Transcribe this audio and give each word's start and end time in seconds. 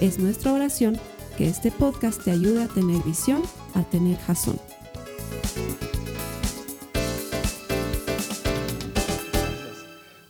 Es 0.00 0.18
nuestra 0.18 0.52
oración 0.52 1.00
que 1.38 1.48
este 1.48 1.70
podcast 1.70 2.22
te 2.22 2.30
ayude 2.30 2.64
a 2.64 2.68
tener 2.68 3.02
visión, 3.02 3.42
a 3.74 3.82
tener 3.82 4.18
jazón. 4.18 4.60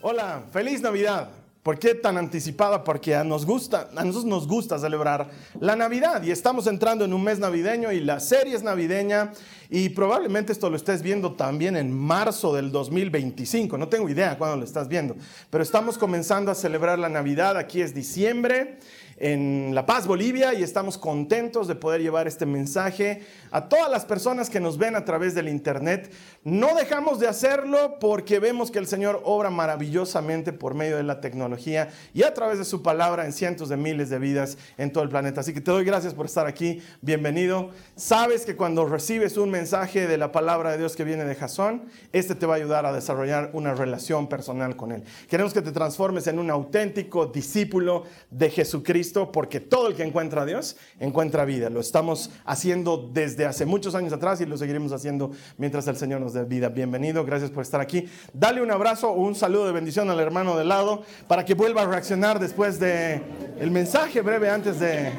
Hola, 0.02 0.45
feliz 0.52 0.80
Navidad. 0.80 1.30
¿Por 1.65 1.80
qué 1.80 1.97
tan 1.97 2.16
anticipada? 2.16 2.84
Porque 2.84 3.16
a, 3.16 3.25
nos 3.25 3.45
gusta, 3.45 3.91
a 3.97 4.05
nosotros 4.05 4.27
nos 4.27 4.47
gusta 4.47 4.79
celebrar 4.79 5.29
la 5.59 5.75
Navidad 5.75 6.23
y 6.23 6.30
estamos 6.30 6.69
entrando 6.69 7.05
en 7.05 7.12
un 7.12 7.25
mes 7.25 7.41
navideño 7.41 7.91
y 7.91 7.98
la 7.98 8.20
serie 8.20 8.55
es 8.55 8.62
navideña 8.62 9.33
y 9.69 9.89
probablemente 9.89 10.53
esto 10.53 10.70
lo 10.70 10.77
estés 10.77 11.03
viendo 11.03 11.33
también 11.33 11.75
en 11.75 11.92
marzo 11.92 12.55
del 12.55 12.70
2025. 12.70 13.77
No 13.78 13.89
tengo 13.89 14.09
idea 14.09 14.39
cuándo 14.39 14.59
lo 14.59 14.62
estás 14.62 14.87
viendo, 14.87 15.17
pero 15.51 15.64
estamos 15.64 15.98
comenzando 15.98 16.53
a 16.53 16.55
celebrar 16.55 17.01
la 17.01 17.08
Navidad. 17.08 17.56
Aquí 17.56 17.80
es 17.80 17.92
diciembre 17.92 18.78
en 19.19 19.75
La 19.75 19.86
Paz, 19.86 20.06
Bolivia, 20.06 20.53
y 20.55 20.62
estamos 20.62 20.98
contentos 20.98 21.69
de 21.69 21.75
poder 21.75 22.03
llevar 22.03 22.27
este 22.27 22.45
mensaje 22.45 23.23
a 23.50 23.69
todas 23.69 23.91
las 23.91 24.05
personas 24.05 24.50
que 24.50 24.61
nos 24.61 24.77
ven 24.77 24.95
a 24.95 25.05
través 25.05 25.34
del 25.34 25.48
Internet. 25.48 26.12
No 26.45 26.75
dejamos 26.75 27.19
de 27.19 27.27
hacerlo 27.27 27.98
porque 27.98 28.39
vemos 28.39 28.70
que 28.70 28.78
el 28.78 28.86
Señor 28.86 29.23
obra 29.25 29.48
maravillosamente 29.48 30.53
por 30.53 30.75
medio 30.75 30.97
de 30.98 31.03
la 31.03 31.20
tecnología 31.20 31.89
y 32.12 32.25
a 32.25 32.34
través 32.34 32.58
de 32.58 32.64
su 32.64 32.83
palabra 32.83 33.25
en 33.25 33.33
cientos 33.33 33.69
de 33.69 33.77
miles 33.77 34.11
de 34.11 34.19
vidas 34.19 34.58
en 34.77 34.92
todo 34.92 35.03
el 35.03 35.08
planeta. 35.08 35.41
Así 35.41 35.55
que 35.55 35.61
te 35.61 35.70
doy 35.70 35.84
gracias 35.84 36.12
por 36.12 36.27
estar 36.27 36.47
aquí. 36.47 36.83
Bienvenido. 37.01 37.70
Sabes 37.95 38.45
que 38.45 38.56
cuando 38.56 38.84
recibes 38.84 39.39
un 39.39 39.51
mensaje 39.51 40.06
de 40.06 40.19
la 40.19 40.30
palabra 40.30 40.73
de 40.73 40.78
Dios 40.78 40.95
que 40.95 41.05
viene 41.05 41.25
de 41.25 41.34
Jasón, 41.34 41.84
este 42.12 42.34
te 42.34 42.45
va 42.45 42.55
a 42.55 42.56
ayudar 42.58 42.84
a 42.84 42.92
desarrollar 42.92 43.51
una 43.55 43.75
relación 43.75 44.28
personal 44.28 44.77
con 44.77 44.92
Él. 44.92 45.05
Queremos 45.28 45.55
que 45.55 45.62
te 45.62 45.73
transformes 45.73 46.27
en 46.27 46.39
un 46.39 46.51
auténtico 46.51 47.27
discípulo 47.27 48.05
de 48.30 48.51
Jesucristo 48.51 49.05
porque 49.12 49.60
todo 49.60 49.88
el 49.88 49.94
que 49.94 50.02
encuentra 50.02 50.42
a 50.42 50.46
Dios 50.46 50.76
encuentra 50.98 51.44
vida. 51.44 51.70
Lo 51.70 51.80
estamos 51.80 52.30
haciendo 52.44 53.10
desde 53.12 53.46
hace 53.46 53.66
muchos 53.66 53.94
años 53.94 54.12
atrás 54.12 54.40
y 54.40 54.46
lo 54.46 54.56
seguiremos 54.56 54.92
haciendo 54.92 55.30
mientras 55.58 55.86
el 55.88 55.96
Señor 55.96 56.20
nos 56.20 56.32
dé 56.32 56.44
vida. 56.44 56.68
Bienvenido, 56.68 57.24
gracias 57.24 57.50
por 57.50 57.62
estar 57.62 57.80
aquí. 57.80 58.08
Dale 58.32 58.62
un 58.62 58.70
abrazo 58.70 59.10
o 59.10 59.20
un 59.20 59.34
saludo 59.34 59.66
de 59.66 59.72
bendición 59.72 60.10
al 60.10 60.20
hermano 60.20 60.56
de 60.56 60.64
lado 60.64 61.02
para 61.28 61.44
que 61.44 61.54
vuelva 61.54 61.82
a 61.82 61.86
reaccionar 61.86 62.38
después 62.38 62.78
de 62.78 63.20
el 63.58 63.70
mensaje 63.70 64.20
breve 64.20 64.50
antes 64.50 64.80
de 64.80 65.10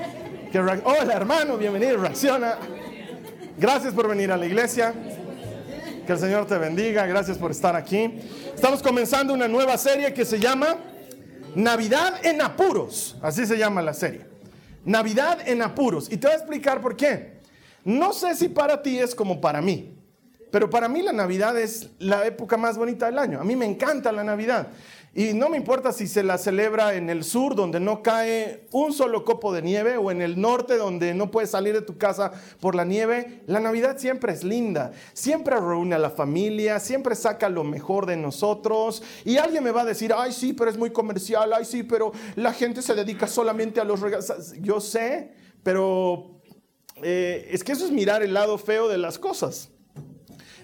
que 0.52 0.60
hola 0.60 1.14
hermano, 1.14 1.58
bienvenido, 1.58 1.98
reacciona. 1.98 2.58
Gracias 3.58 3.94
por 3.94 4.08
venir 4.08 4.32
a 4.32 4.38
la 4.38 4.46
iglesia. 4.46 4.94
Que 6.06 6.14
el 6.14 6.20
Señor 6.20 6.46
te 6.46 6.58
bendiga. 6.58 7.06
Gracias 7.06 7.38
por 7.38 7.52
estar 7.52 7.76
aquí. 7.76 8.20
Estamos 8.56 8.82
comenzando 8.82 9.34
una 9.34 9.48
nueva 9.50 9.78
serie 9.78 10.14
que 10.14 10.24
se 10.24 10.40
llama 10.40 10.78
Navidad 11.58 12.24
en 12.24 12.40
apuros, 12.40 13.18
así 13.20 13.48
se 13.48 13.58
llama 13.58 13.82
la 13.82 13.96
serie. 13.96 14.22
Navidad 14.86 15.40
en 15.44 15.64
apuros. 15.64 16.08
Y 16.12 16.18
te 16.18 16.28
voy 16.28 16.36
a 16.36 16.38
explicar 16.38 16.82
por 16.82 16.96
qué. 16.96 17.40
No 17.84 18.14
sé 18.14 18.36
si 18.36 18.48
para 18.48 18.84
ti 18.84 19.00
es 19.00 19.16
como 19.16 19.42
para 19.42 19.60
mí, 19.60 19.98
pero 20.52 20.70
para 20.70 20.88
mí 20.88 21.02
la 21.02 21.14
Navidad 21.14 21.58
es 21.58 21.90
la 21.98 22.28
época 22.28 22.58
más 22.58 22.78
bonita 22.78 23.08
del 23.08 23.18
año. 23.18 23.42
A 23.42 23.44
mí 23.44 23.56
me 23.56 23.66
encanta 23.66 24.12
la 24.12 24.24
Navidad. 24.24 24.68
Y 25.18 25.34
no 25.34 25.50
me 25.50 25.58
importa 25.58 25.92
si 25.92 26.06
se 26.06 26.22
la 26.22 26.38
celebra 26.38 26.94
en 26.94 27.10
el 27.10 27.24
sur, 27.24 27.56
donde 27.56 27.80
no 27.80 28.04
cae 28.04 28.68
un 28.72 28.94
solo 28.94 29.26
copo 29.26 29.52
de 29.52 29.64
nieve, 29.64 29.98
o 29.98 30.12
en 30.12 30.22
el 30.22 30.40
norte, 30.40 30.78
donde 30.78 31.16
no 31.16 31.32
puedes 31.32 31.50
salir 31.50 31.74
de 31.74 31.82
tu 31.82 31.98
casa 31.98 32.34
por 32.60 32.76
la 32.76 32.86
nieve. 32.86 33.42
La 33.48 33.60
Navidad 33.60 33.98
siempre 33.98 34.32
es 34.32 34.44
linda, 34.44 34.92
siempre 35.14 35.56
reúne 35.56 35.96
a 35.96 35.98
la 35.98 36.12
familia, 36.12 36.80
siempre 36.80 37.16
saca 37.16 37.50
lo 37.50 37.64
mejor 37.64 38.06
de 38.06 38.16
nosotros. 38.16 39.02
Y 39.26 39.38
alguien 39.38 39.64
me 39.64 39.72
va 39.72 39.82
a 39.82 39.86
decir, 39.86 40.14
ay 40.16 40.32
sí, 40.32 40.54
pero 40.54 40.70
es 40.70 40.78
muy 40.78 40.92
comercial, 40.92 41.52
ay 41.52 41.66
sí, 41.66 41.82
pero 41.82 42.12
la 42.36 42.54
gente 42.54 42.84
se 42.84 42.94
dedica 42.94 43.26
solamente 43.26 43.82
a 43.82 43.86
los 43.86 44.02
regalos. 44.02 44.54
Yo 44.62 44.80
sé, 44.80 45.32
pero 45.64 46.42
eh, 47.02 47.50
es 47.50 47.64
que 47.64 47.72
eso 47.72 47.86
es 47.86 47.92
mirar 47.92 48.22
el 48.22 48.36
lado 48.36 48.60
feo 48.60 48.88
de 48.88 49.00
las 49.00 49.18
cosas. 49.18 49.72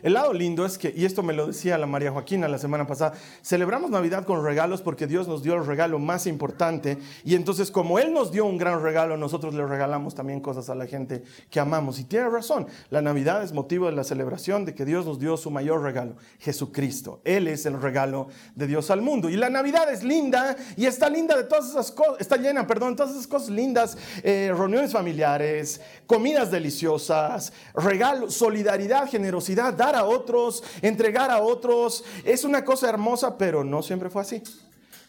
El 0.03 0.13
lado 0.13 0.33
lindo 0.33 0.65
es 0.65 0.77
que, 0.77 0.93
y 0.93 1.05
esto 1.05 1.23
me 1.23 1.31
lo 1.31 1.47
decía 1.47 1.77
la 1.77 1.87
María 1.87 2.11
Joaquina 2.11 2.49
la 2.49 2.57
semana 2.57 2.85
pasada, 2.85 3.13
celebramos 3.41 3.89
Navidad 3.89 4.25
con 4.25 4.43
regalos 4.43 4.81
porque 4.81 5.07
Dios 5.07 5.29
nos 5.29 5.43
dio 5.43 5.53
el 5.55 5.65
regalo 5.65 5.97
más 5.97 6.27
importante 6.27 6.97
y 7.23 7.35
entonces 7.35 7.71
como 7.71 7.99
Él 7.99 8.13
nos 8.13 8.29
dio 8.29 8.45
un 8.45 8.57
gran 8.57 8.83
regalo, 8.83 9.15
nosotros 9.15 9.53
le 9.53 9.65
regalamos 9.65 10.13
también 10.13 10.41
cosas 10.41 10.69
a 10.69 10.75
la 10.75 10.87
gente 10.87 11.23
que 11.49 11.61
amamos. 11.61 11.99
Y 11.99 12.03
tiene 12.03 12.29
razón, 12.29 12.67
la 12.89 13.01
Navidad 13.01 13.43
es 13.43 13.53
motivo 13.53 13.85
de 13.85 13.93
la 13.93 14.03
celebración 14.03 14.65
de 14.65 14.75
que 14.75 14.83
Dios 14.83 15.05
nos 15.05 15.19
dio 15.19 15.37
su 15.37 15.49
mayor 15.49 15.81
regalo, 15.81 16.17
Jesucristo. 16.39 17.21
Él 17.23 17.47
es 17.47 17.65
el 17.65 17.81
regalo 17.81 18.27
de 18.55 18.67
Dios 18.67 18.91
al 18.91 19.01
mundo. 19.01 19.29
Y 19.29 19.37
la 19.37 19.49
Navidad 19.49 19.89
es 19.89 20.03
linda 20.03 20.57
y 20.75 20.85
está 20.85 21.09
linda 21.09 21.37
de 21.37 21.45
todas 21.45 21.69
esas 21.69 21.93
cosas, 21.93 22.19
está 22.19 22.35
llena, 22.35 22.67
perdón, 22.67 22.89
de 22.89 22.97
todas 22.97 23.13
esas 23.13 23.27
cosas 23.27 23.51
lindas, 23.51 23.97
eh, 24.21 24.53
reuniones 24.53 24.91
familiares, 24.91 25.79
comidas 26.05 26.51
deliciosas, 26.51 27.53
regalos, 27.73 28.33
solidaridad, 28.33 29.09
generosidad, 29.09 29.73
dar 29.73 29.92
a 29.95 30.05
otros, 30.05 30.63
entregar 30.81 31.31
a 31.31 31.41
otros. 31.41 32.03
Es 32.23 32.43
una 32.43 32.63
cosa 32.63 32.89
hermosa, 32.89 33.37
pero 33.37 33.63
no 33.63 33.81
siempre 33.81 34.09
fue 34.09 34.21
así. 34.21 34.43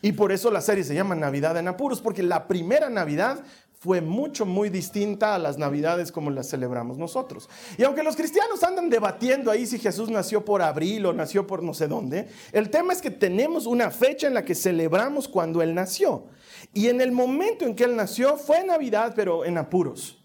Y 0.02 0.12
por 0.12 0.32
eso 0.32 0.50
la 0.50 0.60
serie 0.60 0.84
se 0.84 0.94
llama 0.94 1.14
Navidad 1.14 1.56
en 1.56 1.68
Apuros, 1.68 2.00
porque 2.00 2.22
la 2.22 2.46
primera 2.46 2.90
Navidad 2.90 3.42
fue 3.84 4.00
mucho, 4.00 4.46
muy 4.46 4.70
distinta 4.70 5.34
a 5.34 5.38
las 5.38 5.58
Navidades 5.58 6.10
como 6.10 6.30
las 6.30 6.48
celebramos 6.48 6.96
nosotros. 6.96 7.50
Y 7.76 7.84
aunque 7.84 8.02
los 8.02 8.16
cristianos 8.16 8.62
andan 8.62 8.88
debatiendo 8.88 9.50
ahí 9.50 9.66
si 9.66 9.78
Jesús 9.78 10.08
nació 10.08 10.42
por 10.42 10.62
abril 10.62 11.04
o 11.04 11.12
nació 11.12 11.46
por 11.46 11.62
no 11.62 11.74
sé 11.74 11.86
dónde, 11.86 12.28
el 12.52 12.70
tema 12.70 12.94
es 12.94 13.02
que 13.02 13.10
tenemos 13.10 13.66
una 13.66 13.90
fecha 13.90 14.26
en 14.26 14.32
la 14.32 14.42
que 14.42 14.54
celebramos 14.54 15.28
cuando 15.28 15.60
Él 15.60 15.74
nació. 15.74 16.24
Y 16.72 16.88
en 16.88 17.02
el 17.02 17.12
momento 17.12 17.66
en 17.66 17.74
que 17.74 17.84
Él 17.84 17.94
nació 17.94 18.38
fue 18.38 18.64
Navidad, 18.64 19.12
pero 19.14 19.44
en 19.44 19.58
apuros, 19.58 20.24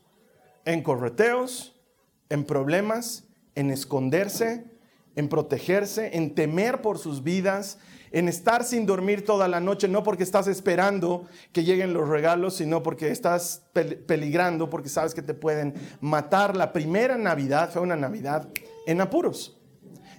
en 0.64 0.82
correteos, 0.82 1.76
en 2.30 2.46
problemas, 2.46 3.26
en 3.56 3.72
esconderse, 3.72 4.66
en 5.16 5.30
protegerse, 5.30 6.16
en 6.16 6.36
temer 6.36 6.82
por 6.82 6.98
sus 6.98 7.24
vidas, 7.24 7.80
en 8.12 8.28
estar 8.28 8.64
sin 8.64 8.86
dormir 8.86 9.24
toda 9.24 9.48
la 9.48 9.60
noche, 9.60 9.88
no 9.88 10.04
porque 10.04 10.24
estás 10.24 10.48
esperando 10.48 11.28
que 11.52 11.64
lleguen 11.64 11.94
los 11.94 12.08
regalos, 12.08 12.56
sino 12.56 12.82
porque 12.82 13.12
estás 13.12 13.64
peligrando, 13.74 14.70
porque 14.70 14.90
sabes 14.90 15.14
que 15.14 15.22
te 15.22 15.34
pueden 15.34 15.74
matar. 16.02 16.56
La 16.56 16.74
primera 16.74 17.18
Navidad 17.18 17.72
fue 17.72 17.82
una 17.82 17.96
Navidad 17.96 18.50
en 18.88 19.02
apuros. 19.02 19.58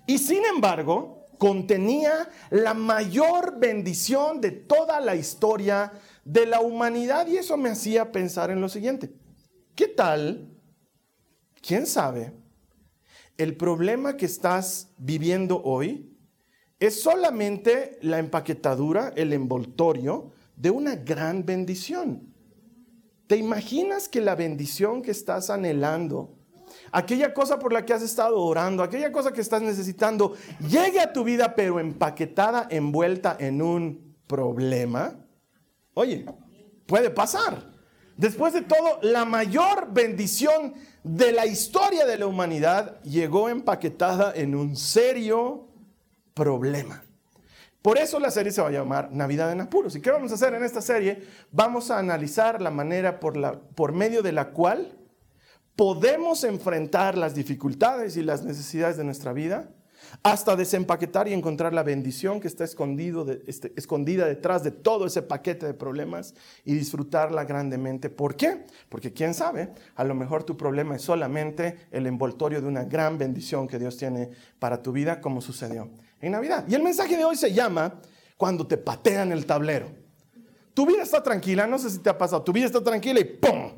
Y 0.07 0.19
sin 0.19 0.45
embargo, 0.45 1.27
contenía 1.39 2.29
la 2.51 2.75
mayor 2.75 3.59
bendición 3.59 4.41
de 4.41 4.51
toda 4.51 5.01
la 5.01 5.17
historia 5.17 5.93
de 6.25 6.47
la 6.47 6.61
humanidad 6.61 7.27
y 7.27 7.39
eso 7.39 7.57
me 7.57 7.71
hacía 7.71 8.13
pensar 8.13 8.51
en 8.51 8.61
lo 8.61 8.69
siguiente. 8.69 9.11
¿Qué 9.75 9.89
tal? 9.89 10.51
¿Quién 11.63 11.87
sabe? 11.87 12.33
El 13.41 13.57
problema 13.57 14.19
que 14.19 14.27
estás 14.27 14.93
viviendo 14.99 15.63
hoy 15.63 16.15
es 16.79 17.01
solamente 17.01 17.99
la 18.03 18.19
empaquetadura, 18.19 19.15
el 19.17 19.33
envoltorio 19.33 20.33
de 20.57 20.69
una 20.69 20.95
gran 20.95 21.47
bendición. 21.47 22.35
¿Te 23.27 23.37
imaginas 23.37 24.11
que 24.11 24.21
la 24.21 24.35
bendición 24.35 25.01
que 25.01 25.11
estás 25.11 25.49
anhelando, 25.49 26.37
aquella 26.93 27.33
cosa 27.33 27.59
por 27.59 27.73
la 27.73 27.87
que 27.87 27.95
has 27.95 28.03
estado 28.03 28.39
orando, 28.39 28.83
aquella 28.83 29.11
cosa 29.11 29.33
que 29.33 29.41
estás 29.41 29.63
necesitando, 29.63 30.37
llegue 30.69 31.01
a 31.01 31.11
tu 31.11 31.25
vida 31.25 31.55
pero 31.55 31.81
empaquetada, 31.81 32.69
envuelta 32.71 33.39
en 33.41 33.63
un 33.63 34.19
problema? 34.27 35.19
Oye, 35.95 36.27
puede 36.85 37.09
pasar. 37.09 37.71
Después 38.19 38.53
de 38.53 38.61
todo, 38.61 38.99
la 39.01 39.25
mayor 39.25 39.95
bendición 39.95 40.75
de 41.03 41.33
la 41.33 41.47
historia 41.47 42.07
de 42.07 42.19
la 42.19 42.27
humanidad 42.27 43.01
llegó 43.03 43.49
empaquetada 43.49 44.33
en 44.35 44.55
un 44.55 44.77
serio 44.77 45.69
problema. 46.35 47.03
Por 47.83 47.99
eso 47.99 48.21
la 48.21 48.31
serie 48.31 48.53
se 48.53 48.61
va 48.61 48.69
a 48.69 48.73
llamar 48.73 49.11
Navidad 49.11 49.51
en 49.53 49.63
Apuros. 49.63 49.97
¿Y 49.97 50.03
qué 50.03 50.11
vamos 50.11 50.33
a 50.33 50.35
hacer 50.35 50.53
en 50.53 50.63
esta 50.63 50.83
serie? 50.83 51.23
Vamos 51.51 51.91
a 51.91 51.99
analizar 51.99 52.61
la 52.61 52.71
manera 52.71 53.21
por, 53.21 53.39
la, 53.39 53.59
por 53.59 53.93
medio 53.93 54.23
de 54.23 54.33
la 54.33 54.51
cual 54.51 54.93
podemos 55.77 56.45
enfrentar 56.45 57.17
las 57.17 57.35
dificultades 57.35 58.19
y 58.19 58.23
las 58.23 58.45
necesidades 58.45 58.99
de 58.99 59.05
nuestra 59.05 59.33
vida, 59.33 59.71
hasta 60.23 60.57
desempaquetar 60.57 61.29
y 61.29 61.33
encontrar 61.33 61.73
la 61.73 61.83
bendición 61.83 62.41
que 62.41 62.49
está 62.49 62.65
escondido 62.65 63.27
este, 63.47 63.73
escondida 63.77 64.27
detrás 64.27 64.63
de 64.63 64.71
todo 64.71 65.07
ese 65.07 65.23
paquete 65.23 65.67
de 65.67 65.75
problemas 65.75 66.35
y 66.65 66.75
disfrutarla 66.75 67.45
grandemente. 67.45 68.11
¿Por 68.11 68.37
qué? 68.37 68.67
Porque 68.89 69.13
quién 69.13 69.35
sabe, 69.35 69.73
a 69.95 70.05
lo 70.05 70.15
mejor 70.15 70.45
tu 70.45 70.57
problema 70.57 70.97
es 70.97 71.03
solamente 71.03 71.87
el 71.91 72.07
envoltorio 72.07 72.61
de 72.61 72.67
una 72.67 72.85
gran 72.85 73.19
bendición 73.19 73.67
que 73.67 73.79
Dios 73.79 73.97
tiene 73.97 74.31
para 74.59 74.83
tu 74.83 74.93
vida, 74.93 75.21
como 75.21 75.41
sucedió 75.41 75.91
en 76.21 76.33
Navidad. 76.33 76.65
Y 76.69 76.75
el 76.75 76.83
mensaje 76.83 77.17
de 77.17 77.25
hoy 77.25 77.37
se 77.37 77.53
llama 77.53 78.01
cuando 78.37 78.67
te 78.67 78.77
patean 78.77 79.33
el 79.33 79.47
tablero. 79.47 79.91
Tu 80.75 80.87
vida 80.87 81.03
está 81.03 81.23
tranquila, 81.23 81.67
no 81.67 81.79
sé 81.79 81.91
si 81.91 81.99
te 81.99 82.11
ha 82.11 82.17
pasado, 82.17 82.43
tu 82.43 82.53
vida 82.53 82.67
está 82.67 82.83
tranquila 82.83 83.21
y 83.21 83.25
¡pum! 83.25 83.73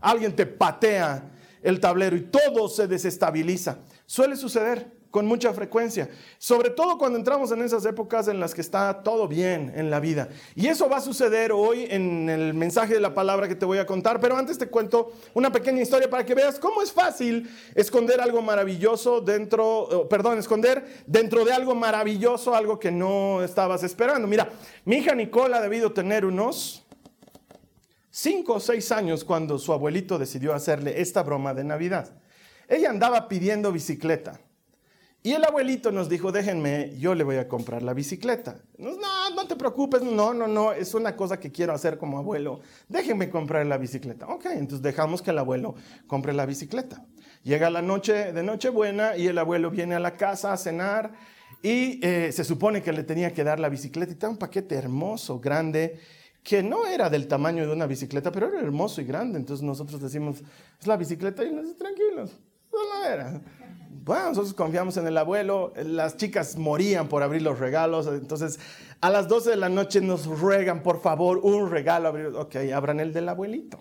Alguien 0.00 0.34
te 0.34 0.46
patea 0.46 1.30
el 1.62 1.78
tablero 1.80 2.16
y 2.16 2.22
todo 2.22 2.68
se 2.68 2.86
desestabiliza. 2.86 3.78
Suele 4.06 4.36
suceder 4.36 4.99
con 5.10 5.26
mucha 5.26 5.52
frecuencia, 5.52 6.08
sobre 6.38 6.70
todo 6.70 6.96
cuando 6.96 7.18
entramos 7.18 7.50
en 7.50 7.62
esas 7.62 7.84
épocas 7.84 8.28
en 8.28 8.38
las 8.38 8.54
que 8.54 8.60
está 8.60 9.02
todo 9.02 9.26
bien 9.26 9.72
en 9.74 9.90
la 9.90 9.98
vida. 9.98 10.28
Y 10.54 10.68
eso 10.68 10.88
va 10.88 10.98
a 10.98 11.00
suceder 11.00 11.52
hoy 11.52 11.86
en 11.90 12.28
el 12.28 12.54
mensaje 12.54 12.94
de 12.94 13.00
la 13.00 13.12
palabra 13.14 13.48
que 13.48 13.56
te 13.56 13.66
voy 13.66 13.78
a 13.78 13.86
contar, 13.86 14.20
pero 14.20 14.36
antes 14.36 14.56
te 14.56 14.68
cuento 14.68 15.12
una 15.34 15.50
pequeña 15.50 15.82
historia 15.82 16.08
para 16.08 16.24
que 16.24 16.34
veas 16.34 16.58
cómo 16.58 16.80
es 16.82 16.92
fácil 16.92 17.50
esconder 17.74 18.20
algo 18.20 18.40
maravilloso 18.40 19.20
dentro, 19.20 20.06
perdón, 20.08 20.38
esconder 20.38 21.02
dentro 21.06 21.44
de 21.44 21.52
algo 21.52 21.74
maravilloso 21.74 22.54
algo 22.54 22.78
que 22.78 22.92
no 22.92 23.42
estabas 23.42 23.82
esperando. 23.82 24.28
Mira, 24.28 24.48
mi 24.84 24.96
hija 24.96 25.14
Nicola 25.14 25.58
ha 25.58 25.60
debido 25.60 25.92
tener 25.92 26.24
unos 26.24 26.84
cinco 28.10 28.54
o 28.54 28.60
seis 28.60 28.92
años 28.92 29.24
cuando 29.24 29.58
su 29.58 29.72
abuelito 29.72 30.18
decidió 30.18 30.54
hacerle 30.54 31.00
esta 31.00 31.22
broma 31.22 31.54
de 31.54 31.64
Navidad. 31.64 32.12
Ella 32.68 32.90
andaba 32.90 33.28
pidiendo 33.28 33.72
bicicleta. 33.72 34.40
Y 35.22 35.32
el 35.32 35.44
abuelito 35.44 35.92
nos 35.92 36.08
dijo, 36.08 36.32
déjenme, 36.32 36.96
yo 36.98 37.14
le 37.14 37.24
voy 37.24 37.36
a 37.36 37.46
comprar 37.46 37.82
la 37.82 37.92
bicicleta. 37.92 38.56
No, 38.78 38.96
no 39.34 39.46
te 39.46 39.54
preocupes, 39.54 40.00
no, 40.00 40.32
no, 40.32 40.48
no, 40.48 40.72
es 40.72 40.94
una 40.94 41.14
cosa 41.14 41.38
que 41.38 41.52
quiero 41.52 41.74
hacer 41.74 41.98
como 41.98 42.16
abuelo. 42.16 42.60
Déjenme 42.88 43.28
comprar 43.28 43.66
la 43.66 43.76
bicicleta. 43.76 44.26
Ok, 44.28 44.46
entonces 44.46 44.80
dejamos 44.80 45.20
que 45.20 45.30
el 45.30 45.38
abuelo 45.38 45.74
compre 46.06 46.32
la 46.32 46.46
bicicleta. 46.46 47.04
Llega 47.42 47.68
la 47.68 47.82
noche 47.82 48.32
de 48.32 48.42
Nochebuena 48.42 49.14
y 49.14 49.26
el 49.26 49.36
abuelo 49.36 49.70
viene 49.70 49.94
a 49.94 50.00
la 50.00 50.16
casa 50.16 50.54
a 50.54 50.56
cenar 50.56 51.12
y 51.62 52.00
eh, 52.02 52.32
se 52.32 52.42
supone 52.42 52.82
que 52.82 52.92
le 52.92 53.02
tenía 53.02 53.34
que 53.34 53.44
dar 53.44 53.60
la 53.60 53.68
bicicleta 53.68 54.12
y 54.12 54.14
está 54.14 54.28
un 54.30 54.38
paquete 54.38 54.74
hermoso, 54.74 55.38
grande, 55.38 56.00
que 56.42 56.62
no 56.62 56.86
era 56.86 57.10
del 57.10 57.28
tamaño 57.28 57.66
de 57.66 57.72
una 57.72 57.86
bicicleta, 57.86 58.32
pero 58.32 58.48
era 58.48 58.60
hermoso 58.60 59.02
y 59.02 59.04
grande. 59.04 59.38
Entonces 59.38 59.62
nosotros 59.62 60.00
decimos, 60.00 60.42
es 60.80 60.86
la 60.86 60.96
bicicleta 60.96 61.44
y 61.44 61.52
nos 61.52 61.76
tranquilos, 61.76 62.38
no 62.72 62.78
la 63.00 63.12
era. 63.12 63.42
Bueno, 63.92 64.28
nosotros 64.28 64.54
confiamos 64.54 64.96
en 64.98 65.08
el 65.08 65.18
abuelo, 65.18 65.72
las 65.74 66.16
chicas 66.16 66.56
morían 66.56 67.08
por 67.08 67.24
abrir 67.24 67.42
los 67.42 67.58
regalos, 67.58 68.06
entonces 68.06 68.60
a 69.00 69.10
las 69.10 69.26
12 69.26 69.50
de 69.50 69.56
la 69.56 69.68
noche 69.68 70.00
nos 70.00 70.26
ruegan, 70.26 70.84
por 70.84 71.02
favor, 71.02 71.38
un 71.38 71.68
regalo, 71.70 72.40
ok, 72.40 72.54
abran 72.72 73.00
el 73.00 73.12
del 73.12 73.28
abuelito. 73.28 73.80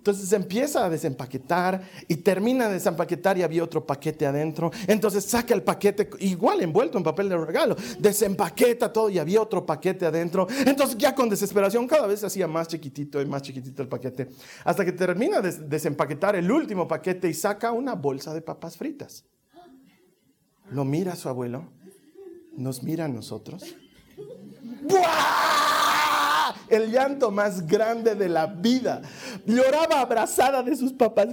Entonces 0.00 0.32
empieza 0.32 0.86
a 0.86 0.88
desempaquetar 0.88 1.82
y 2.08 2.16
termina 2.16 2.68
de 2.68 2.74
desempaquetar 2.74 3.36
y 3.36 3.42
había 3.42 3.62
otro 3.62 3.84
paquete 3.84 4.24
adentro. 4.24 4.70
Entonces 4.86 5.26
saca 5.26 5.52
el 5.52 5.62
paquete 5.62 6.08
igual 6.20 6.62
envuelto 6.62 6.96
en 6.96 7.04
papel 7.04 7.28
de 7.28 7.36
regalo, 7.36 7.76
desempaqueta 7.98 8.90
todo 8.90 9.10
y 9.10 9.18
había 9.18 9.42
otro 9.42 9.66
paquete 9.66 10.06
adentro. 10.06 10.46
Entonces 10.64 10.96
ya 10.96 11.14
con 11.14 11.28
desesperación 11.28 11.86
cada 11.86 12.06
vez 12.06 12.20
se 12.20 12.26
hacía 12.26 12.48
más 12.48 12.68
chiquitito 12.68 13.20
y 13.20 13.26
más 13.26 13.42
chiquitito 13.42 13.82
el 13.82 13.88
paquete. 13.88 14.30
Hasta 14.64 14.86
que 14.86 14.92
termina 14.92 15.42
de 15.42 15.52
desempaquetar 15.52 16.34
el 16.34 16.50
último 16.50 16.88
paquete 16.88 17.28
y 17.28 17.34
saca 17.34 17.70
una 17.70 17.94
bolsa 17.94 18.32
de 18.32 18.40
papas 18.40 18.78
fritas. 18.78 19.26
Lo 20.70 20.86
mira 20.86 21.14
su 21.14 21.28
abuelo, 21.28 21.70
nos 22.56 22.82
mira 22.82 23.04
a 23.04 23.08
nosotros. 23.08 23.76
¡Buah! 24.88 25.59
El 26.70 26.90
llanto 26.90 27.30
más 27.30 27.66
grande 27.66 28.14
de 28.14 28.28
la 28.28 28.46
vida. 28.46 29.02
Lloraba 29.46 30.00
abrazada 30.00 30.62
de 30.62 30.76
sus 30.76 30.92
fritas. 30.92 31.28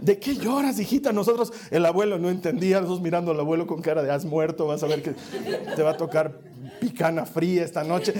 ¿De 0.00 0.18
qué 0.18 0.34
lloras, 0.36 0.78
hijita? 0.78 1.12
Nosotros, 1.12 1.52
el 1.70 1.86
abuelo 1.86 2.18
no 2.18 2.30
entendía, 2.30 2.80
nosotros 2.80 3.00
mirando 3.00 3.30
al 3.30 3.40
abuelo 3.40 3.66
con 3.66 3.80
cara 3.80 4.02
de 4.02 4.10
has 4.10 4.24
muerto, 4.24 4.66
vas 4.66 4.82
a 4.82 4.86
ver 4.86 5.02
que 5.02 5.14
te 5.74 5.82
va 5.82 5.90
a 5.90 5.96
tocar 5.96 6.40
picana 6.80 7.24
fría 7.24 7.64
esta 7.64 7.84
noche. 7.84 8.14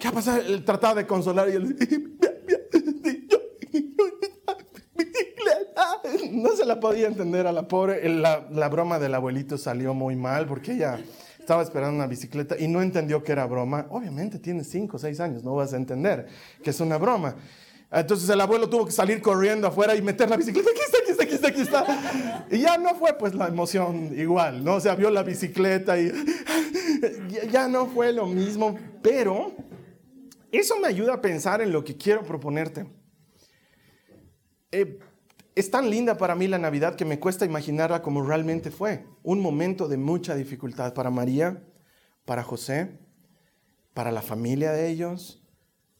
¿Qué 0.00 0.08
ha 0.08 0.12
pasado? 0.12 0.40
Él 0.40 0.64
trataba 0.64 0.94
de 0.96 1.06
consolar 1.06 1.48
y 1.48 1.52
él 1.52 1.76
no 6.32 6.54
se 6.56 6.64
la 6.64 6.80
podía 6.80 7.06
entender 7.06 7.46
a 7.46 7.52
la 7.52 7.68
pobre. 7.68 8.08
La, 8.08 8.46
la 8.50 8.68
broma 8.68 8.98
del 8.98 9.14
abuelito 9.14 9.58
salió 9.58 9.94
muy 9.94 10.16
mal 10.16 10.46
porque 10.46 10.72
ella 10.72 11.00
estaba 11.44 11.62
esperando 11.62 11.96
una 11.96 12.06
bicicleta 12.06 12.56
y 12.58 12.66
no 12.68 12.80
entendió 12.80 13.22
que 13.22 13.32
era 13.32 13.44
broma. 13.46 13.86
Obviamente 13.90 14.38
tiene 14.38 14.64
5 14.64 14.96
o 14.96 14.98
6 14.98 15.20
años, 15.20 15.44
no 15.44 15.54
vas 15.54 15.74
a 15.74 15.76
entender 15.76 16.26
que 16.62 16.70
es 16.70 16.80
una 16.80 16.96
broma. 16.96 17.36
Entonces 17.92 18.28
el 18.30 18.40
abuelo 18.40 18.68
tuvo 18.68 18.86
que 18.86 18.92
salir 18.92 19.20
corriendo 19.20 19.68
afuera 19.68 19.94
y 19.94 20.00
meter 20.00 20.28
la 20.28 20.36
bicicleta. 20.36 20.70
Aquí 20.70 20.80
está, 20.84 20.98
aquí 20.98 21.10
está, 21.10 21.22
aquí 21.22 21.34
está, 21.34 21.48
aquí 21.48 21.60
está. 21.60 22.46
Y 22.50 22.58
ya 22.60 22.78
no 22.78 22.94
fue 22.94 23.12
pues 23.18 23.34
la 23.34 23.46
emoción 23.46 24.18
igual, 24.18 24.64
¿no? 24.64 24.76
O 24.76 24.80
sea, 24.80 24.94
vio 24.94 25.10
la 25.10 25.22
bicicleta 25.22 25.98
y 25.98 26.10
ya 27.52 27.68
no 27.68 27.86
fue 27.86 28.12
lo 28.12 28.26
mismo. 28.26 28.76
Pero 29.02 29.52
eso 30.50 30.80
me 30.80 30.88
ayuda 30.88 31.14
a 31.14 31.20
pensar 31.20 31.60
en 31.60 31.72
lo 31.72 31.84
que 31.84 31.96
quiero 31.96 32.22
proponerte. 32.22 32.86
Eh, 34.72 34.98
es 35.54 35.70
tan 35.70 35.90
linda 35.90 36.16
para 36.16 36.34
mí 36.34 36.48
la 36.48 36.58
Navidad 36.58 36.96
que 36.96 37.04
me 37.04 37.20
cuesta 37.20 37.44
imaginarla 37.44 38.00
como 38.00 38.24
realmente 38.24 38.70
fue. 38.70 39.04
Un 39.24 39.40
momento 39.40 39.88
de 39.88 39.96
mucha 39.96 40.34
dificultad 40.34 40.92
para 40.92 41.10
María, 41.10 41.64
para 42.26 42.42
José, 42.42 42.98
para 43.94 44.12
la 44.12 44.20
familia 44.20 44.72
de 44.72 44.90
ellos, 44.90 45.42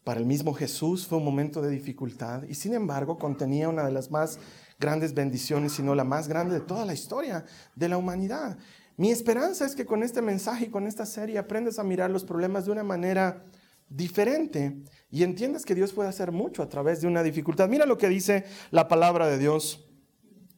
para 0.04 0.20
el 0.20 0.26
mismo 0.26 0.52
Jesús 0.52 1.06
fue 1.06 1.16
un 1.16 1.24
momento 1.24 1.62
de 1.62 1.70
dificultad 1.70 2.42
y 2.42 2.54
sin 2.54 2.74
embargo 2.74 3.16
contenía 3.16 3.70
una 3.70 3.86
de 3.86 3.92
las 3.92 4.10
más 4.10 4.38
grandes 4.78 5.14
bendiciones, 5.14 5.72
sino 5.72 5.94
la 5.94 6.04
más 6.04 6.28
grande 6.28 6.56
de 6.56 6.60
toda 6.60 6.84
la 6.84 6.92
historia 6.92 7.46
de 7.74 7.88
la 7.88 7.96
humanidad. 7.96 8.58
Mi 8.98 9.10
esperanza 9.10 9.64
es 9.64 9.74
que 9.74 9.86
con 9.86 10.02
este 10.02 10.20
mensaje 10.20 10.66
y 10.66 10.70
con 10.70 10.86
esta 10.86 11.06
serie 11.06 11.38
aprendes 11.38 11.78
a 11.78 11.82
mirar 11.82 12.10
los 12.10 12.24
problemas 12.24 12.66
de 12.66 12.72
una 12.72 12.84
manera 12.84 13.46
diferente 13.88 14.82
y 15.10 15.22
entiendes 15.22 15.64
que 15.64 15.74
Dios 15.74 15.94
puede 15.94 16.10
hacer 16.10 16.30
mucho 16.30 16.62
a 16.62 16.68
través 16.68 17.00
de 17.00 17.06
una 17.06 17.22
dificultad. 17.22 17.70
Mira 17.70 17.86
lo 17.86 17.96
que 17.96 18.10
dice 18.10 18.44
la 18.70 18.86
palabra 18.86 19.26
de 19.28 19.38
Dios. 19.38 19.88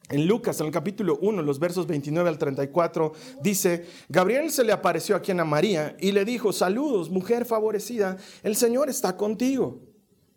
En 0.09 0.25
Lucas, 0.25 0.59
en 0.61 0.67
el 0.67 0.71
capítulo 0.71 1.17
1, 1.21 1.41
los 1.41 1.59
versos 1.59 1.85
29 1.85 2.29
al 2.29 2.37
34, 2.37 3.11
dice, 3.41 3.85
Gabriel 4.07 4.51
se 4.51 4.63
le 4.63 4.71
apareció 4.71 5.15
aquí 5.15 5.31
a 5.31 5.43
María 5.43 5.97
y 5.99 6.13
le 6.13 6.23
dijo, 6.23 6.53
saludos, 6.53 7.09
mujer 7.09 7.45
favorecida, 7.45 8.17
el 8.41 8.55
Señor 8.55 8.89
está 8.89 9.17
contigo. 9.17 9.81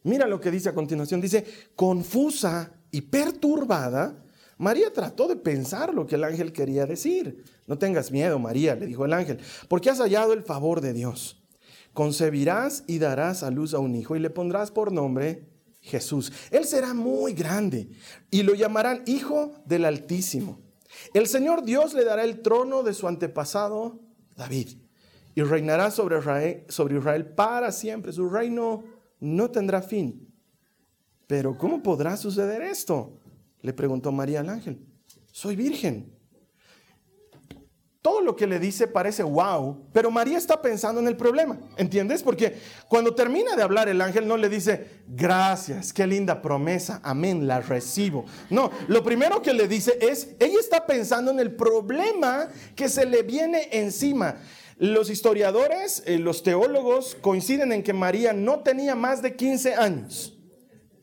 Mira 0.03 0.27
lo 0.27 0.41
que 0.41 0.51
dice 0.51 0.71
a 0.71 0.75
continuación, 0.75 1.21
dice, 1.21 1.45
confusa 1.77 2.73
y 2.91 3.03
perturbada, 3.03 4.25
María 4.59 4.93
trató 4.93 5.29
de 5.29 5.37
pensar 5.37 5.95
lo 5.95 6.07
que 6.07 6.17
el 6.17 6.25
ángel 6.25 6.53
quería 6.53 6.85
decir. 6.85 7.45
No 7.67 7.79
tengas 7.79 8.11
miedo, 8.11 8.39
María, 8.39 8.75
le 8.75 8.87
dijo 8.87 9.05
el 9.05 9.13
ángel, 9.13 9.39
porque 9.69 9.91
has 9.91 9.99
hallado 9.99 10.33
el 10.33 10.43
favor 10.43 10.81
de 10.81 10.93
Dios 10.93 11.41
concebirás 11.93 12.85
y 12.87 12.99
darás 12.99 13.43
a 13.43 13.51
luz 13.51 13.75
a 13.75 13.79
un 13.79 13.95
hijo 13.95 14.17
y 14.17 14.21
le 14.21 14.31
pondrás 14.31 14.71
por 14.71 14.93
nombre 14.93 15.50
Jesús. 15.81 16.33
Él 16.51 16.65
será 16.65 16.95
muy 16.95 17.33
grande 17.33 17.89
y 18.31 18.43
lo 18.43 18.55
llamarán 18.55 19.03
Hijo 19.07 19.53
del 19.65 19.85
Altísimo. 19.85 20.61
El 21.15 21.27
Señor 21.27 21.65
Dios 21.65 21.95
le 21.95 22.05
dará 22.05 22.25
el 22.25 22.41
trono 22.43 22.83
de 22.83 22.95
su 22.95 23.09
antepasado 23.09 24.01
David 24.37 24.71
y 25.35 25.43
reinará 25.43 25.91
sobre 25.91 26.19
Israel, 26.19 26.65
sobre 26.69 26.99
Israel 26.99 27.27
para 27.27 27.73
siempre. 27.73 28.13
Su 28.13 28.29
reino 28.29 28.85
no 29.21 29.51
tendrá 29.51 29.83
fin. 29.83 30.29
Pero 31.27 31.57
¿cómo 31.57 31.83
podrá 31.83 32.17
suceder 32.17 32.63
esto? 32.63 33.19
Le 33.63 33.73
preguntó 33.73 34.11
María 34.11 34.41
al 34.41 34.49
ángel. 34.49 34.85
Soy 35.31 35.55
virgen 35.55 36.20
todo 38.03 38.23
lo 38.23 38.35
que 38.35 38.47
le 38.47 38.59
dice 38.59 38.87
parece 38.87 39.23
wow, 39.23 39.89
pero 39.93 40.11
María 40.11 40.39
está 40.39 40.63
pensando 40.63 41.01
en 41.01 41.07
el 41.07 41.17
problema, 41.17 41.59
¿entiendes? 41.77 42.23
Porque 42.23 42.57
cuando 42.89 43.15
termina 43.15 43.55
de 43.57 43.63
hablar 43.63 43.91
el 43.91 44.01
ángel 44.01 44.27
no 44.27 44.39
le 44.39 44.49
dice, 44.49 45.03
gracias, 45.07 45.93
qué 45.93 46.07
linda 46.07 46.41
promesa, 46.41 47.01
amén, 47.05 47.47
la 47.47 47.61
recibo. 47.61 48.25
No, 48.49 48.71
lo 48.89 49.05
primero 49.05 49.43
que 49.43 49.53
le 49.53 49.69
dice 49.69 49.99
es, 50.01 50.31
ella 50.39 50.59
está 50.59 50.87
pensando 50.87 51.31
en 51.31 51.41
el 51.41 51.55
problema 51.55 52.49
que 52.75 52.89
se 52.89 53.05
le 53.05 53.23
viene 53.23 53.69
encima. 53.73 54.37
Los 54.79 55.11
historiadores, 55.11 56.03
eh, 56.07 56.19
los 56.19 56.43
teólogos 56.43 57.15
coinciden 57.21 57.71
en 57.71 57.83
que 57.83 57.93
María 57.93 58.33
no 58.33 58.61
tenía 58.61 58.95
más 58.95 59.21
de 59.21 59.37
15 59.37 59.75
años. 59.75 60.39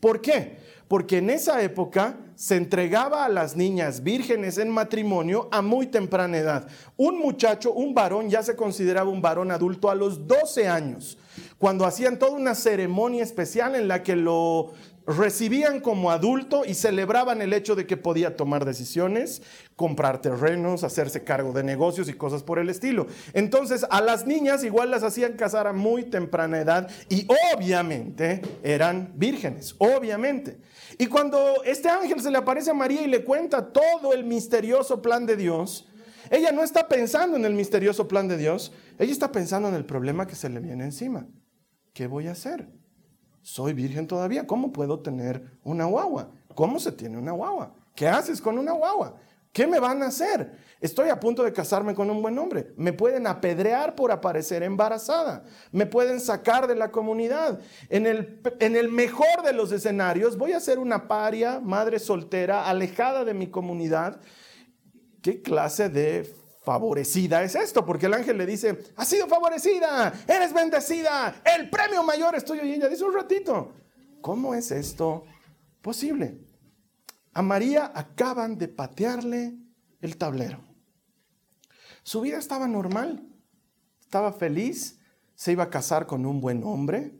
¿Por 0.00 0.20
qué? 0.20 0.58
Porque 0.88 1.18
en 1.18 1.30
esa 1.30 1.62
época 1.62 2.16
se 2.38 2.54
entregaba 2.54 3.24
a 3.24 3.28
las 3.28 3.56
niñas 3.56 4.04
vírgenes 4.04 4.58
en 4.58 4.70
matrimonio 4.70 5.48
a 5.50 5.60
muy 5.60 5.88
temprana 5.88 6.38
edad. 6.38 6.68
Un 6.96 7.18
muchacho, 7.18 7.72
un 7.72 7.94
varón, 7.94 8.30
ya 8.30 8.44
se 8.44 8.54
consideraba 8.54 9.10
un 9.10 9.20
varón 9.20 9.50
adulto 9.50 9.90
a 9.90 9.96
los 9.96 10.28
12 10.28 10.68
años, 10.68 11.18
cuando 11.58 11.84
hacían 11.84 12.16
toda 12.16 12.30
una 12.30 12.54
ceremonia 12.54 13.24
especial 13.24 13.74
en 13.74 13.88
la 13.88 14.04
que 14.04 14.14
lo 14.14 14.70
recibían 15.08 15.80
como 15.80 16.10
adulto 16.10 16.64
y 16.66 16.74
celebraban 16.74 17.40
el 17.40 17.54
hecho 17.54 17.74
de 17.74 17.86
que 17.86 17.96
podía 17.96 18.36
tomar 18.36 18.66
decisiones, 18.66 19.40
comprar 19.74 20.20
terrenos, 20.20 20.84
hacerse 20.84 21.24
cargo 21.24 21.54
de 21.54 21.62
negocios 21.62 22.10
y 22.10 22.12
cosas 22.12 22.42
por 22.42 22.58
el 22.58 22.68
estilo. 22.68 23.06
Entonces 23.32 23.86
a 23.88 24.02
las 24.02 24.26
niñas 24.26 24.64
igual 24.64 24.90
las 24.90 25.02
hacían 25.02 25.32
casar 25.32 25.66
a 25.66 25.72
muy 25.72 26.04
temprana 26.04 26.60
edad 26.60 26.90
y 27.08 27.26
obviamente 27.56 28.42
eran 28.62 29.12
vírgenes, 29.16 29.74
obviamente. 29.78 30.58
Y 30.98 31.06
cuando 31.06 31.62
este 31.64 31.88
ángel 31.88 32.20
se 32.20 32.30
le 32.30 32.36
aparece 32.36 32.70
a 32.70 32.74
María 32.74 33.00
y 33.00 33.08
le 33.08 33.24
cuenta 33.24 33.72
todo 33.72 34.12
el 34.12 34.24
misterioso 34.24 35.00
plan 35.00 35.24
de 35.24 35.36
Dios, 35.36 35.88
ella 36.30 36.52
no 36.52 36.62
está 36.62 36.86
pensando 36.86 37.38
en 37.38 37.46
el 37.46 37.54
misterioso 37.54 38.06
plan 38.06 38.28
de 38.28 38.36
Dios, 38.36 38.72
ella 38.98 39.12
está 39.12 39.32
pensando 39.32 39.70
en 39.70 39.74
el 39.74 39.86
problema 39.86 40.26
que 40.26 40.34
se 40.34 40.50
le 40.50 40.60
viene 40.60 40.84
encima. 40.84 41.26
¿Qué 41.94 42.06
voy 42.06 42.26
a 42.26 42.32
hacer? 42.32 42.68
Soy 43.42 43.72
virgen 43.72 44.06
todavía, 44.06 44.46
¿cómo 44.46 44.72
puedo 44.72 45.00
tener 45.00 45.58
una 45.64 45.84
guagua? 45.86 46.30
¿Cómo 46.54 46.78
se 46.80 46.92
tiene 46.92 47.18
una 47.18 47.32
guagua? 47.32 47.74
¿Qué 47.94 48.08
haces 48.08 48.40
con 48.40 48.58
una 48.58 48.72
guagua? 48.72 49.16
¿Qué 49.52 49.66
me 49.66 49.80
van 49.80 50.02
a 50.02 50.06
hacer? 50.06 50.56
Estoy 50.80 51.08
a 51.08 51.18
punto 51.18 51.42
de 51.42 51.52
casarme 51.52 51.94
con 51.94 52.10
un 52.10 52.22
buen 52.22 52.38
hombre. 52.38 52.72
Me 52.76 52.92
pueden 52.92 53.26
apedrear 53.26 53.96
por 53.96 54.12
aparecer 54.12 54.62
embarazada. 54.62 55.44
Me 55.72 55.86
pueden 55.86 56.20
sacar 56.20 56.68
de 56.68 56.76
la 56.76 56.92
comunidad. 56.92 57.58
En 57.88 58.06
el, 58.06 58.40
en 58.60 58.76
el 58.76 58.88
mejor 58.88 59.42
de 59.44 59.52
los 59.52 59.72
escenarios, 59.72 60.38
voy 60.38 60.52
a 60.52 60.60
ser 60.60 60.78
una 60.78 61.08
paria, 61.08 61.58
madre 61.58 61.98
soltera, 61.98 62.68
alejada 62.68 63.24
de 63.24 63.34
mi 63.34 63.48
comunidad. 63.48 64.20
¿Qué 65.22 65.42
clase 65.42 65.88
de 65.88 66.32
favorecida 66.62 67.42
es 67.42 67.54
esto, 67.54 67.84
porque 67.84 68.06
el 68.06 68.14
ángel 68.14 68.38
le 68.38 68.46
dice, 68.46 68.78
has 68.96 69.08
sido 69.08 69.26
favorecida, 69.26 70.12
eres 70.26 70.52
bendecida, 70.52 71.42
el 71.56 71.70
premio 71.70 72.02
mayor 72.02 72.34
es 72.34 72.44
tuyo. 72.44 72.64
Y 72.64 72.74
ella 72.74 72.88
dice 72.88 73.04
un 73.04 73.14
ratito, 73.14 73.72
¿cómo 74.20 74.54
es 74.54 74.70
esto 74.70 75.24
posible? 75.80 76.40
A 77.32 77.42
María 77.42 77.92
acaban 77.94 78.58
de 78.58 78.68
patearle 78.68 79.56
el 80.00 80.16
tablero. 80.16 80.60
Su 82.02 82.20
vida 82.20 82.38
estaba 82.38 82.66
normal, 82.66 83.26
estaba 84.00 84.32
feliz, 84.32 84.98
se 85.34 85.52
iba 85.52 85.64
a 85.64 85.70
casar 85.70 86.06
con 86.06 86.26
un 86.26 86.40
buen 86.40 86.64
hombre, 86.64 87.12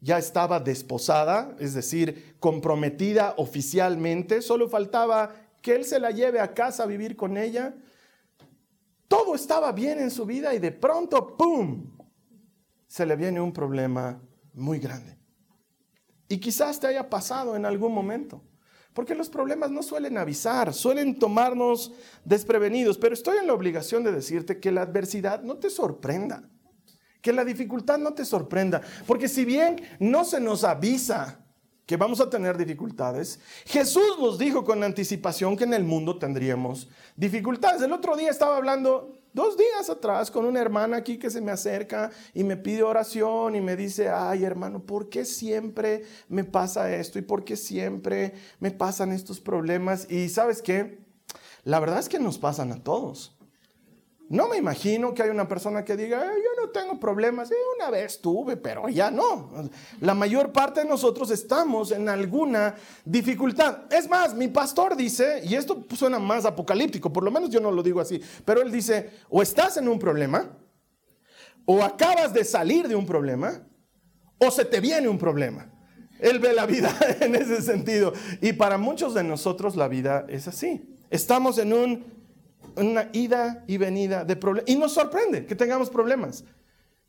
ya 0.00 0.18
estaba 0.18 0.60
desposada, 0.60 1.54
es 1.58 1.74
decir, 1.74 2.36
comprometida 2.38 3.34
oficialmente, 3.36 4.40
solo 4.40 4.68
faltaba 4.68 5.34
que 5.60 5.74
él 5.74 5.84
se 5.84 6.00
la 6.00 6.10
lleve 6.10 6.40
a 6.40 6.54
casa 6.54 6.84
a 6.84 6.86
vivir 6.86 7.16
con 7.16 7.36
ella 7.36 7.74
todo 9.10 9.34
estaba 9.34 9.72
bien 9.72 9.98
en 9.98 10.08
su 10.08 10.24
vida 10.24 10.54
y 10.54 10.60
de 10.60 10.70
pronto, 10.70 11.36
¡pum!, 11.36 11.84
se 12.86 13.04
le 13.04 13.16
viene 13.16 13.40
un 13.40 13.52
problema 13.52 14.22
muy 14.54 14.78
grande. 14.78 15.18
Y 16.28 16.38
quizás 16.38 16.78
te 16.78 16.86
haya 16.86 17.10
pasado 17.10 17.56
en 17.56 17.66
algún 17.66 17.92
momento. 17.92 18.40
Porque 18.94 19.16
los 19.16 19.28
problemas 19.28 19.72
no 19.72 19.82
suelen 19.82 20.16
avisar, 20.16 20.72
suelen 20.72 21.18
tomarnos 21.18 21.92
desprevenidos, 22.24 22.98
pero 22.98 23.14
estoy 23.14 23.38
en 23.38 23.48
la 23.48 23.52
obligación 23.52 24.04
de 24.04 24.12
decirte 24.12 24.60
que 24.60 24.70
la 24.70 24.82
adversidad 24.82 25.42
no 25.42 25.56
te 25.56 25.70
sorprenda, 25.70 26.48
que 27.20 27.32
la 27.32 27.44
dificultad 27.44 27.98
no 27.98 28.14
te 28.14 28.24
sorprenda, 28.24 28.80
porque 29.08 29.26
si 29.26 29.44
bien 29.44 29.80
no 29.98 30.24
se 30.24 30.40
nos 30.40 30.62
avisa 30.62 31.44
que 31.90 31.96
vamos 31.96 32.20
a 32.20 32.30
tener 32.30 32.56
dificultades. 32.56 33.40
Jesús 33.64 34.16
nos 34.20 34.38
dijo 34.38 34.64
con 34.64 34.84
anticipación 34.84 35.56
que 35.56 35.64
en 35.64 35.74
el 35.74 35.82
mundo 35.82 36.20
tendríamos 36.20 36.88
dificultades. 37.16 37.82
El 37.82 37.92
otro 37.92 38.16
día 38.16 38.30
estaba 38.30 38.58
hablando, 38.58 39.10
dos 39.32 39.56
días 39.56 39.90
atrás, 39.90 40.30
con 40.30 40.44
una 40.44 40.60
hermana 40.60 40.98
aquí 40.98 41.18
que 41.18 41.30
se 41.30 41.40
me 41.40 41.50
acerca 41.50 42.12
y 42.32 42.44
me 42.44 42.56
pide 42.56 42.84
oración 42.84 43.56
y 43.56 43.60
me 43.60 43.74
dice, 43.74 44.08
ay 44.08 44.44
hermano, 44.44 44.86
¿por 44.86 45.08
qué 45.08 45.24
siempre 45.24 46.04
me 46.28 46.44
pasa 46.44 46.94
esto? 46.94 47.18
¿Y 47.18 47.22
por 47.22 47.42
qué 47.42 47.56
siempre 47.56 48.34
me 48.60 48.70
pasan 48.70 49.10
estos 49.10 49.40
problemas? 49.40 50.08
Y 50.08 50.28
sabes 50.28 50.62
qué? 50.62 51.00
La 51.64 51.80
verdad 51.80 51.98
es 51.98 52.08
que 52.08 52.20
nos 52.20 52.38
pasan 52.38 52.70
a 52.70 52.84
todos. 52.84 53.36
No 54.30 54.46
me 54.46 54.58
imagino 54.58 55.12
que 55.12 55.24
hay 55.24 55.30
una 55.30 55.48
persona 55.48 55.84
que 55.84 55.96
diga, 55.96 56.24
yo 56.24 56.62
no 56.62 56.70
tengo 56.70 57.00
problemas, 57.00 57.50
una 57.76 57.90
vez 57.90 58.20
tuve, 58.20 58.56
pero 58.56 58.88
ya 58.88 59.10
no. 59.10 59.50
La 59.98 60.14
mayor 60.14 60.52
parte 60.52 60.82
de 60.82 60.88
nosotros 60.88 61.32
estamos 61.32 61.90
en 61.90 62.08
alguna 62.08 62.76
dificultad. 63.04 63.92
Es 63.92 64.08
más, 64.08 64.32
mi 64.32 64.46
pastor 64.46 64.96
dice, 64.96 65.42
y 65.44 65.56
esto 65.56 65.84
suena 65.96 66.20
más 66.20 66.44
apocalíptico, 66.44 67.12
por 67.12 67.24
lo 67.24 67.32
menos 67.32 67.50
yo 67.50 67.58
no 67.58 67.72
lo 67.72 67.82
digo 67.82 67.98
así, 67.98 68.22
pero 68.44 68.62
él 68.62 68.70
dice, 68.70 69.10
o 69.28 69.42
estás 69.42 69.78
en 69.78 69.88
un 69.88 69.98
problema, 69.98 70.48
o 71.64 71.82
acabas 71.82 72.32
de 72.32 72.44
salir 72.44 72.86
de 72.86 72.94
un 72.94 73.06
problema, 73.06 73.66
o 74.38 74.48
se 74.52 74.64
te 74.64 74.78
viene 74.78 75.08
un 75.08 75.18
problema. 75.18 75.72
Él 76.20 76.38
ve 76.38 76.52
la 76.52 76.66
vida 76.66 76.96
en 77.20 77.34
ese 77.34 77.62
sentido. 77.62 78.12
Y 78.40 78.52
para 78.52 78.78
muchos 78.78 79.12
de 79.12 79.24
nosotros 79.24 79.74
la 79.74 79.88
vida 79.88 80.24
es 80.28 80.46
así. 80.46 80.96
Estamos 81.10 81.58
en 81.58 81.72
un 81.72 82.19
una 82.76 83.10
ida 83.12 83.64
y 83.66 83.76
venida 83.76 84.24
de 84.24 84.36
problemas. 84.36 84.70
Y 84.70 84.76
nos 84.76 84.92
sorprende 84.92 85.46
que 85.46 85.54
tengamos 85.54 85.90
problemas. 85.90 86.44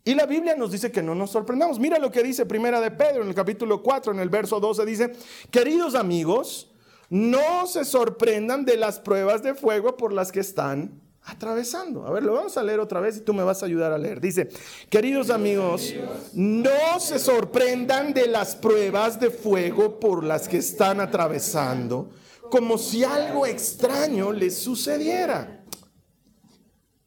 Y 0.03 0.15
la 0.15 0.25
Biblia 0.25 0.55
nos 0.55 0.71
dice 0.71 0.91
que 0.91 1.03
no 1.03 1.13
nos 1.13 1.31
sorprendamos. 1.31 1.79
Mira 1.79 1.99
lo 1.99 2.11
que 2.11 2.23
dice 2.23 2.45
Primera 2.45 2.81
de 2.81 2.91
Pedro 2.91 3.21
en 3.21 3.29
el 3.29 3.35
capítulo 3.35 3.83
4, 3.83 4.13
en 4.13 4.19
el 4.19 4.29
verso 4.29 4.59
12, 4.59 4.85
dice, 4.85 5.13
queridos 5.51 5.93
amigos, 5.93 6.71
no 7.09 7.67
se 7.67 7.85
sorprendan 7.85 8.65
de 8.65 8.77
las 8.77 8.99
pruebas 8.99 9.43
de 9.43 9.53
fuego 9.53 9.97
por 9.97 10.11
las 10.11 10.31
que 10.31 10.39
están 10.39 10.99
atravesando. 11.23 12.07
A 12.07 12.11
ver, 12.11 12.23
lo 12.23 12.33
vamos 12.33 12.57
a 12.57 12.63
leer 12.63 12.79
otra 12.79 12.99
vez 12.99 13.17
y 13.17 13.21
tú 13.21 13.33
me 13.33 13.43
vas 13.43 13.61
a 13.61 13.67
ayudar 13.67 13.91
a 13.91 13.97
leer. 13.97 14.19
Dice, 14.19 14.49
queridos 14.89 15.29
amigos, 15.29 15.93
no 16.33 16.99
se 16.99 17.19
sorprendan 17.19 18.13
de 18.13 18.27
las 18.27 18.55
pruebas 18.55 19.19
de 19.19 19.29
fuego 19.29 19.99
por 19.99 20.23
las 20.23 20.47
que 20.47 20.57
están 20.57 20.99
atravesando 20.99 22.09
como 22.51 22.77
si 22.77 23.03
algo 23.03 23.47
extraño 23.47 24.31
les 24.33 24.57
sucediera. 24.57 25.63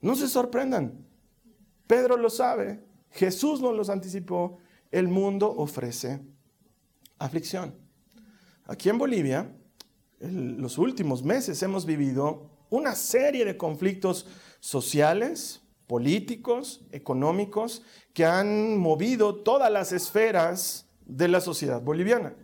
No 0.00 0.16
se 0.16 0.26
sorprendan. 0.26 1.06
Pedro 1.86 2.16
lo 2.16 2.30
sabe, 2.30 2.82
Jesús 3.10 3.60
nos 3.60 3.76
los 3.76 3.90
anticipó, 3.90 4.56
el 4.90 5.06
mundo 5.06 5.54
ofrece 5.54 6.20
aflicción. 7.18 7.74
Aquí 8.66 8.88
en 8.88 8.96
Bolivia, 8.96 9.54
en 10.18 10.62
los 10.62 10.78
últimos 10.78 11.22
meses 11.22 11.62
hemos 11.62 11.84
vivido 11.84 12.50
una 12.70 12.94
serie 12.94 13.44
de 13.44 13.58
conflictos 13.58 14.26
sociales, 14.60 15.60
políticos, 15.86 16.86
económicos, 16.90 17.82
que 18.14 18.24
han 18.24 18.78
movido 18.78 19.42
todas 19.42 19.70
las 19.70 19.92
esferas 19.92 20.88
de 21.04 21.28
la 21.28 21.42
sociedad 21.42 21.82
boliviana. 21.82 22.34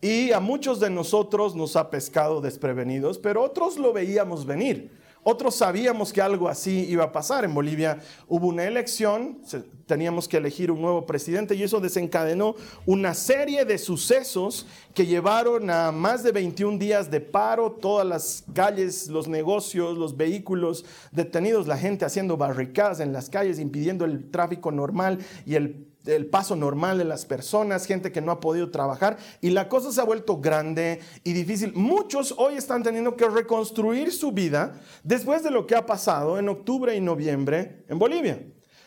Y 0.00 0.32
a 0.32 0.40
muchos 0.40 0.80
de 0.80 0.90
nosotros 0.90 1.54
nos 1.54 1.76
ha 1.76 1.90
pescado 1.90 2.40
desprevenidos, 2.40 3.18
pero 3.18 3.42
otros 3.42 3.78
lo 3.78 3.92
veíamos 3.92 4.44
venir. 4.44 4.90
Otros 5.26 5.54
sabíamos 5.54 6.12
que 6.12 6.20
algo 6.20 6.48
así 6.48 6.84
iba 6.86 7.04
a 7.04 7.12
pasar. 7.12 7.46
En 7.46 7.54
Bolivia 7.54 7.98
hubo 8.28 8.48
una 8.48 8.64
elección, 8.64 9.40
teníamos 9.86 10.28
que 10.28 10.36
elegir 10.36 10.70
un 10.70 10.82
nuevo 10.82 11.06
presidente 11.06 11.54
y 11.54 11.62
eso 11.62 11.80
desencadenó 11.80 12.54
una 12.84 13.14
serie 13.14 13.64
de 13.64 13.78
sucesos 13.78 14.66
que 14.92 15.06
llevaron 15.06 15.70
a 15.70 15.92
más 15.92 16.22
de 16.22 16.32
21 16.32 16.76
días 16.76 17.10
de 17.10 17.22
paro, 17.22 17.72
todas 17.72 18.06
las 18.06 18.44
calles, 18.52 19.08
los 19.08 19.26
negocios, 19.26 19.96
los 19.96 20.14
vehículos 20.14 20.84
detenidos, 21.10 21.66
la 21.66 21.78
gente 21.78 22.04
haciendo 22.04 22.36
barricadas 22.36 23.00
en 23.00 23.14
las 23.14 23.30
calles, 23.30 23.58
impidiendo 23.58 24.04
el 24.04 24.30
tráfico 24.30 24.70
normal 24.72 25.20
y 25.46 25.54
el 25.54 25.93
el 26.06 26.26
paso 26.26 26.56
normal 26.56 26.98
de 26.98 27.04
las 27.04 27.24
personas, 27.24 27.86
gente 27.86 28.12
que 28.12 28.20
no 28.20 28.32
ha 28.32 28.40
podido 28.40 28.70
trabajar 28.70 29.16
y 29.40 29.50
la 29.50 29.68
cosa 29.68 29.90
se 29.90 30.00
ha 30.00 30.04
vuelto 30.04 30.38
grande 30.38 31.00
y 31.22 31.32
difícil. 31.32 31.72
Muchos 31.74 32.34
hoy 32.36 32.56
están 32.56 32.82
teniendo 32.82 33.16
que 33.16 33.28
reconstruir 33.28 34.12
su 34.12 34.32
vida 34.32 34.80
después 35.02 35.42
de 35.42 35.50
lo 35.50 35.66
que 35.66 35.76
ha 35.76 35.86
pasado 35.86 36.38
en 36.38 36.48
octubre 36.48 36.94
y 36.94 37.00
noviembre 37.00 37.84
en 37.88 37.98
Bolivia. 37.98 38.42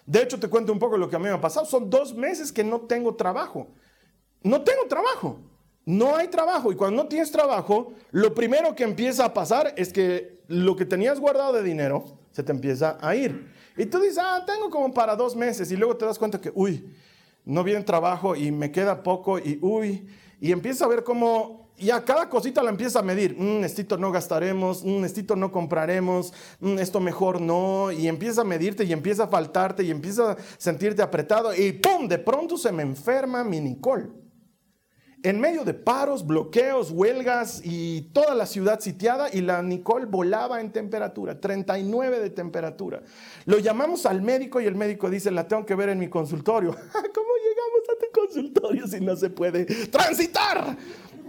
De 0.05 0.21
hecho, 0.21 0.39
te 0.39 0.47
cuento 0.47 0.71
un 0.71 0.79
poco 0.79 0.97
lo 0.97 1.09
que 1.09 1.17
a 1.17 1.19
mí 1.19 1.25
me 1.25 1.31
ha 1.31 1.41
pasado. 1.41 1.65
Son 1.65 1.89
dos 1.89 2.15
meses 2.15 2.51
que 2.51 2.63
no 2.63 2.81
tengo 2.81 3.15
trabajo. 3.15 3.67
No 4.41 4.61
tengo 4.61 4.87
trabajo. 4.87 5.39
No 5.85 6.15
hay 6.15 6.29
trabajo. 6.29 6.71
Y 6.71 6.75
cuando 6.75 7.03
no 7.03 7.09
tienes 7.09 7.29
trabajo, 7.29 7.93
lo 8.11 8.33
primero 8.33 8.73
que 8.73 8.83
empieza 8.83 9.25
a 9.25 9.33
pasar 9.33 9.73
es 9.75 9.91
que 9.91 10.43
lo 10.47 10.77
que 10.77 10.85
tenías 10.85 11.19
guardado 11.19 11.53
de 11.53 11.63
dinero 11.63 12.19
se 12.31 12.41
te 12.41 12.53
empieza 12.53 12.97
a 13.01 13.15
ir. 13.15 13.51
Y 13.75 13.85
tú 13.85 13.99
dices, 13.99 14.19
ah, 14.21 14.43
tengo 14.45 14.69
como 14.69 14.93
para 14.93 15.15
dos 15.15 15.35
meses. 15.35 15.71
Y 15.71 15.75
luego 15.75 15.97
te 15.97 16.05
das 16.05 16.17
cuenta 16.17 16.39
que, 16.39 16.51
uy, 16.55 16.89
no 17.47 17.63
viene 17.63 17.83
trabajo 17.83 18.35
y 18.35 18.51
me 18.51 18.71
queda 18.71 19.03
poco 19.03 19.39
y 19.39 19.57
uy, 19.61 20.07
y 20.39 20.51
empieza 20.51 20.85
a 20.85 20.87
ver 20.89 21.03
cómo 21.03 21.67
ya 21.79 22.03
cada 22.03 22.27
cosita 22.29 22.63
la 22.63 22.69
empieza 22.69 22.99
a 22.99 23.03
medir. 23.03 23.35
Mm, 23.37 23.63
esto 23.63 23.97
no 23.97 24.11
gastaremos, 24.11 24.83
mm, 24.83 25.05
esto 25.05 25.35
no 25.35 25.51
compraremos, 25.51 26.33
mm, 26.59 26.79
esto 26.79 26.99
mejor 26.99 27.39
no. 27.39 27.91
Y 27.91 28.07
empieza 28.07 28.41
a 28.41 28.43
medirte 28.43 28.83
y 28.83 28.93
empieza 28.93 29.25
a 29.25 29.27
faltarte 29.27 29.83
y 29.83 29.91
empieza 29.91 30.31
a 30.31 30.37
sentirte 30.57 31.01
apretado. 31.01 31.53
Y 31.55 31.73
¡pum! 31.73 32.07
De 32.07 32.17
pronto 32.17 32.57
se 32.57 32.71
me 32.71 32.83
enferma 32.83 33.43
mi 33.43 33.61
Nicole. 33.61 34.09
En 35.23 35.39
medio 35.39 35.63
de 35.65 35.73
paros, 35.73 36.25
bloqueos, 36.25 36.91
huelgas 36.91 37.61
y 37.63 38.01
toda 38.13 38.35
la 38.35 38.45
ciudad 38.45 38.79
sitiada 38.79 39.29
y 39.33 39.41
la 39.41 39.61
Nicole 39.63 40.05
volaba 40.05 40.61
en 40.61 40.71
temperatura, 40.71 41.39
39 41.39 42.19
de 42.19 42.29
temperatura. 42.29 43.01
Lo 43.45 43.57
llamamos 43.57 44.05
al 44.05 44.21
médico 44.21 44.61
y 44.61 44.65
el 44.65 44.75
médico 44.75 45.09
dice, 45.09 45.31
la 45.31 45.47
tengo 45.47 45.65
que 45.65 45.75
ver 45.75 45.89
en 45.89 45.99
mi 45.99 46.07
consultorio. 46.07 46.71
¿Cómo 46.91 47.29
llegamos 47.43 47.89
a 47.89 47.99
tu 47.99 48.21
consultorio 48.21 48.87
si 48.87 49.01
no 49.01 49.15
se 49.15 49.29
puede 49.29 49.65
transitar? 49.87 50.77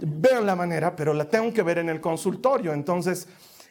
veo 0.01 0.41
la 0.41 0.55
manera, 0.55 0.95
pero 0.95 1.13
la 1.13 1.25
tengo 1.25 1.53
que 1.53 1.63
ver 1.63 1.79
en 1.79 1.89
el 1.89 2.01
consultorio. 2.01 2.73
Entonces, 2.73 3.27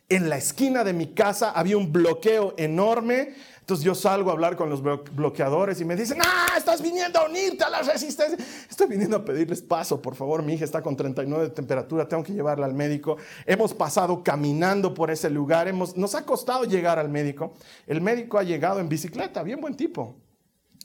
en 0.09 0.29
la 0.29 0.37
esquina 0.37 0.85
de 0.85 0.93
mi 0.93 1.09
casa 1.09 1.51
había 1.51 1.77
un 1.77 1.93
bloqueo 1.93 2.55
enorme. 2.57 3.35
Entonces 3.69 3.85
yo 3.85 3.95
salgo 3.95 4.31
a 4.31 4.33
hablar 4.33 4.57
con 4.57 4.71
los 4.71 4.83
bloqueadores 4.83 5.79
y 5.79 5.85
me 5.85 5.95
dicen, 5.95 6.17
ah, 6.25 6.55
estás 6.57 6.81
viniendo 6.81 7.19
a 7.19 7.27
unirte 7.27 7.65
a 7.65 7.69
la 7.69 7.83
resistencia. 7.83 8.43
Estoy 8.67 8.87
viniendo 8.87 9.19
a 9.19 9.23
pedirles 9.23 9.61
paso, 9.61 10.01
por 10.01 10.15
favor, 10.15 10.43
mi 10.43 10.55
hija 10.55 10.65
está 10.65 10.81
con 10.81 10.97
39 10.97 11.45
de 11.45 11.51
temperatura, 11.51 12.09
tengo 12.09 12.25
que 12.25 12.33
llevarla 12.33 12.65
al 12.65 12.73
médico. 12.73 13.19
Hemos 13.45 13.75
pasado 13.75 14.25
caminando 14.25 14.95
por 14.95 15.11
ese 15.11 15.29
lugar, 15.29 15.69
hemos, 15.69 15.99
nos 15.99 16.15
ha 16.15 16.25
costado 16.25 16.65
llegar 16.65 16.99
al 16.99 17.11
médico. 17.11 17.53
El 17.87 18.01
médico 18.01 18.39
ha 18.39 18.43
llegado 18.43 18.81
en 18.81 18.89
bicicleta, 18.89 19.43
bien 19.43 19.61
buen 19.61 19.75
tipo. 19.75 20.17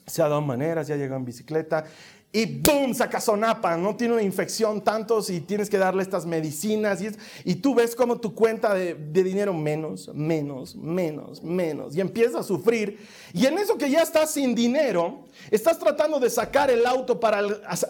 Se 0.06 0.20
ha 0.20 0.28
dado 0.28 0.42
maneras, 0.42 0.86
ya 0.86 0.96
llegado 0.96 1.16
en 1.16 1.24
bicicleta 1.24 1.86
y 2.34 2.46
¡boom! 2.46 2.94
saca 2.94 3.20
sonapa, 3.20 3.76
no 3.76 3.94
tiene 3.94 4.14
una 4.14 4.22
infección 4.24 4.82
tantos 4.82 5.30
y 5.30 5.40
tienes 5.40 5.70
que 5.70 5.78
darle 5.78 6.02
estas 6.02 6.26
medicinas 6.26 7.00
y, 7.44 7.54
tú 7.54 7.76
ves 7.76 7.94
como 7.94 8.18
tu 8.18 8.34
cuenta 8.34 8.74
de, 8.74 8.94
dinero 8.94 9.54
menos, 9.54 10.10
menos, 10.12 10.74
menos, 10.74 11.44
menos 11.44 11.94
y 11.94 12.00
empiezas 12.00 12.34
a 12.34 12.42
sufrir 12.42 12.98
y 13.32 13.46
en 13.46 13.56
eso 13.56 13.78
que 13.78 13.88
ya 13.88 14.02
estás 14.02 14.32
sin 14.32 14.52
dinero, 14.52 15.20
estás 15.48 15.78
tratando 15.78 16.18
de 16.18 16.28
sacar 16.28 16.72
el 16.72 16.84
auto 16.86 17.20
para 17.20 17.40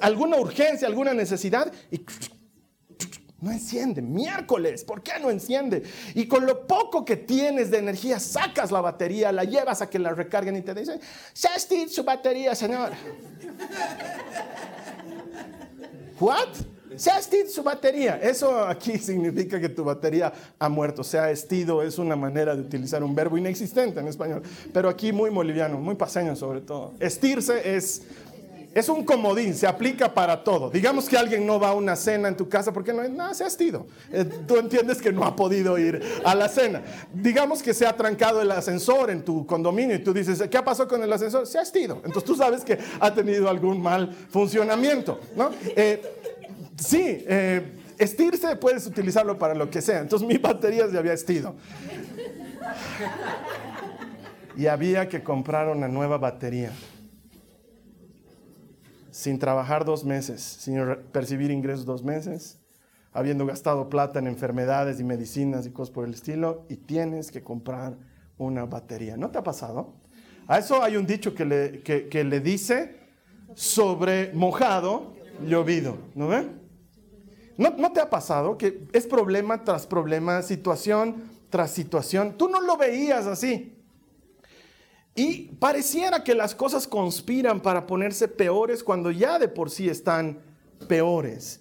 alguna 0.03 0.37
urgencia, 0.37 0.87
alguna 0.87 1.15
necesidad 1.15 1.73
y 1.91 2.05
no 3.41 3.50
enciende. 3.50 4.00
Miércoles, 4.00 4.85
¿por 4.85 5.03
qué 5.03 5.12
no 5.21 5.31
enciende? 5.31 5.83
Y 6.14 6.26
con 6.26 6.47
lo 6.47 6.67
poco 6.67 7.05
que 7.05 7.17
tienes 7.17 7.71
de 7.71 7.79
energía, 7.79 8.19
sacas 8.19 8.71
la 8.71 8.81
batería, 8.81 9.33
la 9.33 9.45
llevas 9.45 9.83
a 9.83 9.91
que 9.91 9.99
la 9.99 10.12
recarguen 10.12 10.57
y 10.57 10.62
te 10.62 10.75
dicen, 10.75 11.00
Steve, 11.35 11.88
su 11.88 12.05
batería, 12.05 12.55
señor. 12.55 12.93
¿What? 16.21 16.49
Se 16.97 17.11
ha 17.11 17.21
su 17.21 17.62
batería. 17.62 18.21
Eso 18.23 18.67
aquí 18.67 18.99
significa 18.99 19.61
que 19.61 19.69
tu 19.69 19.85
batería 19.85 20.33
ha 20.59 20.69
muerto. 20.69 21.03
Se 21.03 21.19
ha 21.19 21.31
estido 21.31 21.83
es 21.83 21.99
una 21.99 22.17
manera 22.17 22.55
de 22.55 22.62
utilizar 22.62 23.03
un 23.03 23.14
verbo 23.14 23.37
inexistente 23.37 24.00
en 24.00 24.09
español, 24.09 24.43
pero 24.73 24.88
aquí 24.88 25.12
muy 25.12 25.31
boliviano, 25.31 25.79
muy 25.79 25.97
paseño 25.97 26.37
sobre 26.37 26.61
todo. 26.61 26.95
Estirse 27.00 27.76
es 27.76 28.03
es 28.75 28.88
un 28.88 29.04
comodín, 29.04 29.54
se 29.54 29.69
aplica 29.69 30.12
para 30.12 30.43
todo. 30.43 30.69
Digamos 30.69 31.09
que 31.09 31.16
alguien 31.16 31.47
no 31.47 31.61
va 31.61 31.69
a 31.69 31.75
una 31.75 31.95
cena 31.95 32.26
en 32.26 32.37
tu 32.37 32.49
casa 32.49 32.73
porque 32.73 32.93
no, 32.93 33.09
nada, 33.09 33.33
se 33.33 33.45
ha 33.45 33.47
estido. 33.47 33.87
Eh, 34.11 34.25
tú 34.47 34.57
entiendes 34.57 35.00
que 35.00 35.12
no 35.12 35.25
ha 35.25 35.37
podido 35.37 35.78
ir 35.78 36.02
a 36.25 36.35
la 36.35 36.49
cena. 36.49 36.83
Digamos 37.12 37.62
que 37.62 37.73
se 37.73 37.87
ha 37.87 37.95
trancado 37.95 38.43
el 38.43 38.50
ascensor 38.50 39.11
en 39.11 39.25
tu 39.25 39.47
condominio 39.47 39.95
y 39.95 40.00
tú 40.00 40.12
dices, 40.12 40.43
¿qué 40.50 40.59
ha 40.59 40.64
pasado 40.64 40.88
con 40.88 41.02
el 41.02 41.12
ascensor? 41.12 41.47
Se 41.47 41.59
ha 41.59 41.62
estido. 41.62 41.97
Entonces 41.99 42.25
tú 42.25 42.35
sabes 42.35 42.64
que 42.64 42.76
ha 42.99 43.14
tenido 43.14 43.49
algún 43.49 43.81
mal 43.81 44.12
funcionamiento. 44.12 45.21
¿no? 45.37 45.50
Eh, 45.76 46.02
sí, 46.76 47.25
eh, 47.28 47.76
estirse 47.97 48.57
puedes 48.57 48.87
utilizarlo 48.88 49.38
para 49.38 49.54
lo 49.54 49.71
que 49.71 49.81
sea. 49.83 50.00
Entonces 50.00 50.26
mi 50.26 50.38
batería 50.38 50.88
se 50.88 50.99
había 50.99 51.12
estido. 51.12 51.54
Y 54.57 54.66
había 54.66 55.09
que 55.09 55.23
comprar 55.23 55.69
una 55.69 55.87
nueva 55.87 56.19
batería 56.19 56.73
sin 59.14 59.38
trabajar 59.38 59.85
dos 59.85 60.04
meses, 60.04 60.42
sin 60.42 60.76
percibir 61.12 61.52
ingresos 61.52 61.85
dos 61.85 62.02
meses, 62.02 62.59
habiendo 63.12 63.47
gastado 63.47 63.88
plata 63.88 64.18
en 64.18 64.26
enfermedades 64.26 64.99
y 64.99 65.04
medicinas 65.04 65.66
y 65.66 65.71
cosas 65.71 65.94
por 65.94 66.04
el 66.04 66.14
estilo, 66.14 66.66
y 66.68 66.78
tienes 66.78 67.30
que 67.30 67.40
comprar 67.40 67.97
una 68.38 68.64
batería. 68.64 69.16
¿No 69.16 69.30
te 69.30 69.38
ha 69.38 69.44
pasado? 69.44 69.94
A 70.49 70.59
eso 70.59 70.83
hay 70.83 70.97
un 70.97 71.06
dicho 71.06 71.33
que 71.33 71.44
le, 71.44 71.80
que, 71.83 72.25
le 72.25 72.40
dice 72.40 72.97
sobre 73.54 74.33
mojado, 74.33 75.14
llovido, 75.47 75.97
¿no 76.16 76.26
ve? 76.26 76.49
¿No, 77.56 77.71
¿No 77.71 77.92
te 77.92 78.00
ha 78.00 78.11
pasado 78.11 78.59
que 78.59 78.88
es 78.92 79.06
problema 79.06 79.62
tras 79.62 79.87
problema, 79.87 80.42
situación 80.42 81.30
tras 81.50 81.71
situación? 81.71 82.37
Tú 82.37 82.49
no 82.49 82.61
lo 82.61 82.76
veías 82.76 83.26
así. 83.26 83.84
Y 85.14 85.52
pareciera 85.61 86.25
que 86.25 86.35
las 86.35 86.54
cosas 86.54 86.88
conspiran 86.88 87.61
para 87.61 87.86
ponerse 87.86 88.26
peores 88.26 88.82
cuando 88.82 89.10
ya 89.10 89.39
de 89.39 89.49
por 89.49 89.71
sí 89.71 89.89
están 89.89 90.39
peores. 90.89 91.60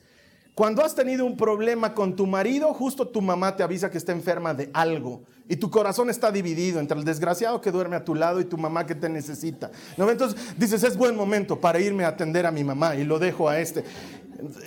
Cuando 0.56 0.84
has 0.84 0.94
tenido 0.94 1.26
un 1.26 1.36
problema 1.36 1.96
con 1.96 2.16
tu 2.16 2.28
marido, 2.28 2.74
justo 2.74 3.08
tu 3.08 3.22
mamá 3.22 3.56
te 3.56 3.64
avisa 3.64 3.90
que 3.90 3.98
está 3.98 4.12
enferma 4.12 4.54
de 4.54 4.70
algo 4.72 5.24
y 5.50 5.56
tu 5.56 5.72
corazón 5.72 6.12
está 6.12 6.32
dividido 6.32 6.80
entre 6.80 6.98
el 6.98 7.04
desgraciado 7.04 7.60
que 7.60 7.72
duerme 7.72 7.96
a 7.96 8.06
tu 8.06 8.14
lado 8.14 8.40
y 8.40 8.46
tu 8.46 8.58
mamá 8.58 8.86
que 8.86 8.94
te 8.94 9.10
necesita. 9.10 9.72
¿No? 9.98 10.10
Entonces 10.10 10.40
dices, 10.58 10.84
es 10.84 10.96
buen 10.96 11.16
momento 11.16 11.60
para 11.60 11.80
irme 11.80 12.06
a 12.06 12.10
atender 12.10 12.46
a 12.46 12.52
mi 12.52 12.64
mamá 12.64 12.96
y 12.96 13.04
lo 13.04 13.18
dejo 13.18 13.50
a 13.50 13.60
este. 13.60 13.84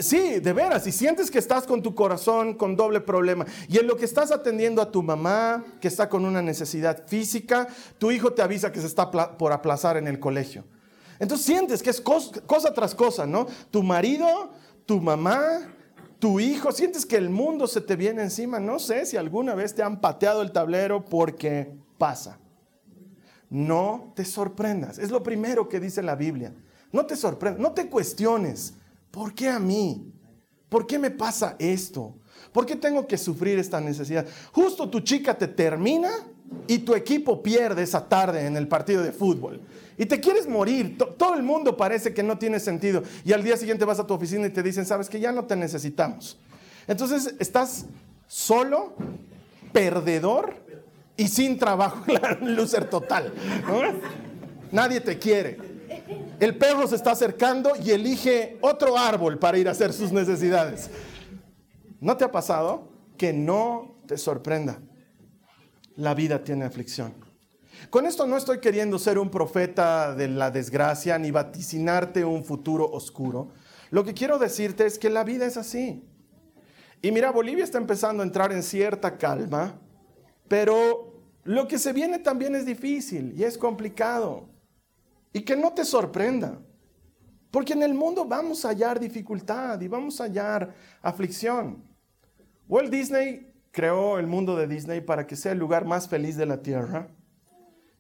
Sí, 0.00 0.40
de 0.40 0.52
veras, 0.52 0.84
si 0.84 0.92
sientes 0.92 1.30
que 1.30 1.38
estás 1.38 1.64
con 1.64 1.82
tu 1.82 1.94
corazón 1.94 2.54
con 2.54 2.76
doble 2.76 3.00
problema 3.00 3.44
y 3.68 3.78
en 3.78 3.86
lo 3.86 3.96
que 3.96 4.04
estás 4.04 4.30
atendiendo 4.30 4.80
a 4.80 4.90
tu 4.90 5.02
mamá 5.02 5.64
que 5.80 5.88
está 5.88 6.08
con 6.08 6.24
una 6.24 6.40
necesidad 6.40 7.06
física, 7.06 7.66
tu 7.98 8.10
hijo 8.10 8.32
te 8.32 8.42
avisa 8.42 8.72
que 8.72 8.80
se 8.80 8.86
está 8.86 9.10
por 9.10 9.52
aplazar 9.52 9.96
en 9.96 10.08
el 10.08 10.18
colegio. 10.18 10.64
Entonces 11.18 11.46
sientes 11.46 11.82
que 11.82 11.90
es 11.90 12.00
cosa, 12.00 12.72
tras 12.74 12.94
cosa, 12.94 13.26
¿no? 13.26 13.46
Tu 13.70 13.82
marido, 13.82 14.50
tu 14.84 15.00
mamá, 15.00 15.42
tu 16.18 16.40
hijo, 16.40 16.72
sientes 16.72 17.04
que 17.04 17.16
el 17.16 17.30
mundo 17.30 17.66
se 17.66 17.80
te 17.80 17.96
viene 17.96 18.22
encima. 18.22 18.60
No 18.60 18.78
sé 18.78 19.06
si 19.06 19.16
alguna 19.16 19.54
vez 19.54 19.74
te 19.74 19.82
han 19.82 20.00
pateado 20.00 20.42
el 20.42 20.52
tablero 20.52 21.04
porque 21.04 21.74
pasa. 21.98 22.38
No 23.48 24.12
te 24.14 24.24
sorprendas. 24.24 24.98
Es 24.98 25.10
lo 25.10 25.22
primero 25.22 25.68
que 25.68 25.80
dice 25.80 26.02
la 26.02 26.16
Biblia. 26.16 26.54
No 26.92 27.06
te 27.06 27.16
sorprendas, 27.16 27.60
no 27.60 27.72
te 27.72 27.88
cuestiones. 27.88 28.74
¿Por 29.16 29.33
qué 29.33 29.48
a 29.48 29.59
mí? 29.59 30.12
¿Por 30.68 30.87
qué 30.87 30.98
me 30.98 31.11
pasa 31.11 31.57
esto? 31.59 32.18
¿Por 32.52 32.66
qué 32.66 32.76
tengo 32.76 33.07
que 33.07 33.16
sufrir 33.16 33.59
esta 33.59 33.81
necesidad? 33.81 34.26
Justo 34.52 34.90
tu 34.90 35.00
chica 35.00 35.33
te 35.38 35.48
termina 35.48 36.11
y 36.66 36.81
tu 36.81 36.94
equipo 36.94 37.42
pierde 37.42 37.83
esa 37.83 38.07
tarde 38.07 38.44
en 38.44 38.59
el 38.59 38.68
partido 38.68 39.02
de 39.02 39.12
fútbol. 39.12 39.62
Y 39.96 40.05
te 40.05 40.20
quieres 40.20 40.46
morir. 40.46 40.98
Todo 41.16 41.33
el 41.33 41.42
mundo 41.42 41.79
parece 41.79 42.12
que 42.12 42.22
no 42.22 42.37
tiene 42.37 42.61
sentido. 42.61 43.02
Y 43.24 43.33
al 43.33 43.42
día 43.42 43.57
siguiente 43.57 43.87
vas 43.87 43.98
a 43.98 44.07
tu 44.07 44.12
oficina 44.12 44.48
y 44.48 44.50
te 44.50 44.62
dicen, 44.62 44.85
sabes 44.85 45.09
que 45.09 45.18
ya 45.18 45.33
no 45.33 45.46
te 45.46 45.57
necesitamos. 45.57 46.37
Entonces 46.87 47.37
estás 47.38 47.87
solo, 48.26 48.96
perdedor 49.72 50.57
y 51.16 51.29
sin 51.29 51.59
trabajo. 51.59 52.05
Loser 52.42 52.90
total. 52.90 53.33
Nadie 54.70 55.00
te 55.00 55.18
quiere. 55.18 55.75
El 56.38 56.57
perro 56.59 56.87
se 56.87 56.96
está 56.96 57.12
acercando 57.12 57.72
y 57.83 57.90
elige 57.90 58.59
otro 58.61 58.99
árbol 58.99 59.38
para 59.38 59.57
ir 59.57 59.68
a 59.68 59.72
hacer 59.72 59.92
sus 59.92 60.12
necesidades. 60.12 60.90
¿No 62.01 62.16
te 62.16 62.25
ha 62.25 62.31
pasado? 62.31 62.88
Que 63.16 63.33
no 63.33 63.96
te 64.07 64.18
sorprenda. 64.18 64.79
La 65.96 66.14
vida 66.14 66.44
tiene 66.44 66.66
aflicción. 66.66 67.14
Con 67.88 68.05
esto 68.05 68.27
no 68.27 68.37
estoy 68.37 68.61
queriendo 68.61 68.99
ser 68.99 69.18
un 69.18 69.31
profeta 69.31 70.14
de 70.14 70.29
la 70.29 70.51
desgracia 70.51 71.18
ni 71.18 71.31
vaticinarte 71.31 72.25
un 72.25 72.44
futuro 72.44 72.90
oscuro. 72.90 73.49
Lo 73.90 74.05
que 74.05 74.12
quiero 74.12 74.38
decirte 74.38 74.85
es 74.85 74.99
que 74.99 75.09
la 75.09 75.25
vida 75.25 75.46
es 75.46 75.57
así. 75.57 76.05
Y 77.01 77.12
mira, 77.12 77.31
Bolivia 77.31 77.64
está 77.64 77.79
empezando 77.79 78.22
a 78.22 78.27
entrar 78.27 78.53
en 78.53 78.62
cierta 78.62 79.16
calma, 79.16 79.79
pero 80.49 81.22
lo 81.44 81.68
que 81.68 81.79
se 81.79 81.92
viene 81.92 82.18
también 82.18 82.55
es 82.55 82.66
difícil 82.66 83.33
y 83.37 83.44
es 83.44 83.57
complicado. 83.57 84.49
Y 85.37 85.42
que 85.42 85.55
no 85.55 85.75
te 85.75 85.85
sorprenda, 85.85 86.59
porque 87.51 87.75
en 87.75 87.83
el 87.83 87.92
mundo 87.92 88.25
vamos 88.25 88.64
a 88.64 88.68
hallar 88.68 88.99
dificultad 88.99 89.79
y 89.83 89.87
vamos 89.87 90.18
a 90.18 90.25
hallar 90.25 90.75
aflicción. 91.03 91.85
Walt 92.66 92.90
Disney 92.90 93.53
creó 93.70 94.18
el 94.18 94.27
mundo 94.27 94.57
de 94.57 94.66
Disney 94.66 95.03
para 95.03 95.27
que 95.27 95.37
sea 95.37 95.53
el 95.53 95.59
lugar 95.59 95.85
más 95.85 96.09
feliz 96.09 96.38
de 96.38 96.46
la 96.46 96.62
tierra. 96.62 97.11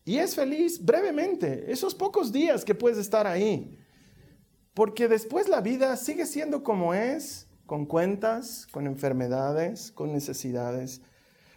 Y 0.06 0.16
es 0.16 0.34
feliz 0.34 0.82
brevemente, 0.82 1.70
esos 1.70 1.94
pocos 1.94 2.32
días 2.32 2.64
que 2.64 2.74
puedes 2.74 2.96
estar 2.96 3.26
ahí. 3.26 3.78
Porque 4.72 5.06
después 5.06 5.46
la 5.46 5.60
vida 5.60 5.94
sigue 5.98 6.24
siendo 6.24 6.62
como 6.62 6.94
es, 6.94 7.48
con 7.66 7.84
cuentas, 7.84 8.66
con 8.72 8.86
enfermedades, 8.86 9.92
con 9.92 10.10
necesidades. 10.10 11.02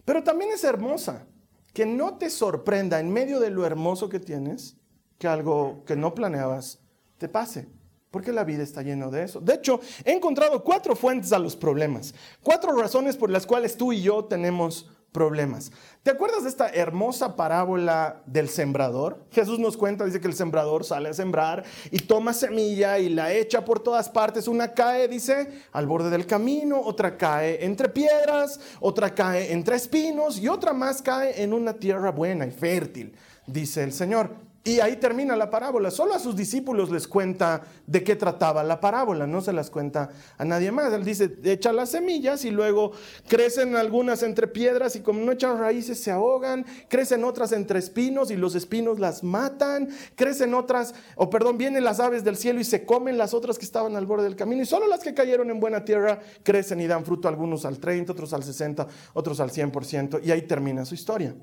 Pero 0.03 0.25
también 0.25 0.51
es 0.51 0.65
hermosa. 0.65 1.25
Que 1.73 1.85
no 1.85 2.17
te 2.17 2.29
sorprenda 2.29 2.99
en 2.99 3.13
medio 3.13 3.39
de 3.39 3.49
lo 3.49 3.65
hermoso 3.65 4.09
que 4.09 4.19
tienes, 4.19 4.75
que 5.19 5.27
algo 5.27 5.83
que 5.85 5.95
no 5.95 6.15
planeabas 6.15 6.79
te 7.19 7.29
pase. 7.29 7.67
Porque 8.09 8.31
la 8.31 8.43
vida 8.43 8.63
está 8.63 8.81
llena 8.81 9.07
de 9.09 9.23
eso. 9.23 9.39
De 9.39 9.53
hecho, 9.53 9.79
he 10.03 10.11
encontrado 10.13 10.63
cuatro 10.63 10.95
fuentes 10.95 11.31
a 11.31 11.37
los 11.37 11.55
problemas. 11.55 12.15
Cuatro 12.41 12.71
razones 12.75 13.15
por 13.15 13.29
las 13.29 13.45
cuales 13.45 13.77
tú 13.77 13.93
y 13.93 14.01
yo 14.01 14.25
tenemos 14.25 14.89
problemas. 15.11 15.71
¿Te 16.01 16.11
acuerdas 16.11 16.43
de 16.43 16.49
esta 16.49 16.69
hermosa 16.69 17.35
parábola 17.35 18.23
del 18.25 18.49
sembrador? 18.49 19.25
Jesús 19.31 19.59
nos 19.59 19.77
cuenta, 19.77 20.05
dice 20.05 20.19
que 20.19 20.27
el 20.27 20.33
sembrador 20.33 20.83
sale 20.85 21.09
a 21.09 21.13
sembrar 21.13 21.63
y 21.91 21.99
toma 21.99 22.33
semilla 22.33 22.97
y 22.97 23.09
la 23.09 23.31
echa 23.31 23.63
por 23.63 23.79
todas 23.79 24.09
partes. 24.09 24.47
Una 24.47 24.73
cae, 24.73 25.07
dice, 25.07 25.63
al 25.71 25.85
borde 25.85 26.09
del 26.09 26.25
camino, 26.25 26.81
otra 26.81 27.15
cae 27.15 27.63
entre 27.63 27.89
piedras, 27.89 28.59
otra 28.79 29.13
cae 29.13 29.51
entre 29.51 29.75
espinos 29.75 30.39
y 30.39 30.47
otra 30.47 30.73
más 30.73 31.01
cae 31.03 31.43
en 31.43 31.53
una 31.53 31.73
tierra 31.73 32.11
buena 32.11 32.47
y 32.47 32.51
fértil, 32.51 33.15
dice 33.45 33.83
el 33.83 33.93
Señor. 33.93 34.48
Y 34.69 34.81
ahí 34.81 34.97
termina 34.97 35.35
la 35.35 35.49
parábola. 35.49 35.89
Solo 35.89 36.13
a 36.13 36.19
sus 36.19 36.35
discípulos 36.35 36.91
les 36.91 37.07
cuenta 37.07 37.63
de 37.87 38.03
qué 38.03 38.15
trataba 38.15 38.63
la 38.63 38.79
parábola, 38.79 39.25
no 39.25 39.41
se 39.41 39.51
las 39.51 39.71
cuenta 39.71 40.11
a 40.37 40.45
nadie 40.45 40.71
más. 40.71 40.93
Él 40.93 41.03
dice, 41.03 41.37
echa 41.43 41.73
las 41.73 41.89
semillas 41.89 42.45
y 42.45 42.51
luego 42.51 42.91
crecen 43.27 43.75
algunas 43.75 44.21
entre 44.21 44.47
piedras 44.47 44.95
y 44.95 44.99
como 44.99 45.21
no 45.21 45.31
echan 45.31 45.57
raíces 45.57 45.99
se 45.99 46.11
ahogan, 46.11 46.67
crecen 46.87 47.23
otras 47.23 47.51
entre 47.51 47.79
espinos 47.79 48.29
y 48.29 48.35
los 48.35 48.53
espinos 48.53 48.99
las 48.99 49.23
matan, 49.23 49.89
crecen 50.13 50.53
otras, 50.53 50.93
o 51.15 51.31
perdón, 51.31 51.57
vienen 51.57 51.83
las 51.83 51.99
aves 51.99 52.23
del 52.23 52.37
cielo 52.37 52.59
y 52.59 52.63
se 52.63 52.85
comen 52.85 53.17
las 53.17 53.33
otras 53.33 53.57
que 53.57 53.65
estaban 53.65 53.95
al 53.95 54.05
borde 54.05 54.25
del 54.25 54.35
camino 54.35 54.61
y 54.61 54.67
solo 54.67 54.85
las 54.85 54.99
que 54.99 55.15
cayeron 55.15 55.49
en 55.49 55.59
buena 55.59 55.83
tierra 55.83 56.19
crecen 56.43 56.79
y 56.79 56.85
dan 56.85 57.05
fruto, 57.05 57.27
algunos 57.27 57.65
al 57.65 57.79
30, 57.79 58.11
otros 58.11 58.33
al 58.33 58.43
60, 58.43 58.85
otros 59.13 59.39
al 59.39 59.49
100% 59.49 60.21
y 60.23 60.29
ahí 60.29 60.43
termina 60.43 60.85
su 60.85 60.93
historia. 60.93 61.33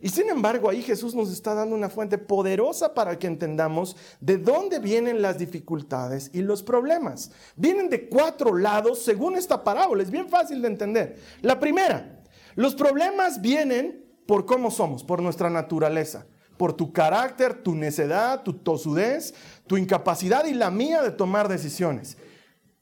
Y 0.00 0.10
sin 0.10 0.28
embargo, 0.28 0.68
ahí 0.68 0.82
Jesús 0.82 1.14
nos 1.14 1.32
está 1.32 1.54
dando 1.54 1.74
una 1.74 1.88
fuente 1.88 2.18
poderosa 2.18 2.92
para 2.92 3.18
que 3.18 3.26
entendamos 3.26 3.96
de 4.20 4.36
dónde 4.36 4.78
vienen 4.78 5.22
las 5.22 5.38
dificultades 5.38 6.30
y 6.34 6.42
los 6.42 6.62
problemas. 6.62 7.30
Vienen 7.56 7.88
de 7.88 8.08
cuatro 8.08 8.54
lados 8.54 9.02
según 9.02 9.36
esta 9.36 9.64
parábola. 9.64 10.02
Es 10.02 10.10
bien 10.10 10.28
fácil 10.28 10.60
de 10.60 10.68
entender. 10.68 11.18
La 11.40 11.58
primera, 11.58 12.20
los 12.56 12.74
problemas 12.74 13.40
vienen 13.40 14.04
por 14.26 14.44
cómo 14.44 14.70
somos, 14.70 15.02
por 15.02 15.22
nuestra 15.22 15.48
naturaleza, 15.48 16.26
por 16.58 16.74
tu 16.74 16.92
carácter, 16.92 17.62
tu 17.62 17.74
necedad, 17.74 18.42
tu 18.42 18.52
tosudez, 18.52 19.34
tu 19.66 19.78
incapacidad 19.78 20.44
y 20.44 20.52
la 20.52 20.70
mía 20.70 21.00
de 21.00 21.10
tomar 21.10 21.48
decisiones. 21.48 22.18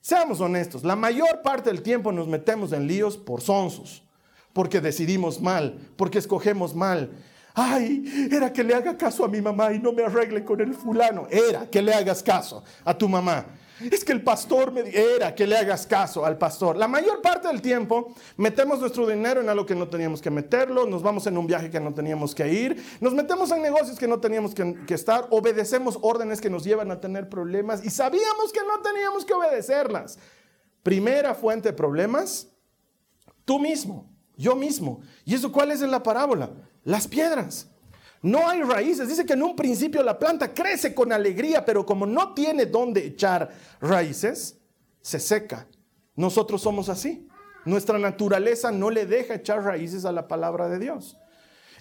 Seamos 0.01 0.41
honestos, 0.41 0.85
la 0.85 0.97
mayor 0.97 1.43
parte 1.43 1.71
del 1.71 1.83
tiempo 1.83 2.13
nos 2.13 2.27
metemos 2.27 2.73
en 2.73 2.87
líos 2.87 3.17
por 3.17 3.41
sonsos 3.41 4.04
porque 4.55 4.81
decidimos 4.81 5.43
mal, 5.43 5.79
porque 5.97 6.19
escogemos 6.19 6.75
mal. 6.75 7.11
Ay, 7.53 8.29
era 8.33 8.53
que 8.53 8.65
le 8.65 8.75
haga 8.75 8.97
caso 8.97 9.25
a 9.25 9.29
mi 9.29 9.43
mamá 9.43 9.73
y 9.73 9.79
no 9.79 9.93
me 9.93 10.03
arregle 10.03 10.45
con 10.45 10.61
el 10.61 10.73
fulano. 10.73 11.27
Era 11.31 11.69
que 11.69 11.83
le 11.83 11.93
hagas 11.93 12.23
caso 12.23 12.65
a 12.85 12.97
tu 12.97 13.09
mamá. 13.09 13.45
Es 13.81 14.05
que 14.05 14.13
el 14.13 14.23
pastor 14.23 14.71
me 14.71 14.83
era 14.89 15.35
que 15.35 15.47
le 15.47 15.57
hagas 15.57 15.87
caso 15.87 16.25
al 16.25 16.39
pastor. 16.39 16.77
La 16.77 16.87
mayor 16.87 17.21
parte 17.21 17.49
del 17.49 17.61
tiempo 17.61 18.15
metemos 18.37 18.79
nuestro 18.79 19.07
dinero 19.07 19.41
en 19.41 19.49
algo 19.49 19.67
que 19.67 19.75
no 19.75 19.89
teníamos 19.89 20.23
que 20.23 20.31
meterlo, 20.31 20.87
nos 20.87 21.03
vamos 21.03 21.27
en 21.27 21.37
un 21.37 21.47
viaje 21.47 21.71
que 21.71 21.81
no 21.81 21.93
teníamos 21.93 22.35
que 22.35 22.49
ir, 22.53 22.85
nos 23.01 23.13
metemos 23.13 23.51
en 23.51 23.61
negocios 23.63 23.99
que 23.99 24.07
no 24.07 24.21
teníamos 24.21 24.55
que, 24.55 24.77
que 24.87 24.95
estar, 24.95 25.27
obedecemos 25.31 25.99
órdenes 26.03 26.41
que 26.41 26.51
nos 26.51 26.63
llevan 26.63 26.93
a 26.93 27.01
tener 27.01 27.29
problemas 27.29 27.85
y 27.85 27.91
sabíamos 27.91 28.53
que 28.53 28.61
no 28.61 28.81
teníamos 28.81 29.25
que 29.25 29.35
obedecerlas. 29.35 30.19
Primera 30.85 31.35
fuente 31.35 31.71
de 31.71 31.73
problemas, 31.73 32.49
tú 33.45 33.59
mismo. 33.59 34.14
Yo 34.37 34.57
mismo. 34.57 35.01
¿Y 35.25 35.35
eso 35.35 35.53
cuál 35.53 35.71
es 35.71 35.83
en 35.83 35.91
la 35.91 36.03
parábola? 36.03 36.51
Las 36.85 37.07
piedras. 37.07 37.69
No 38.23 38.49
hay 38.49 38.63
raíces. 38.63 39.09
Dice 39.09 39.27
que 39.27 39.35
en 39.35 39.43
un 39.43 39.55
principio 39.55 40.03
la 40.03 40.19
planta 40.19 40.53
crece 40.55 40.95
con 40.95 41.13
alegría, 41.13 41.65
pero 41.65 41.85
como 41.85 42.07
no 42.07 42.33
tiene 42.35 42.67
dónde 42.67 43.05
echar 43.05 43.51
raíces, 43.81 44.59
se 45.03 45.21
seca. 45.21 45.67
Nosotros 46.17 46.63
somos 46.63 46.89
así. 46.89 47.29
Nuestra 47.65 47.99
naturaleza 47.99 48.71
no 48.71 48.91
le 48.91 49.07
deja 49.07 49.35
echar 49.35 49.63
raíces 49.63 50.05
a 50.05 50.13
la 50.13 50.29
palabra 50.29 50.69
de 50.69 50.79
Dios. 50.79 51.19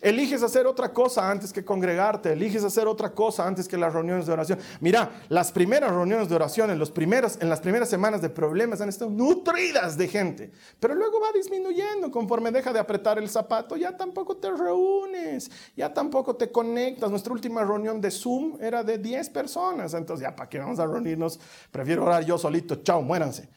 Eliges 0.03 0.43
hacer 0.43 0.67
otra 0.67 0.91
cosa 0.91 1.31
antes 1.31 1.53
que 1.53 1.63
congregarte, 1.63 2.33
eliges 2.33 2.65
hacer 2.65 2.87
otra 2.87 3.11
cosa 3.11 3.47
antes 3.47 3.69
que 3.69 3.77
las 3.77 3.93
reuniones 3.93 4.25
de 4.25 4.33
oración. 4.33 4.59
Mira, 4.81 5.23
las 5.29 5.53
primeras 5.53 5.91
reuniones 5.91 6.27
de 6.27 6.35
oración 6.35 6.69
en, 6.69 6.73
en 6.73 7.49
las 7.49 7.61
primeras 7.61 7.89
semanas 7.89 8.21
de 8.21 8.29
problemas 8.29 8.81
han 8.81 8.89
estado 8.89 9.09
nutridas 9.09 9.97
de 9.97 10.09
gente, 10.09 10.51
pero 10.77 10.93
luego 10.93 11.21
va 11.21 11.31
disminuyendo 11.33 12.11
conforme 12.11 12.51
deja 12.51 12.73
de 12.73 12.79
apretar 12.79 13.17
el 13.17 13.29
zapato, 13.29 13.77
ya 13.77 13.95
tampoco 13.95 14.35
te 14.35 14.51
reúnes, 14.51 15.49
ya 15.77 15.93
tampoco 15.93 16.35
te 16.35 16.51
conectas. 16.51 17.09
Nuestra 17.09 17.31
última 17.31 17.63
reunión 17.63 18.01
de 18.01 18.11
Zoom 18.11 18.57
era 18.61 18.83
de 18.83 18.97
10 18.97 19.29
personas, 19.29 19.93
entonces 19.93 20.23
ya 20.23 20.35
para 20.35 20.49
qué 20.49 20.59
vamos 20.59 20.79
a 20.79 20.85
reunirnos, 20.85 21.39
prefiero 21.71 22.03
orar 22.03 22.25
yo 22.25 22.37
solito, 22.37 22.75
chao, 22.83 23.01
muéranse. 23.01 23.47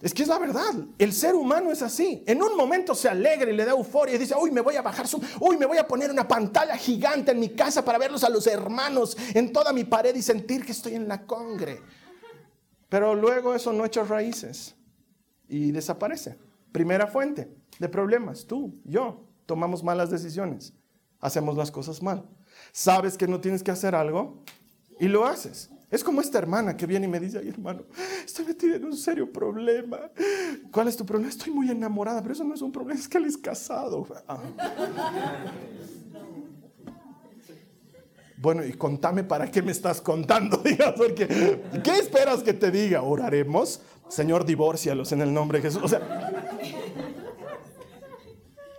Es 0.00 0.12
que 0.12 0.22
es 0.22 0.28
la 0.28 0.38
verdad. 0.38 0.74
El 0.98 1.12
ser 1.12 1.34
humano 1.34 1.72
es 1.72 1.82
así. 1.82 2.22
En 2.26 2.42
un 2.42 2.56
momento 2.56 2.94
se 2.94 3.08
alegra 3.08 3.50
y 3.50 3.56
le 3.56 3.64
da 3.64 3.72
euforia 3.72 4.14
y 4.14 4.18
dice, 4.18 4.34
uy, 4.38 4.50
me 4.50 4.60
voy 4.60 4.76
a 4.76 4.82
bajar, 4.82 5.06
uy, 5.40 5.56
me 5.56 5.66
voy 5.66 5.78
a 5.78 5.88
poner 5.88 6.10
una 6.10 6.28
pantalla 6.28 6.76
gigante 6.76 7.32
en 7.32 7.40
mi 7.40 7.50
casa 7.50 7.84
para 7.84 7.98
verlos 7.98 8.22
a 8.24 8.28
los 8.28 8.46
hermanos 8.46 9.16
en 9.34 9.52
toda 9.52 9.72
mi 9.72 9.84
pared 9.84 10.14
y 10.14 10.22
sentir 10.22 10.64
que 10.64 10.72
estoy 10.72 10.94
en 10.94 11.08
la 11.08 11.26
congre. 11.26 11.80
Pero 12.88 13.14
luego 13.14 13.54
eso 13.54 13.72
no 13.72 13.84
echa 13.84 14.04
raíces 14.04 14.74
y 15.48 15.72
desaparece. 15.72 16.38
Primera 16.72 17.06
fuente 17.06 17.50
de 17.78 17.88
problemas, 17.88 18.46
tú, 18.46 18.78
yo, 18.84 19.24
tomamos 19.46 19.82
malas 19.82 20.10
decisiones, 20.10 20.74
hacemos 21.20 21.56
las 21.56 21.70
cosas 21.70 22.02
mal. 22.02 22.28
Sabes 22.72 23.16
que 23.16 23.26
no 23.26 23.40
tienes 23.40 23.62
que 23.62 23.70
hacer 23.70 23.94
algo 23.94 24.42
y 25.00 25.08
lo 25.08 25.24
haces. 25.24 25.70
Es 25.90 26.02
como 26.02 26.20
esta 26.20 26.38
hermana 26.38 26.76
que 26.76 26.84
viene 26.84 27.06
y 27.06 27.08
me 27.08 27.20
dice, 27.20 27.38
ay 27.38 27.48
hermano, 27.48 27.82
estoy 28.24 28.44
metida 28.46 28.76
en 28.76 28.84
un 28.84 28.96
serio 28.96 29.32
problema. 29.32 30.10
¿Cuál 30.72 30.88
es 30.88 30.96
tu 30.96 31.06
problema? 31.06 31.30
Estoy 31.30 31.52
muy 31.52 31.70
enamorada, 31.70 32.20
pero 32.22 32.34
eso 32.34 32.42
no 32.44 32.54
es 32.54 32.62
un 32.62 32.72
problema, 32.72 32.98
es 32.98 33.08
que 33.08 33.18
él 33.18 33.26
es 33.26 33.36
casado. 33.36 34.06
Ah. 34.26 34.40
Bueno, 38.38 38.64
y 38.64 38.72
contame 38.72 39.24
para 39.24 39.50
qué 39.50 39.62
me 39.62 39.72
estás 39.72 40.00
contando, 40.00 40.62
porque 40.96 41.26
¿qué 41.82 41.98
esperas 41.98 42.42
que 42.42 42.52
te 42.52 42.70
diga? 42.70 43.02
Oraremos, 43.02 43.80
Señor, 44.08 44.44
divórcialos 44.44 45.12
en 45.12 45.22
el 45.22 45.32
nombre 45.32 45.58
de 45.58 45.68
Jesús. 45.68 45.82
O 45.84 45.88
sea, 45.88 46.32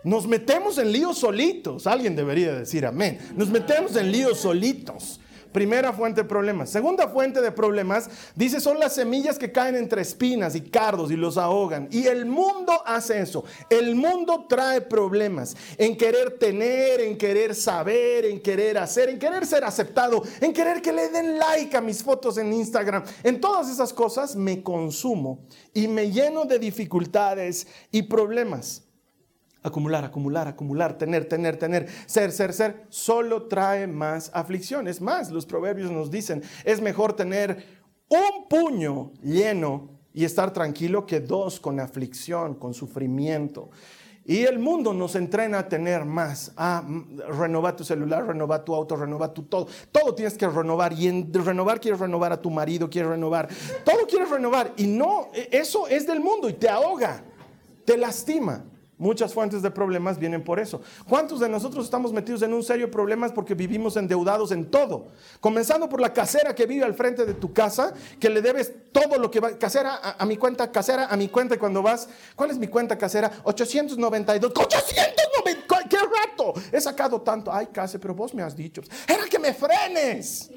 nos 0.03 0.27
metemos 0.27 0.77
en 0.77 0.91
líos 0.91 1.17
solitos, 1.19 1.87
alguien 1.87 2.15
debería 2.15 2.53
decir 2.53 2.85
amén. 2.85 3.17
Nos 3.35 3.49
metemos 3.49 3.95
en 3.95 4.11
líos 4.11 4.39
solitos. 4.39 5.21
Primera 5.51 5.93
fuente 5.93 6.21
de 6.21 6.27
problemas. 6.27 6.69
Segunda 6.69 7.07
fuente 7.07 7.41
de 7.41 7.51
problemas, 7.51 8.09
dice, 8.35 8.59
son 8.59 8.79
las 8.79 8.95
semillas 8.95 9.37
que 9.37 9.51
caen 9.51 9.75
entre 9.75 10.01
espinas 10.01 10.55
y 10.55 10.61
cardos 10.61 11.11
y 11.11 11.15
los 11.15 11.37
ahogan. 11.37 11.87
Y 11.91 12.07
el 12.07 12.25
mundo 12.25 12.81
hace 12.85 13.19
eso. 13.19 13.43
El 13.69 13.95
mundo 13.95 14.45
trae 14.47 14.81
problemas 14.81 15.55
en 15.77 15.97
querer 15.97 16.37
tener, 16.37 17.01
en 17.01 17.17
querer 17.17 17.55
saber, 17.55 18.25
en 18.25 18.39
querer 18.39 18.77
hacer, 18.77 19.09
en 19.09 19.19
querer 19.19 19.45
ser 19.45 19.63
aceptado, 19.63 20.23
en 20.41 20.53
querer 20.53 20.81
que 20.81 20.93
le 20.93 21.09
den 21.09 21.37
like 21.37 21.75
a 21.75 21.81
mis 21.81 22.03
fotos 22.03 22.37
en 22.37 22.53
Instagram. 22.53 23.03
En 23.23 23.41
todas 23.41 23.69
esas 23.69 23.93
cosas 23.93 24.35
me 24.35 24.63
consumo 24.63 25.39
y 25.73 25.87
me 25.87 26.11
lleno 26.11 26.45
de 26.45 26.59
dificultades 26.59 27.67
y 27.91 28.03
problemas 28.03 28.86
acumular, 29.63 30.05
acumular, 30.05 30.47
acumular, 30.47 30.97
tener, 30.97 31.25
tener, 31.25 31.57
tener, 31.57 31.87
ser, 32.05 32.31
ser, 32.31 32.53
ser, 32.53 32.85
solo 32.89 33.43
trae 33.43 33.87
más 33.87 34.31
aflicciones. 34.33 35.01
Más, 35.01 35.31
los 35.31 35.45
proverbios 35.45 35.91
nos 35.91 36.11
dicen, 36.11 36.43
es 36.63 36.81
mejor 36.81 37.13
tener 37.13 37.63
un 38.09 38.47
puño 38.47 39.11
lleno 39.21 39.89
y 40.13 40.25
estar 40.25 40.51
tranquilo 40.51 41.05
que 41.05 41.19
dos 41.19 41.59
con 41.59 41.79
aflicción, 41.79 42.55
con 42.55 42.73
sufrimiento. 42.73 43.69
Y 44.29 44.43
el 44.43 44.59
mundo 44.59 44.93
nos 44.93 45.15
entrena 45.15 45.59
a 45.59 45.69
tener 45.69 46.03
más, 46.03 46.51
a 46.57 46.83
renovar 47.29 47.77
tu 47.77 47.85
celular, 47.85 48.27
renovar 48.27 48.65
tu 48.65 48.75
auto, 48.75 48.97
renovar 48.97 49.33
tu 49.33 49.43
todo. 49.43 49.67
Todo 49.89 50.13
tienes 50.15 50.37
que 50.37 50.45
renovar 50.49 50.91
y 50.91 51.07
en 51.07 51.33
renovar 51.33 51.79
quieres 51.79 52.01
renovar 52.01 52.33
a 52.33 52.41
tu 52.41 52.49
marido, 52.49 52.89
quieres 52.89 53.11
renovar, 53.11 53.47
todo 53.85 54.05
quieres 54.05 54.29
renovar. 54.29 54.73
Y 54.75 54.85
no, 54.85 55.29
e, 55.33 55.47
eso 55.53 55.87
es 55.87 56.05
del 56.05 56.19
mundo 56.19 56.49
y 56.49 56.53
te 56.53 56.67
ahoga, 56.67 57.23
te 57.85 57.95
lastima. 57.95 58.65
Muchas 58.99 59.31
fuentes 59.31 59.61
de 59.61 59.69
problemas 59.69 60.17
vienen 60.17 60.43
por 60.43 60.59
eso. 60.59 60.81
¿Cuántos 61.07 61.39
de 61.39 61.47
nosotros 61.47 61.85
estamos 61.85 62.11
metidos 62.11 62.41
en 62.41 62.51
un 62.51 62.63
serio 62.63 62.89
problema 62.89 63.29
porque 63.29 63.53
vivimos 63.53 63.95
endeudados 63.95 64.51
en 64.51 64.71
todo? 64.71 65.09
Comenzando 65.39 65.87
por 65.87 66.01
la 66.01 66.11
casera 66.11 66.55
que 66.55 66.65
vive 66.65 66.83
al 66.83 66.95
frente 66.95 67.23
de 67.23 67.35
tu 67.35 67.53
casa, 67.53 67.93
que 68.19 68.29
le 68.29 68.41
debes 68.41 68.73
todo 68.91 69.19
lo 69.19 69.29
que 69.29 69.39
va, 69.39 69.57
casera 69.57 70.15
a, 70.17 70.25
mi 70.25 70.35
cuenta, 70.35 70.71
casera 70.71 71.05
a 71.05 71.15
mi 71.15 71.27
cuenta 71.29 71.53
y 71.53 71.57
cuando 71.59 71.83
vas, 71.83 72.09
¿cuál 72.35 72.49
es 72.49 72.57
mi 72.57 72.67
cuenta 72.67 72.97
casera? 72.97 73.31
892. 73.43 74.51
¡892! 74.51 75.87
¡Qué 75.87 75.97
rato! 75.97 76.53
He 76.71 76.81
sacado 76.81 77.21
tanto. 77.21 77.53
Ay, 77.53 77.67
case, 77.67 77.99
pero 77.99 78.15
vos 78.15 78.33
me 78.33 78.41
has 78.41 78.55
dicho. 78.55 78.81
Era 79.07 79.25
que 79.25 79.37
me 79.37 79.53
frenes. 79.53 80.49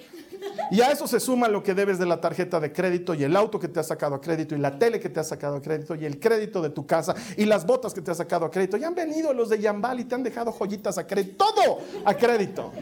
Y 0.70 0.81
a 0.81 0.90
eso 0.90 1.07
se 1.07 1.18
suma 1.18 1.48
lo 1.48 1.62
que 1.62 1.74
debes 1.74 1.98
de 1.98 2.07
la 2.07 2.20
tarjeta 2.20 2.61
de 2.61 2.72
crédito 2.72 3.14
y 3.14 3.24
el 3.24 3.37
auto 3.37 3.59
que 3.59 3.68
te 3.68 3.81
ha 3.81 3.83
sacado 3.83 4.14
a 4.14 4.20
crédito 4.20 4.55
y 4.55 4.59
la 4.59 4.79
tele 4.79 5.00
que 5.00 5.09
te 5.09 5.20
ha 5.20 5.24
sacado 5.24 5.57
a 5.57 5.62
crédito 5.62 5.94
y 5.94 6.05
el 6.05 6.20
crédito 6.20 6.62
de 6.62 6.70
tu 6.70 6.87
casa 6.87 7.14
y 7.37 7.44
las 7.44 7.66
botas 7.66 7.92
que 7.92 8.00
te 8.00 8.11
ha 8.11 8.14
sacado 8.14 8.46
a 8.46 8.50
crédito. 8.50 8.76
Y 8.76 8.85
han 8.85 8.94
venido 8.94 9.33
los 9.33 9.48
de 9.48 9.59
Yambal 9.59 10.00
y 10.00 10.05
te 10.05 10.14
han 10.14 10.22
dejado 10.22 10.53
joyitas 10.53 10.98
a 10.98 11.07
crédito. 11.07 11.44
Todo 11.44 11.79
a 12.05 12.14
crédito. 12.14 12.72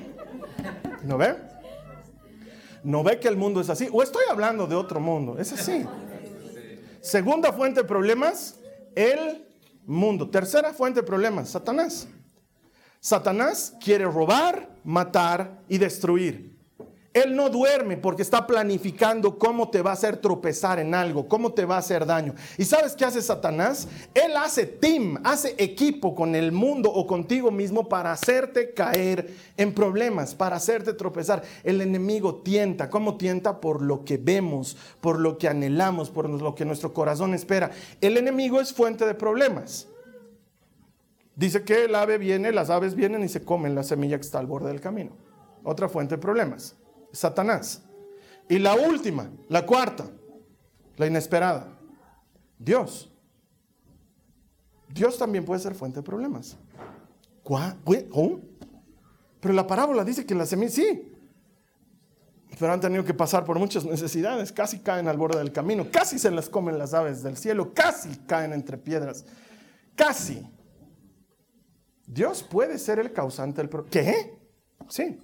¿No 1.04 1.16
ve? 1.16 1.36
¿No 2.84 3.02
ve 3.02 3.18
que 3.18 3.28
el 3.28 3.36
mundo 3.36 3.60
es 3.60 3.70
así? 3.70 3.88
¿O 3.92 4.02
estoy 4.02 4.24
hablando 4.30 4.66
de 4.66 4.74
otro 4.74 5.00
mundo? 5.00 5.38
Es 5.38 5.52
así. 5.52 5.84
Segunda 7.00 7.52
fuente 7.52 7.82
de 7.82 7.88
problemas, 7.88 8.56
el 8.94 9.46
mundo. 9.86 10.28
Tercera 10.28 10.72
fuente 10.72 11.00
de 11.00 11.06
problemas, 11.06 11.50
Satanás. 11.50 12.08
Satanás 13.00 13.74
quiere 13.82 14.04
robar, 14.04 14.68
matar 14.84 15.62
y 15.68 15.78
destruir. 15.78 16.57
Él 17.14 17.34
no 17.34 17.48
duerme 17.48 17.96
porque 17.96 18.22
está 18.22 18.46
planificando 18.46 19.38
cómo 19.38 19.70
te 19.70 19.80
va 19.80 19.90
a 19.90 19.94
hacer 19.94 20.18
tropezar 20.18 20.78
en 20.78 20.94
algo, 20.94 21.26
cómo 21.26 21.52
te 21.52 21.64
va 21.64 21.76
a 21.76 21.78
hacer 21.78 22.04
daño. 22.04 22.34
¿Y 22.58 22.64
sabes 22.64 22.94
qué 22.94 23.06
hace 23.06 23.22
Satanás? 23.22 23.88
Él 24.14 24.36
hace 24.36 24.66
team, 24.66 25.18
hace 25.24 25.54
equipo 25.56 26.14
con 26.14 26.34
el 26.34 26.52
mundo 26.52 26.92
o 26.92 27.06
contigo 27.06 27.50
mismo 27.50 27.88
para 27.88 28.12
hacerte 28.12 28.74
caer 28.74 29.34
en 29.56 29.74
problemas, 29.74 30.34
para 30.34 30.56
hacerte 30.56 30.92
tropezar. 30.92 31.42
El 31.64 31.80
enemigo 31.80 32.36
tienta. 32.36 32.90
¿Cómo 32.90 33.16
tienta? 33.16 33.60
Por 33.60 33.80
lo 33.80 34.04
que 34.04 34.18
vemos, 34.18 34.76
por 35.00 35.18
lo 35.18 35.38
que 35.38 35.48
anhelamos, 35.48 36.10
por 36.10 36.28
lo 36.28 36.54
que 36.54 36.66
nuestro 36.66 36.92
corazón 36.92 37.32
espera. 37.32 37.70
El 38.02 38.18
enemigo 38.18 38.60
es 38.60 38.72
fuente 38.74 39.06
de 39.06 39.14
problemas. 39.14 39.88
Dice 41.34 41.64
que 41.64 41.84
el 41.84 41.94
ave 41.94 42.18
viene, 42.18 42.52
las 42.52 42.68
aves 42.68 42.94
vienen 42.94 43.24
y 43.24 43.28
se 43.28 43.44
comen 43.44 43.74
la 43.74 43.82
semilla 43.82 44.18
que 44.18 44.26
está 44.26 44.40
al 44.40 44.46
borde 44.46 44.68
del 44.68 44.80
camino. 44.80 45.12
Otra 45.64 45.88
fuente 45.88 46.16
de 46.16 46.20
problemas. 46.20 46.76
Satanás. 47.12 47.82
Y 48.48 48.58
la 48.58 48.74
última, 48.74 49.30
la 49.48 49.66
cuarta, 49.66 50.08
la 50.96 51.06
inesperada, 51.06 51.68
Dios. 52.58 53.10
Dios 54.88 55.18
también 55.18 55.44
puede 55.44 55.60
ser 55.60 55.74
fuente 55.74 56.00
de 56.00 56.02
problemas. 56.02 56.56
¿Cómo? 57.42 58.40
Pero 59.40 59.54
la 59.54 59.66
parábola 59.66 60.04
dice 60.04 60.26
que 60.26 60.34
la 60.34 60.46
semilla, 60.46 60.70
sí, 60.70 61.12
pero 62.58 62.72
han 62.72 62.80
tenido 62.80 63.04
que 63.04 63.14
pasar 63.14 63.44
por 63.44 63.58
muchas 63.58 63.84
necesidades, 63.84 64.52
casi 64.52 64.80
caen 64.80 65.06
al 65.06 65.16
borde 65.16 65.38
del 65.38 65.52
camino, 65.52 65.86
casi 65.90 66.18
se 66.18 66.30
las 66.30 66.48
comen 66.48 66.78
las 66.78 66.92
aves 66.92 67.22
del 67.22 67.36
cielo, 67.36 67.72
casi 67.72 68.16
caen 68.26 68.52
entre 68.52 68.76
piedras, 68.78 69.24
casi. 69.94 70.44
Dios 72.06 72.42
puede 72.42 72.78
ser 72.78 72.98
el 72.98 73.12
causante 73.12 73.60
del 73.60 73.68
problema. 73.68 73.90
¿Qué? 73.90 74.38
Sí. 74.88 75.18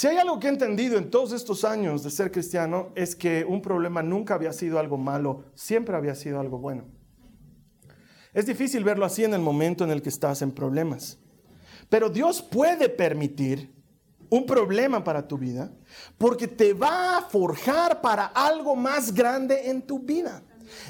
Si 0.00 0.06
hay 0.06 0.16
algo 0.16 0.40
que 0.40 0.46
he 0.46 0.50
entendido 0.50 0.96
en 0.96 1.10
todos 1.10 1.30
estos 1.32 1.62
años 1.62 2.02
de 2.02 2.10
ser 2.10 2.32
cristiano 2.32 2.88
es 2.94 3.14
que 3.14 3.44
un 3.44 3.60
problema 3.60 4.02
nunca 4.02 4.32
había 4.32 4.54
sido 4.54 4.78
algo 4.78 4.96
malo, 4.96 5.44
siempre 5.54 5.94
había 5.94 6.14
sido 6.14 6.40
algo 6.40 6.56
bueno. 6.56 6.86
Es 8.32 8.46
difícil 8.46 8.82
verlo 8.82 9.04
así 9.04 9.24
en 9.24 9.34
el 9.34 9.42
momento 9.42 9.84
en 9.84 9.90
el 9.90 10.00
que 10.00 10.08
estás 10.08 10.40
en 10.40 10.52
problemas. 10.52 11.18
Pero 11.90 12.08
Dios 12.08 12.40
puede 12.40 12.88
permitir 12.88 13.74
un 14.30 14.46
problema 14.46 15.04
para 15.04 15.28
tu 15.28 15.36
vida 15.36 15.70
porque 16.16 16.48
te 16.48 16.72
va 16.72 17.18
a 17.18 17.22
forjar 17.28 18.00
para 18.00 18.24
algo 18.24 18.74
más 18.74 19.12
grande 19.12 19.68
en 19.68 19.82
tu 19.82 19.98
vida. 19.98 20.42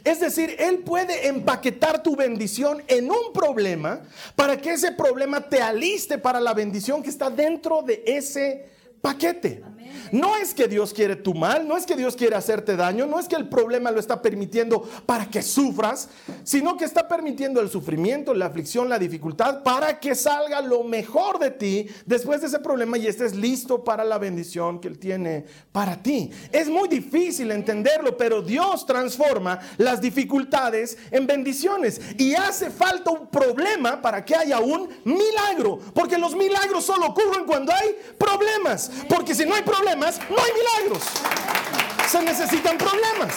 Es 0.04 0.20
decir, 0.20 0.54
Él 0.56 0.84
puede 0.84 1.26
empaquetar 1.26 2.00
tu 2.00 2.14
bendición 2.14 2.80
en 2.86 3.10
un 3.10 3.32
problema 3.34 4.02
para 4.36 4.56
que 4.56 4.74
ese 4.74 4.92
problema 4.92 5.48
te 5.48 5.60
aliste 5.60 6.16
para 6.16 6.38
la 6.38 6.54
bendición 6.54 7.02
que 7.02 7.10
está 7.10 7.28
dentro 7.28 7.82
de 7.82 8.04
ese 8.06 8.78
paquete. 9.02 9.62
No 10.12 10.36
es 10.36 10.54
que 10.54 10.68
Dios 10.68 10.92
quiere 10.92 11.16
tu 11.16 11.34
mal, 11.34 11.66
no 11.66 11.76
es 11.76 11.86
que 11.86 11.96
Dios 11.96 12.16
quiere 12.16 12.36
hacerte 12.36 12.76
daño, 12.76 13.06
no 13.06 13.18
es 13.18 13.28
que 13.28 13.36
el 13.36 13.48
problema 13.48 13.90
lo 13.90 14.00
está 14.00 14.20
permitiendo 14.20 14.82
para 15.06 15.26
que 15.26 15.42
sufras, 15.42 16.08
sino 16.44 16.76
que 16.76 16.84
está 16.84 17.06
permitiendo 17.06 17.60
el 17.60 17.70
sufrimiento, 17.70 18.34
la 18.34 18.46
aflicción, 18.46 18.88
la 18.88 18.98
dificultad 18.98 19.62
para 19.62 20.00
que 20.00 20.14
salga 20.14 20.60
lo 20.60 20.82
mejor 20.84 21.38
de 21.38 21.50
ti 21.50 21.86
después 22.06 22.40
de 22.40 22.48
ese 22.48 22.58
problema 22.58 22.98
y 22.98 23.06
estés 23.06 23.34
listo 23.34 23.84
para 23.84 24.04
la 24.04 24.18
bendición 24.18 24.80
que 24.80 24.88
Él 24.88 24.98
tiene 24.98 25.44
para 25.72 26.02
ti. 26.02 26.30
Es 26.52 26.68
muy 26.68 26.88
difícil 26.88 27.50
entenderlo, 27.50 28.16
pero 28.16 28.42
Dios 28.42 28.86
transforma 28.86 29.60
las 29.78 30.00
dificultades 30.00 30.98
en 31.10 31.26
bendiciones 31.26 32.00
y 32.18 32.34
hace 32.34 32.70
falta 32.70 33.10
un 33.10 33.28
problema 33.28 34.00
para 34.00 34.24
que 34.24 34.34
haya 34.34 34.60
un 34.60 34.88
milagro, 35.04 35.78
porque 35.94 36.18
los 36.18 36.34
milagros 36.34 36.84
solo 36.84 37.06
ocurren 37.06 37.44
cuando 37.44 37.72
hay 37.72 37.96
problemas, 38.18 38.90
porque 39.08 39.34
si 39.34 39.44
no 39.44 39.54
hay 39.54 39.62
problemas, 39.62 39.99
no 40.00 40.36
hay 40.42 40.52
milagros. 40.52 41.04
Se 42.08 42.22
necesitan 42.22 42.78
problemas. 42.78 43.34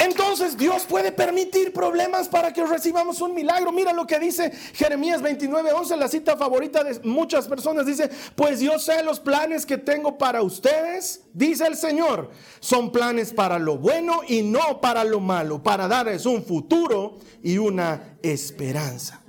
Entonces 0.00 0.56
Dios 0.56 0.84
puede 0.84 1.10
permitir 1.10 1.72
problemas 1.72 2.28
para 2.28 2.52
que 2.52 2.64
recibamos 2.64 3.20
un 3.20 3.34
milagro. 3.34 3.72
Mira 3.72 3.92
lo 3.92 4.06
que 4.06 4.18
dice 4.18 4.50
Jeremías 4.74 5.22
29, 5.22 5.72
11, 5.72 5.96
la 5.96 6.08
cita 6.08 6.36
favorita 6.36 6.84
de 6.84 7.00
muchas 7.00 7.48
personas. 7.48 7.86
Dice, 7.86 8.10
pues 8.34 8.60
yo 8.60 8.78
sé 8.78 9.02
los 9.02 9.20
planes 9.20 9.66
que 9.66 9.78
tengo 9.78 10.16
para 10.18 10.42
ustedes, 10.42 11.24
dice 11.32 11.66
el 11.66 11.76
Señor. 11.76 12.30
Son 12.60 12.92
planes 12.92 13.32
para 13.32 13.58
lo 13.58 13.78
bueno 13.78 14.20
y 14.26 14.42
no 14.42 14.80
para 14.80 15.04
lo 15.04 15.20
malo, 15.20 15.62
para 15.62 15.88
darles 15.88 16.26
un 16.26 16.44
futuro 16.44 17.18
y 17.42 17.58
una 17.58 18.18
esperanza. 18.22 19.22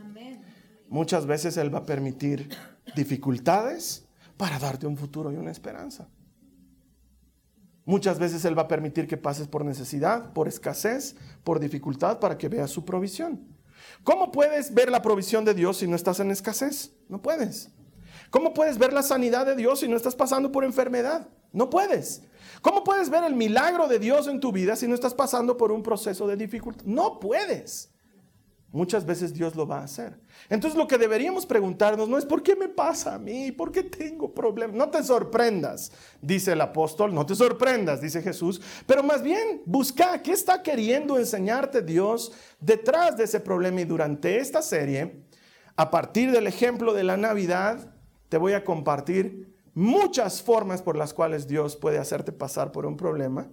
Muchas 0.88 1.26
veces 1.28 1.56
Él 1.58 1.74
va 1.74 1.80
a 1.80 1.86
permitir 1.86 2.50
dificultades 2.96 4.06
para 4.38 4.60
darte 4.60 4.88
un 4.88 4.98
futuro 4.98 5.32
y 5.32 5.36
una 5.36 5.52
esperanza. 5.52 6.08
Muchas 7.86 8.20
veces 8.20 8.46
Él 8.46 8.58
va 8.58 8.64
a 8.64 8.68
permitir 8.68 9.08
que 9.08 9.18
pases 9.18 9.48
por 9.48 9.66
necesidad, 9.66 10.32
por 10.34 10.48
escasez, 10.48 11.16
por 11.44 11.60
dificultad 11.60 12.20
para 12.20 12.38
que 12.38 12.48
veas 12.48 12.70
su 12.70 12.86
provisión. 12.86 13.48
¿Cómo 14.04 14.32
puedes 14.32 14.74
ver 14.74 14.92
la 14.92 15.02
provisión 15.02 15.44
de 15.44 15.54
Dios 15.54 15.78
si 15.78 15.88
no 15.88 15.96
estás 15.96 16.20
en 16.20 16.32
escasez? 16.32 16.94
No 17.08 17.22
puedes. 17.22 17.72
¿Cómo 18.30 18.54
puedes 18.54 18.78
ver 18.78 18.94
la 18.94 19.02
sanidad 19.02 19.46
de 19.46 19.56
Dios 19.56 19.80
si 19.80 19.88
no 19.88 19.98
estás 19.98 20.16
pasando 20.16 20.52
por 20.52 20.64
enfermedad? 20.64 21.28
No 21.52 21.70
puedes. 21.70 22.22
¿Cómo 22.62 22.84
puedes 22.84 23.10
ver 23.10 23.24
el 23.24 23.36
milagro 23.36 23.88
de 23.88 24.00
Dios 24.00 24.28
en 24.28 24.40
tu 24.40 24.52
vida 24.52 24.76
si 24.76 24.88
no 24.88 24.94
estás 24.94 25.14
pasando 25.14 25.58
por 25.58 25.72
un 25.72 25.82
proceso 25.82 26.28
de 26.28 26.38
dificultad? 26.38 26.86
No 26.86 27.20
puedes. 27.20 27.92
Muchas 28.72 29.04
veces 29.04 29.34
Dios 29.34 29.56
lo 29.56 29.66
va 29.66 29.80
a 29.80 29.84
hacer. 29.84 30.20
Entonces 30.48 30.78
lo 30.78 30.88
que 30.88 31.00
deberíamos 31.00 31.48
preguntarnos 31.48 32.08
no 32.08 32.20
es 32.20 32.26
¿por 32.26 32.44
qué 32.44 32.56
me 32.56 32.70
pasa 32.70 33.16
a 33.16 33.20
mí? 33.20 33.52
¿Por 33.52 33.72
qué 33.72 33.82
tengo 33.82 34.32
problemas? 34.32 34.76
No 34.76 34.90
te 34.90 35.04
sorprendas, 35.04 35.92
dice 36.22 36.52
el 36.52 36.62
apóstol, 36.62 37.14
no 37.14 37.26
te 37.26 37.34
sorprendas, 37.34 38.00
dice 38.00 38.22
Jesús, 38.22 38.62
pero 38.86 39.02
más 39.02 39.24
bien 39.24 39.64
busca 39.66 40.22
qué 40.22 40.34
está 40.34 40.62
queriendo 40.62 41.18
enseñarte 41.18 41.82
Dios 41.82 42.32
detrás 42.60 43.18
de 43.18 43.24
ese 43.24 43.40
problema 43.40 43.82
y 43.82 43.86
durante 43.86 44.38
esta 44.38 44.62
serie, 44.62 45.24
a 45.76 45.90
partir 45.90 46.32
del 46.32 46.46
ejemplo 46.46 46.94
de 46.94 47.04
la 47.04 47.18
Navidad, 47.18 47.92
te 48.30 48.38
voy 48.38 48.54
a 48.54 48.64
compartir 48.64 49.56
muchas 49.74 50.44
formas 50.44 50.84
por 50.84 50.96
las 50.96 51.16
cuales 51.16 51.48
Dios 51.48 51.76
puede 51.76 51.98
hacerte 51.98 52.32
pasar 52.32 52.72
por 52.72 52.86
un 52.86 52.98
problema 52.98 53.48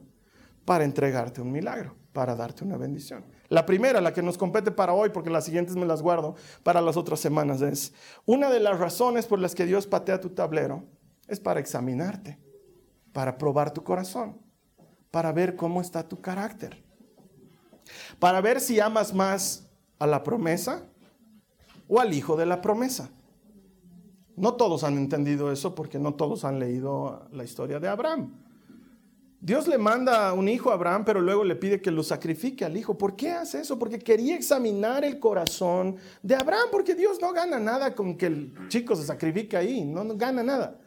para 0.66 0.85
entregarte 0.85 1.40
un 1.40 1.52
milagro, 1.52 1.96
para 2.12 2.35
darte 2.35 2.64
una 2.64 2.76
bendición. 2.76 3.24
La 3.48 3.66
primera, 3.66 4.00
la 4.00 4.12
que 4.12 4.22
nos 4.22 4.38
compete 4.38 4.70
para 4.70 4.92
hoy, 4.92 5.11
porque 5.11 5.30
las 5.30 5.44
siguientes 5.44 5.76
me 5.76 5.87
las 5.87 6.02
guardo 6.02 6.35
para 6.62 6.80
las 6.80 6.96
otras 6.96 7.20
semanas, 7.20 7.61
es 7.62 7.92
una 8.24 8.50
de 8.50 8.61
las 8.61 8.78
razones 8.78 9.26
por 9.26 9.38
las 9.38 9.54
que 9.54 9.66
Dios 9.66 9.87
patea 9.87 10.20
tu 10.20 10.30
tablero 10.30 10.85
es 11.28 11.40
para 11.40 11.61
examinarte, 11.61 12.38
para 13.12 13.37
probar 13.38 13.72
tu 13.72 13.82
corazón, 13.82 14.40
para 15.11 15.32
ver 15.32 15.56
cómo 15.56 15.80
está 15.80 16.06
tu 16.06 16.20
carácter, 16.20 16.85
para 18.18 18.40
ver 18.40 18.61
si 18.61 18.80
amas 18.80 19.14
más 19.14 19.68
a 19.98 20.06
la 20.06 20.22
promesa 20.22 20.85
o 21.88 22.00
al 22.00 22.14
hijo 22.14 22.37
de 22.37 22.46
la 22.46 22.61
promesa. 22.61 23.11
No 24.37 24.54
todos 24.54 24.85
han 24.85 24.98
entendido 24.98 25.50
eso 25.50 25.74
porque 25.74 25.98
no 25.98 26.14
todos 26.14 26.44
han 26.44 26.59
leído 26.59 27.26
la 27.32 27.44
historia 27.44 27.80
de 27.80 27.88
Abraham. 27.88 28.45
Dios 29.40 29.68
le 29.68 29.77
manda 29.77 30.33
un 30.33 30.49
hijo 30.49 30.70
a 30.70 30.75
Abraham, 30.75 31.05
pero 31.05 31.20
luego 31.20 31.44
le 31.44 31.57
pide 31.57 31.81
que 31.81 31.90
lo 31.90 32.03
sacrifique 32.03 32.64
al 32.64 32.77
hijo. 32.77 32.96
¿Por 32.96 33.16
qué 33.16 33.33
hace 33.33 33.61
eso? 33.61 33.79
Porque 33.79 33.99
quería 33.99 34.35
examinar 34.35 35.05
el 35.05 35.18
corazón 35.18 35.96
de 36.22 36.35
Abraham, 36.35 36.68
porque 36.72 36.94
Dios 36.94 37.20
no 37.20 37.33
gana 37.33 37.59
nada 37.59 37.94
con 37.94 38.16
que 38.16 38.27
el 38.27 38.68
chico 38.68 38.96
se 38.96 39.05
sacrifique 39.05 39.57
ahí, 39.57 39.85
no, 39.85 40.05
gana 40.16 40.42
nada. 40.42 40.81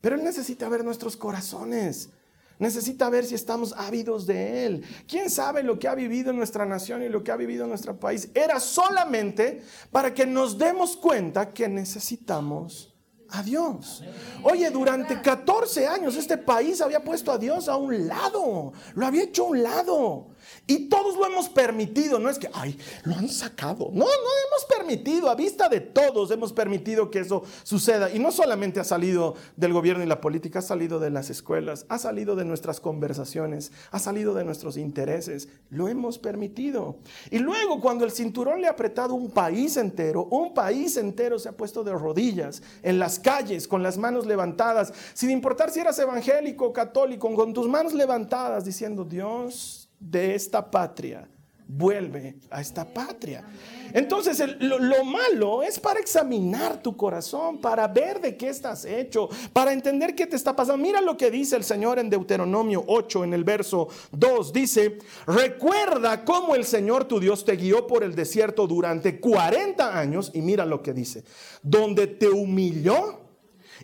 Pero 0.00 0.16
Él 0.16 0.24
necesita 0.24 0.68
ver 0.68 0.84
nuestros 0.84 1.16
corazones, 1.16 2.10
necesita 2.58 3.08
ver 3.08 3.24
si 3.24 3.36
estamos 3.36 3.72
ávidos 3.76 4.26
de 4.26 4.66
Él. 4.66 4.84
¿Quién 5.06 5.30
sabe 5.30 5.62
lo 5.62 5.78
que 5.78 5.86
ha 5.86 5.94
vivido 5.94 6.30
en 6.30 6.36
nuestra 6.36 6.66
nación 6.66 7.04
y 7.04 7.08
lo 7.08 7.22
que 7.22 7.30
ha 7.30 7.36
vivido 7.36 7.64
en 7.64 7.70
nuestro 7.70 7.98
país? 7.98 8.30
Era 8.34 8.58
solamente 8.58 9.62
para 9.92 10.12
que 10.12 10.26
nos 10.26 10.58
demos 10.58 10.96
cuenta 10.96 11.54
que 11.54 11.68
necesitamos 11.68 12.95
a 13.36 13.42
Dios. 13.42 14.02
Oye, 14.42 14.70
durante 14.70 15.20
14 15.20 15.86
años 15.86 16.16
este 16.16 16.38
país 16.38 16.80
había 16.80 17.00
puesto 17.00 17.32
a 17.32 17.38
Dios 17.38 17.68
a 17.68 17.76
un 17.76 18.06
lado, 18.06 18.72
lo 18.94 19.06
había 19.06 19.24
hecho 19.24 19.44
a 19.44 19.48
un 19.48 19.62
lado. 19.62 20.26
Y 20.66 20.88
todos 20.88 21.16
lo 21.16 21.26
hemos 21.26 21.48
permitido, 21.48 22.18
no 22.18 22.28
es 22.28 22.38
que, 22.38 22.50
ay, 22.52 22.78
lo 23.04 23.14
han 23.14 23.28
sacado. 23.28 23.90
No, 23.92 24.04
no 24.04 24.04
hemos 24.04 24.64
permitido, 24.68 25.30
a 25.30 25.34
vista 25.34 25.68
de 25.68 25.80
todos 25.80 26.30
hemos 26.30 26.52
permitido 26.52 27.10
que 27.10 27.20
eso 27.20 27.44
suceda. 27.62 28.10
Y 28.10 28.18
no 28.18 28.32
solamente 28.32 28.80
ha 28.80 28.84
salido 28.84 29.34
del 29.56 29.72
gobierno 29.72 30.02
y 30.02 30.06
la 30.06 30.20
política, 30.20 30.58
ha 30.58 30.62
salido 30.62 30.98
de 30.98 31.10
las 31.10 31.30
escuelas, 31.30 31.86
ha 31.88 31.98
salido 31.98 32.34
de 32.34 32.44
nuestras 32.44 32.80
conversaciones, 32.80 33.70
ha 33.90 33.98
salido 33.98 34.34
de 34.34 34.44
nuestros 34.44 34.76
intereses. 34.76 35.48
Lo 35.70 35.88
hemos 35.88 36.18
permitido. 36.18 36.96
Y 37.30 37.38
luego 37.38 37.80
cuando 37.80 38.04
el 38.04 38.10
cinturón 38.10 38.60
le 38.60 38.66
ha 38.66 38.72
apretado 38.72 39.14
un 39.14 39.30
país 39.30 39.76
entero, 39.76 40.24
un 40.24 40.52
país 40.52 40.96
entero 40.96 41.38
se 41.38 41.48
ha 41.48 41.52
puesto 41.52 41.84
de 41.84 41.92
rodillas 41.92 42.62
en 42.82 42.98
las 42.98 43.18
calles, 43.18 43.68
con 43.68 43.82
las 43.82 43.98
manos 43.98 44.26
levantadas, 44.26 44.92
sin 45.14 45.30
importar 45.30 45.70
si 45.70 45.80
eras 45.80 45.98
evangélico 45.98 46.66
o 46.66 46.72
católico, 46.72 47.32
con 47.34 47.52
tus 47.52 47.68
manos 47.68 47.92
levantadas, 47.92 48.64
diciendo, 48.64 49.04
Dios, 49.04 49.85
de 49.98 50.34
esta 50.34 50.70
patria, 50.70 51.28
vuelve 51.68 52.36
a 52.50 52.60
esta 52.60 52.84
patria. 52.84 53.44
Entonces, 53.92 54.42
lo, 54.60 54.78
lo, 54.78 55.04
malo 55.04 55.62
es 55.62 55.80
para 55.80 56.00
examinar 56.00 56.82
tu 56.82 56.96
corazón, 56.96 57.60
para 57.60 57.88
ver 57.88 58.20
de 58.20 58.36
qué 58.36 58.48
estás 58.48 58.84
hecho, 58.84 59.28
para 59.52 59.72
entender 59.72 60.14
qué 60.14 60.26
te 60.26 60.36
está 60.36 60.54
pasando. 60.54 60.82
Mira 60.82 61.00
lo 61.00 61.16
que 61.16 61.30
dice 61.30 61.56
el 61.56 61.64
Señor 61.64 61.98
en 61.98 62.10
Deuteronomio 62.10 62.84
8, 62.86 63.24
en 63.24 63.34
el 63.34 63.44
verso 63.44 63.88
2. 64.12 64.52
Dice, 64.52 64.98
recuerda 65.26 66.24
cómo 66.24 66.54
el 66.54 66.64
Señor 66.64 67.04
tu 67.04 67.18
Dios 67.18 67.44
te 67.44 67.56
guió 67.56 67.86
por 67.86 68.04
el 68.04 68.14
desierto 68.14 68.66
durante 68.66 69.18
40 69.18 69.98
años, 69.98 70.30
y 70.34 70.42
mira 70.42 70.64
lo 70.64 70.82
que 70.82 70.92
dice, 70.92 71.24
donde 71.62 72.06
te 72.06 72.28
humilló 72.28 73.25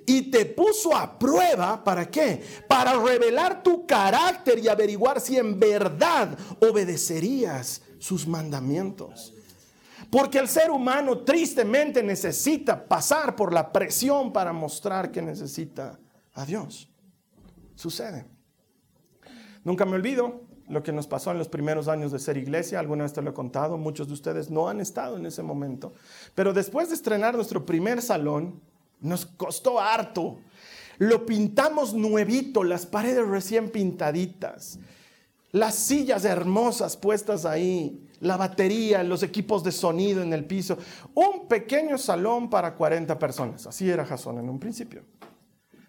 y 0.06 0.30
te 0.30 0.46
puso 0.46 0.94
a 0.96 1.18
prueba, 1.18 1.82
¿para 1.82 2.10
qué? 2.10 2.42
Para 2.68 2.98
revelar 3.00 3.62
tu 3.62 3.86
carácter 3.86 4.58
y 4.58 4.68
averiguar 4.68 5.20
si 5.20 5.36
en 5.36 5.58
verdad 5.58 6.36
obedecerías 6.60 7.82
sus 7.98 8.26
mandamientos. 8.26 9.34
Porque 10.10 10.38
el 10.38 10.48
ser 10.48 10.70
humano 10.70 11.20
tristemente 11.20 12.02
necesita 12.02 12.86
pasar 12.86 13.34
por 13.34 13.52
la 13.52 13.72
presión 13.72 14.32
para 14.32 14.52
mostrar 14.52 15.10
que 15.10 15.22
necesita 15.22 15.98
a 16.34 16.44
Dios. 16.44 16.90
Sucede. 17.74 18.26
Nunca 19.64 19.84
me 19.84 19.94
olvido 19.94 20.42
lo 20.68 20.82
que 20.82 20.92
nos 20.92 21.06
pasó 21.06 21.30
en 21.30 21.38
los 21.38 21.48
primeros 21.48 21.88
años 21.88 22.12
de 22.12 22.18
ser 22.18 22.36
iglesia. 22.36 22.78
Alguna 22.80 23.04
vez 23.04 23.12
te 23.12 23.22
lo 23.22 23.30
he 23.30 23.34
contado. 23.34 23.78
Muchos 23.78 24.08
de 24.08 24.14
ustedes 24.14 24.50
no 24.50 24.68
han 24.68 24.80
estado 24.80 25.16
en 25.16 25.26
ese 25.26 25.42
momento. 25.42 25.92
Pero 26.34 26.52
después 26.52 26.88
de 26.88 26.94
estrenar 26.94 27.34
nuestro 27.34 27.64
primer 27.64 28.02
salón, 28.02 28.60
nos 29.02 29.26
costó 29.26 29.80
harto. 29.80 30.38
Lo 30.98 31.26
pintamos 31.26 31.94
nuevito, 31.94 32.64
las 32.64 32.86
paredes 32.86 33.26
recién 33.26 33.70
pintaditas, 33.70 34.78
las 35.50 35.74
sillas 35.74 36.24
hermosas 36.24 36.96
puestas 36.96 37.44
ahí, 37.44 38.08
la 38.20 38.36
batería, 38.36 39.02
los 39.02 39.22
equipos 39.22 39.64
de 39.64 39.72
sonido 39.72 40.22
en 40.22 40.32
el 40.32 40.44
piso. 40.44 40.78
Un 41.14 41.48
pequeño 41.48 41.98
salón 41.98 42.48
para 42.48 42.74
40 42.74 43.18
personas. 43.18 43.66
Así 43.66 43.90
era 43.90 44.04
Jason 44.04 44.38
en 44.38 44.48
un 44.48 44.60
principio. 44.60 45.02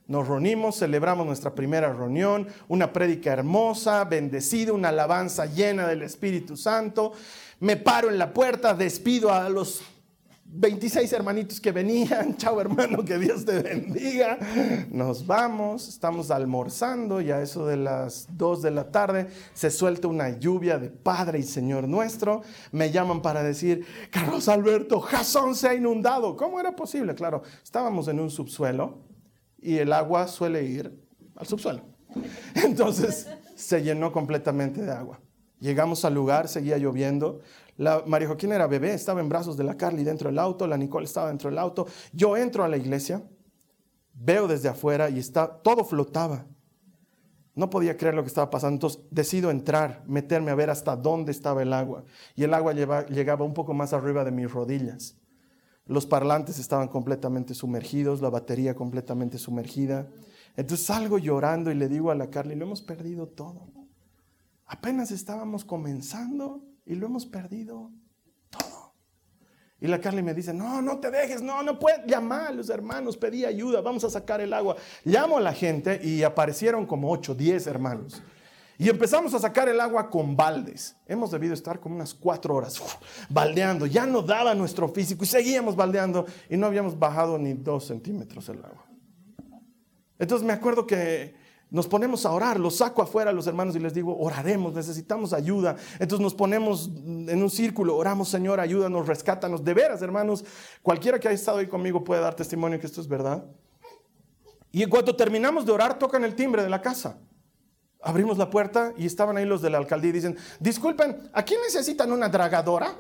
Nos 0.08 0.28
reunimos, 0.28 0.80
celebramos 0.80 1.26
nuestra 1.26 1.56
primera 1.56 1.94
reunión, 1.94 2.48
una 2.68 2.92
prédica 2.92 3.32
hermosa, 3.32 4.04
bendecida, 4.04 4.74
una 4.74 4.90
alabanza 4.90 5.46
llena 5.46 5.88
del 5.88 6.02
Espíritu 6.02 6.58
Santo. 6.58 7.14
Me 7.62 7.78
paro 7.78 8.10
en 8.10 8.18
la 8.18 8.34
puerta, 8.34 8.74
despido 8.74 9.32
a 9.32 9.48
los 9.48 9.82
26 10.56 11.12
hermanitos 11.14 11.60
que 11.60 11.72
venían, 11.72 12.38
chao 12.38 12.62
hermano, 12.62 13.04
que 13.04 13.18
Dios 13.18 13.44
te 13.44 13.60
bendiga. 13.60 14.38
Nos 14.92 15.26
vamos, 15.26 15.88
estamos 15.88 16.30
almorzando 16.30 17.22
y 17.22 17.32
a 17.32 17.42
eso 17.42 17.66
de 17.66 17.78
las 17.78 18.28
2 18.38 18.62
de 18.62 18.72
la 18.72 18.92
tarde 18.92 19.28
se 19.56 19.72
suelta 19.72 20.08
una 20.08 20.38
lluvia 20.38 20.78
de 20.78 20.92
Padre 20.92 21.40
y 21.40 21.44
Señor 21.44 21.88
nuestro. 21.88 22.44
Me 22.72 22.92
llaman 22.92 23.24
para 23.24 23.42
decir, 23.42 23.84
Carlos 24.12 24.48
Alberto, 24.48 25.00
Jasón 25.00 25.56
se 25.56 25.70
ha 25.70 25.74
inundado. 25.74 26.38
¿Cómo 26.38 26.60
era 26.60 26.76
posible? 26.76 27.16
Claro, 27.16 27.42
estábamos 27.64 28.08
en 28.08 28.20
un 28.20 28.30
subsuelo 28.30 29.00
y 29.60 29.78
el 29.78 29.92
agua 29.92 30.28
suele 30.28 30.64
ir 30.64 31.04
al 31.36 31.48
subsuelo. 31.48 31.82
Entonces 32.54 33.28
se 33.56 33.82
llenó 33.82 34.12
completamente 34.12 34.84
de 34.84 34.92
agua. 34.92 35.20
Llegamos 35.60 36.04
al 36.04 36.14
lugar, 36.14 36.48
seguía 36.50 36.78
lloviendo. 36.78 37.40
La 37.78 38.04
María 38.06 38.28
Joaquín 38.28 38.52
era 38.52 38.68
bebé, 38.68 38.94
estaba 38.94 39.20
en 39.20 39.30
brazos 39.30 39.58
de 39.58 39.64
la 39.64 39.76
Carly 39.76 40.04
dentro 40.04 40.30
del 40.30 40.40
auto, 40.40 40.68
la 40.68 40.78
Nicole 40.78 41.06
estaba 41.06 41.28
dentro 41.28 41.50
del 41.50 41.58
auto. 41.58 41.88
Yo 42.12 42.38
entro 42.38 42.64
a 42.64 42.68
la 42.68 42.78
iglesia, 42.78 43.24
veo 44.14 44.48
desde 44.48 44.70
afuera 44.70 45.10
y 45.10 45.20
está, 45.20 45.48
todo 45.48 45.84
flotaba. 45.84 46.46
No 47.56 47.70
podía 47.70 47.98
creer 47.98 48.16
lo 48.16 48.24
que 48.24 48.30
estaba 48.30 48.50
pasando, 48.50 48.76
entonces 48.76 49.02
decido 49.12 49.52
entrar, 49.52 50.04
meterme 50.08 50.52
a 50.52 50.56
ver 50.56 50.70
hasta 50.70 50.96
dónde 50.96 51.32
estaba 51.32 51.62
el 51.62 51.74
agua. 51.74 52.04
Y 52.36 52.44
el 52.44 52.54
agua 52.54 52.74
llegaba 52.74 53.46
un 53.46 53.54
poco 53.54 53.74
más 53.74 53.94
arriba 53.94 54.24
de 54.24 54.32
mis 54.32 54.52
rodillas. 54.52 55.18
Los 55.86 56.06
parlantes 56.06 56.60
estaban 56.60 56.88
completamente 56.88 57.54
sumergidos, 57.54 58.22
la 58.22 58.30
batería 58.30 58.74
completamente 58.74 59.38
sumergida. 59.38 60.08
Entonces 60.56 60.86
salgo 60.86 61.18
llorando 61.18 61.72
y 61.72 61.76
le 61.76 61.90
digo 61.90 62.10
a 62.10 62.16
la 62.16 62.30
Carly, 62.30 62.56
lo 62.56 62.66
hemos 62.66 62.82
perdido 62.82 63.28
todo. 63.28 63.68
Apenas 64.66 65.12
estábamos 65.12 65.66
comenzando 65.66 66.64
y 66.86 66.96
lo 66.96 67.08
hemos 67.08 67.26
perdido 67.26 67.92
todo. 68.50 68.94
Y 69.80 69.88
la 69.88 70.00
Carly 70.00 70.24
me 70.24 70.34
dice, 70.34 70.54
no, 70.54 70.82
no 70.82 71.00
te 71.00 71.12
dejes, 71.12 71.42
no, 71.42 71.62
no 71.64 71.78
puedes 71.78 72.06
llamar 72.06 72.48
a 72.48 72.52
los 72.52 72.70
hermanos, 72.70 73.18
pedí 73.18 73.46
ayuda, 73.46 73.82
vamos 73.82 74.04
a 74.04 74.10
sacar 74.10 74.42
el 74.42 74.54
agua. 74.54 74.76
Llamo 75.04 75.38
a 75.38 75.42
la 75.42 75.54
gente 75.54 76.00
y 76.04 76.24
aparecieron 76.24 76.86
como 76.86 77.12
8, 77.12 77.36
10 77.36 77.68
hermanos. 77.68 78.22
Y 78.78 78.90
empezamos 78.90 79.34
a 79.34 79.40
sacar 79.40 79.70
el 79.70 79.80
agua 79.80 80.10
con 80.10 80.36
baldes. 80.36 80.96
Hemos 81.06 81.32
debido 81.32 81.54
estar 81.54 81.80
como 81.80 81.96
unas 81.96 82.14
cuatro 82.14 82.56
horas 82.56 82.82
baldeando. 83.30 83.86
Ya 83.86 84.06
no 84.06 84.22
daba 84.22 84.56
nuestro 84.56 84.90
físico 84.90 85.24
y 85.24 85.28
seguíamos 85.28 85.76
baldeando 85.76 86.26
y 86.50 86.58
no 86.58 86.68
habíamos 86.68 86.98
bajado 86.98 87.38
ni 87.38 87.54
dos 87.54 87.86
centímetros 87.86 88.50
el 88.50 88.58
agua. 88.58 88.86
Entonces 90.18 90.46
me 90.46 90.54
acuerdo 90.54 90.88
que 90.88 91.36
nos 91.74 91.88
ponemos 91.88 92.24
a 92.28 92.32
orar, 92.32 92.60
los 92.60 92.76
saco 92.78 93.02
afuera 93.02 93.32
a 93.32 93.34
los 93.34 93.48
hermanos 93.48 93.76
y 93.76 93.80
les 93.80 93.96
digo, 93.96 94.16
oraremos, 94.20 94.76
necesitamos 94.76 95.34
ayuda. 95.34 95.76
Entonces 95.94 96.20
nos 96.20 96.36
ponemos 96.36 96.92
en 96.96 97.42
un 97.42 97.50
círculo, 97.50 97.98
oramos, 97.98 98.30
Señor, 98.30 98.60
ayúdanos, 98.60 99.08
rescátanos. 99.08 99.64
De 99.64 99.74
veras, 99.74 100.04
hermanos, 100.04 100.46
cualquiera 100.84 101.20
que 101.20 101.28
haya 101.28 101.36
estado 101.36 101.58
ahí 101.58 101.66
conmigo 101.66 102.04
puede 102.04 102.22
dar 102.22 102.36
testimonio 102.36 102.80
que 102.80 102.86
esto 102.86 103.02
es 103.02 103.08
verdad. 103.08 103.44
Y 104.72 104.84
en 104.84 104.90
cuanto 104.92 105.16
terminamos 105.16 105.66
de 105.66 105.72
orar, 105.72 105.98
tocan 105.98 106.24
el 106.24 106.36
timbre 106.36 106.62
de 106.62 106.70
la 106.70 106.80
casa. 106.80 107.18
Abrimos 108.04 108.38
la 108.38 108.52
puerta 108.52 108.94
y 108.96 109.08
estaban 109.08 109.36
ahí 109.38 109.46
los 109.46 109.64
de 109.64 109.72
la 109.72 109.80
alcaldía 109.80 110.12
y 110.12 110.14
dicen, 110.14 110.38
disculpen, 110.60 111.32
¿aquí 111.34 111.56
necesitan 111.66 112.12
una 112.12 112.30
dragadora? 112.30 112.96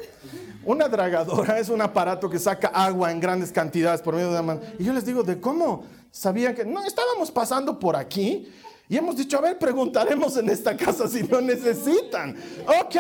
Una 0.66 0.90
dragadora 0.90 1.60
es 1.60 1.70
un 1.70 1.82
aparato 1.82 2.28
que 2.28 2.40
saca 2.40 2.70
agua 2.70 3.12
en 3.12 3.20
grandes 3.20 3.52
cantidades 3.52 4.02
por 4.02 4.16
medio 4.16 4.30
de 4.30 4.34
la 4.34 4.42
mano. 4.42 4.62
Y 4.80 4.84
yo 4.84 4.94
les 4.94 5.06
digo, 5.06 5.22
¿de 5.22 5.40
cómo? 5.40 5.84
Sabían 6.14 6.54
que 6.54 6.64
no 6.64 6.86
estábamos 6.86 7.32
pasando 7.32 7.80
por 7.80 7.96
aquí 7.96 8.48
y 8.88 8.96
hemos 8.96 9.18
dicho, 9.18 9.40
a 9.40 9.42
ver, 9.42 9.58
preguntaremos 9.58 10.38
en 10.38 10.48
esta 10.48 10.78
casa 10.78 11.08
si 11.08 11.24
no 11.24 11.42
necesitan. 11.42 12.38
Ok. 12.68 12.96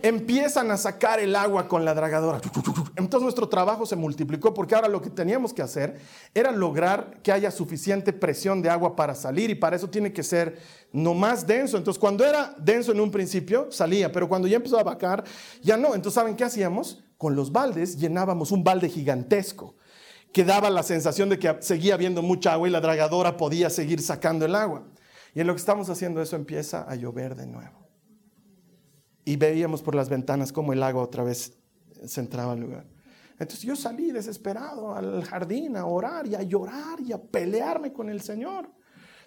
Empiezan 0.00 0.70
a 0.70 0.78
sacar 0.78 1.20
el 1.20 1.36
agua 1.36 1.68
con 1.68 1.84
la 1.84 1.92
dragadora. 1.92 2.40
Entonces 2.96 3.22
nuestro 3.22 3.50
trabajo 3.50 3.84
se 3.84 3.96
multiplicó 3.96 4.54
porque 4.54 4.74
ahora 4.74 4.88
lo 4.88 5.02
que 5.02 5.10
teníamos 5.10 5.52
que 5.52 5.60
hacer 5.60 6.00
era 6.32 6.52
lograr 6.52 7.18
que 7.22 7.32
haya 7.32 7.50
suficiente 7.50 8.14
presión 8.14 8.62
de 8.62 8.70
agua 8.70 8.96
para 8.96 9.14
salir 9.14 9.50
y 9.50 9.54
para 9.54 9.76
eso 9.76 9.90
tiene 9.90 10.14
que 10.14 10.22
ser 10.22 10.58
no 10.92 11.12
más 11.12 11.46
denso. 11.46 11.76
Entonces 11.76 12.00
cuando 12.00 12.24
era 12.24 12.54
denso 12.56 12.92
en 12.92 13.00
un 13.00 13.10
principio 13.10 13.70
salía, 13.70 14.10
pero 14.10 14.26
cuando 14.26 14.48
ya 14.48 14.56
empezó 14.56 14.78
a 14.78 14.82
vacar 14.82 15.22
ya 15.60 15.76
no. 15.76 15.88
Entonces 15.88 16.14
¿saben 16.14 16.34
qué 16.34 16.44
hacíamos? 16.44 17.04
Con 17.18 17.36
los 17.36 17.52
baldes 17.52 17.98
llenábamos 17.98 18.52
un 18.52 18.64
balde 18.64 18.88
gigantesco 18.88 19.74
que 20.32 20.44
daba 20.44 20.70
la 20.70 20.82
sensación 20.82 21.28
de 21.28 21.38
que 21.38 21.56
seguía 21.60 21.94
habiendo 21.94 22.22
mucha 22.22 22.52
agua 22.52 22.68
y 22.68 22.70
la 22.70 22.80
dragadora 22.80 23.36
podía 23.36 23.70
seguir 23.70 24.00
sacando 24.00 24.44
el 24.44 24.54
agua. 24.54 24.86
Y 25.34 25.40
en 25.40 25.46
lo 25.46 25.54
que 25.54 25.60
estamos 25.60 25.88
haciendo 25.90 26.22
eso 26.22 26.36
empieza 26.36 26.82
a 26.88 26.94
llover 26.94 27.34
de 27.34 27.46
nuevo. 27.46 27.86
Y 29.24 29.36
veíamos 29.36 29.82
por 29.82 29.94
las 29.94 30.08
ventanas 30.08 30.52
cómo 30.52 30.72
el 30.72 30.82
agua 30.82 31.02
otra 31.02 31.24
vez 31.24 31.52
se 32.04 32.20
entraba 32.20 32.52
al 32.52 32.60
lugar. 32.60 32.86
Entonces 33.38 33.62
yo 33.62 33.76
salí 33.76 34.12
desesperado 34.12 34.94
al 34.94 35.24
jardín 35.24 35.76
a 35.76 35.84
orar 35.84 36.26
y 36.26 36.34
a 36.34 36.42
llorar 36.42 37.00
y 37.00 37.12
a 37.12 37.20
pelearme 37.20 37.92
con 37.92 38.08
el 38.08 38.22
Señor. 38.22 38.70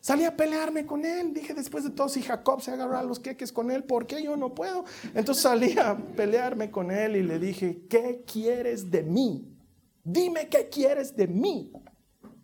Salí 0.02 0.24
a 0.24 0.36
pelearme 0.36 0.86
con 0.86 1.06
él. 1.06 1.34
Dije, 1.34 1.54
después 1.54 1.84
de 1.84 1.90
todo, 1.92 2.10
si 2.10 2.22
Jacob 2.22 2.62
se 2.62 2.72
agarra 2.72 3.00
a 3.00 3.04
los 3.04 3.20
queques 3.20 3.52
con 3.52 3.70
él, 3.70 3.84
¿por 3.84 4.08
qué 4.08 4.24
yo 4.24 4.36
no 4.38 4.56
puedo? 4.56 4.86
Entonces 5.14 5.44
salí 5.44 5.78
a 5.78 5.96
pelearme 6.16 6.72
con 6.72 6.90
él 6.90 7.18
y 7.18 7.24
le 7.24 7.38
dije, 7.38 7.86
¿qué 7.90 8.24
quieres 8.26 8.90
de 8.90 9.04
mí? 9.04 9.59
Dime 10.04 10.48
qué 10.48 10.70
quieres 10.70 11.16
de 11.16 11.28
mí. 11.28 11.72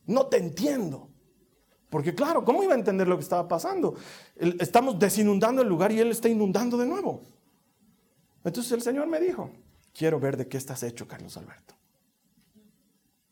No 0.05 0.27
te 0.27 0.37
entiendo. 0.37 1.09
Porque 1.89 2.13
claro, 2.13 2.43
¿cómo 2.43 2.63
iba 2.63 2.73
a 2.73 2.77
entender 2.77 3.07
lo 3.07 3.15
que 3.15 3.23
estaba 3.23 3.47
pasando? 3.47 3.95
Estamos 4.35 4.99
desinundando 4.99 5.61
el 5.61 5.67
lugar 5.67 5.91
y 5.91 5.99
él 5.99 6.11
está 6.11 6.27
inundando 6.27 6.77
de 6.77 6.85
nuevo. 6.85 7.21
Entonces 8.43 8.71
el 8.73 8.81
Señor 8.81 9.07
me 9.07 9.19
dijo, 9.19 9.51
quiero 9.93 10.19
ver 10.19 10.37
de 10.37 10.47
qué 10.47 10.57
estás 10.57 10.83
hecho, 10.83 11.07
Carlos 11.07 11.37
Alberto. 11.37 11.73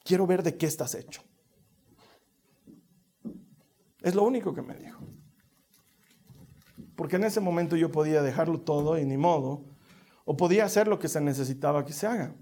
Quiero 0.03 0.25
ver 0.25 0.43
de 0.43 0.57
qué 0.57 0.65
estás 0.65 0.95
hecho. 0.95 1.21
Es 4.01 4.15
lo 4.15 4.23
único 4.23 4.53
que 4.53 4.61
me 4.61 4.75
dijo. 4.75 4.99
Porque 6.95 7.15
en 7.15 7.23
ese 7.23 7.39
momento 7.39 7.75
yo 7.75 7.91
podía 7.91 8.21
dejarlo 8.21 8.61
todo 8.61 8.97
y 8.97 9.05
ni 9.05 9.17
modo, 9.17 9.63
o 10.25 10.37
podía 10.37 10.65
hacer 10.65 10.87
lo 10.87 10.99
que 10.99 11.07
se 11.07 11.21
necesitaba 11.21 11.85
que 11.85 11.93
se 11.93 12.07
haga. 12.07 12.33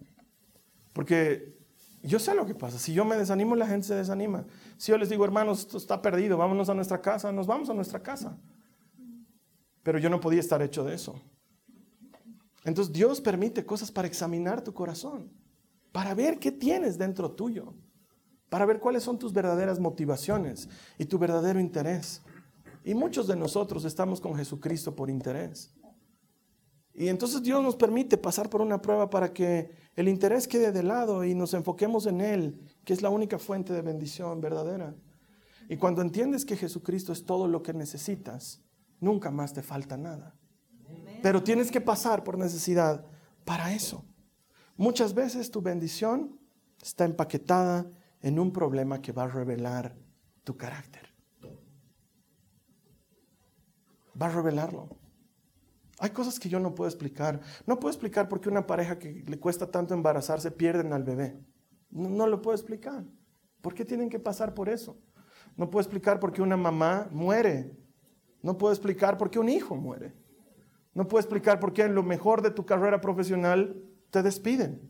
Porque 0.94 1.61
yo 2.04 2.20
sé 2.20 2.34
lo 2.34 2.46
que 2.46 2.56
pasa. 2.56 2.80
Si 2.80 2.94
yo 2.94 3.06
me 3.06 3.16
desanimo, 3.16 3.56
la 3.56 3.68
gente 3.68 3.88
se 3.88 3.96
desanima. 3.96 4.46
Si 4.78 4.92
yo 4.92 4.98
les 4.98 5.10
digo, 5.10 5.24
hermanos, 5.24 5.60
esto 5.60 5.78
está 5.78 6.02
perdido, 6.02 6.38
vámonos 6.38 6.70
a 6.70 6.74
nuestra 6.74 7.02
casa, 7.02 7.32
nos 7.32 7.48
vamos 7.48 7.70
a 7.70 7.74
nuestra 7.74 8.02
casa. 8.02 8.38
Pero 9.84 10.00
yo 10.00 10.10
no 10.10 10.20
podía 10.20 10.40
estar 10.40 10.62
hecho 10.62 10.84
de 10.84 10.96
eso. 10.96 11.20
Entonces 12.64 12.94
Dios 12.94 13.22
permite 13.22 13.66
cosas 13.66 13.92
para 13.92 14.08
examinar 14.08 14.64
tu 14.64 14.74
corazón, 14.74 15.32
para 15.92 16.14
ver 16.14 16.40
qué 16.40 16.52
tienes 16.52 16.98
dentro 16.98 17.32
tuyo, 17.32 17.74
para 18.50 18.66
ver 18.66 18.80
cuáles 18.80 19.04
son 19.04 19.18
tus 19.18 19.34
verdaderas 19.34 19.80
motivaciones 19.80 20.70
y 20.98 21.06
tu 21.06 21.18
verdadero 21.18 21.60
interés. 21.60 22.22
Y 22.84 22.94
muchos 22.94 23.28
de 23.28 23.36
nosotros 23.36 23.86
estamos 23.86 24.20
con 24.20 24.36
Jesucristo 24.36 24.96
por 24.96 25.10
interés. 25.10 25.74
Y 26.94 27.08
entonces 27.08 27.42
Dios 27.42 27.64
nos 27.64 27.76
permite 27.76 28.18
pasar 28.18 28.50
por 28.50 28.62
una 28.62 28.82
prueba 28.82 29.10
para 29.10 29.34
que 29.34 29.72
el 29.96 30.08
interés 30.08 30.48
quede 30.48 30.72
de 30.72 30.84
lado 30.84 31.24
y 31.24 31.34
nos 31.34 31.54
enfoquemos 31.54 32.06
en 32.06 32.22
Él, 32.22 32.62
que 32.84 32.94
es 32.94 33.02
la 33.02 33.10
única 33.10 33.40
fuente 33.40 33.74
de 33.74 33.82
bendición 33.82 34.42
verdadera. 34.42 34.94
Y 35.70 35.78
cuando 35.78 36.02
entiendes 36.02 36.44
que 36.44 36.58
Jesucristo 36.58 37.14
es 37.14 37.26
todo 37.26 37.48
lo 37.48 37.64
que 37.64 37.74
necesitas, 37.74 38.62
nunca 39.00 39.32
más 39.32 39.54
te 39.54 39.64
falta 39.64 39.96
nada. 39.96 40.36
Pero 41.24 41.44
tienes 41.44 41.72
que 41.72 41.80
pasar 41.80 42.24
por 42.24 42.38
necesidad 42.38 43.06
para 43.46 43.74
eso. 43.74 44.04
Muchas 44.76 45.14
veces 45.14 45.50
tu 45.50 45.62
bendición 45.62 46.40
está 46.82 47.06
empaquetada 47.06 47.90
en 48.22 48.40
un 48.40 48.52
problema 48.52 49.02
que 49.02 49.12
va 49.12 49.24
a 49.24 49.28
revelar 49.28 49.96
tu 50.44 50.58
carácter. 50.58 51.14
Va 54.20 54.26
a 54.26 54.30
revelarlo. 54.30 55.01
Hay 56.02 56.10
cosas 56.10 56.40
que 56.40 56.50
yo 56.50 56.60
no 56.60 56.74
puedo 56.74 56.90
explicar. 56.90 57.40
No 57.68 57.80
puedo 57.80 57.92
explicar 57.92 58.28
por 58.28 58.42
qué 58.42 58.50
una 58.50 58.66
pareja 58.66 58.98
que 58.98 59.24
le 59.28 59.40
cuesta 59.40 59.70
tanto 59.70 59.94
embarazarse 59.94 60.50
pierden 60.50 60.94
al 60.94 61.04
bebé. 61.04 61.40
No, 61.92 62.26
lo 62.26 62.42
puedo 62.42 62.56
explicar. 62.56 63.04
¿Por 63.62 63.76
qué 63.76 63.86
tienen 63.86 64.10
que 64.10 64.18
pasar 64.18 64.56
por 64.56 64.68
eso? 64.68 64.98
No 65.56 65.70
puedo 65.70 65.82
explicar 65.82 66.20
por 66.20 66.34
qué 66.34 66.42
una 66.42 66.58
mamá 66.58 67.08
muere. 67.12 67.78
No 68.42 68.58
puedo 68.58 68.74
explicar 68.74 69.16
por 69.16 69.30
qué 69.30 69.38
un 69.38 69.48
hijo 69.48 69.76
muere. 69.76 70.16
No 70.96 71.08
puedo 71.08 71.20
explicar 71.20 71.60
por 71.60 71.72
qué 71.72 71.84
en 71.84 71.94
lo 71.94 72.02
mejor 72.02 72.42
de 72.42 72.50
tu 72.50 72.66
carrera 72.66 73.00
profesional 73.00 73.80
te 74.10 74.24
despiden. 74.24 74.82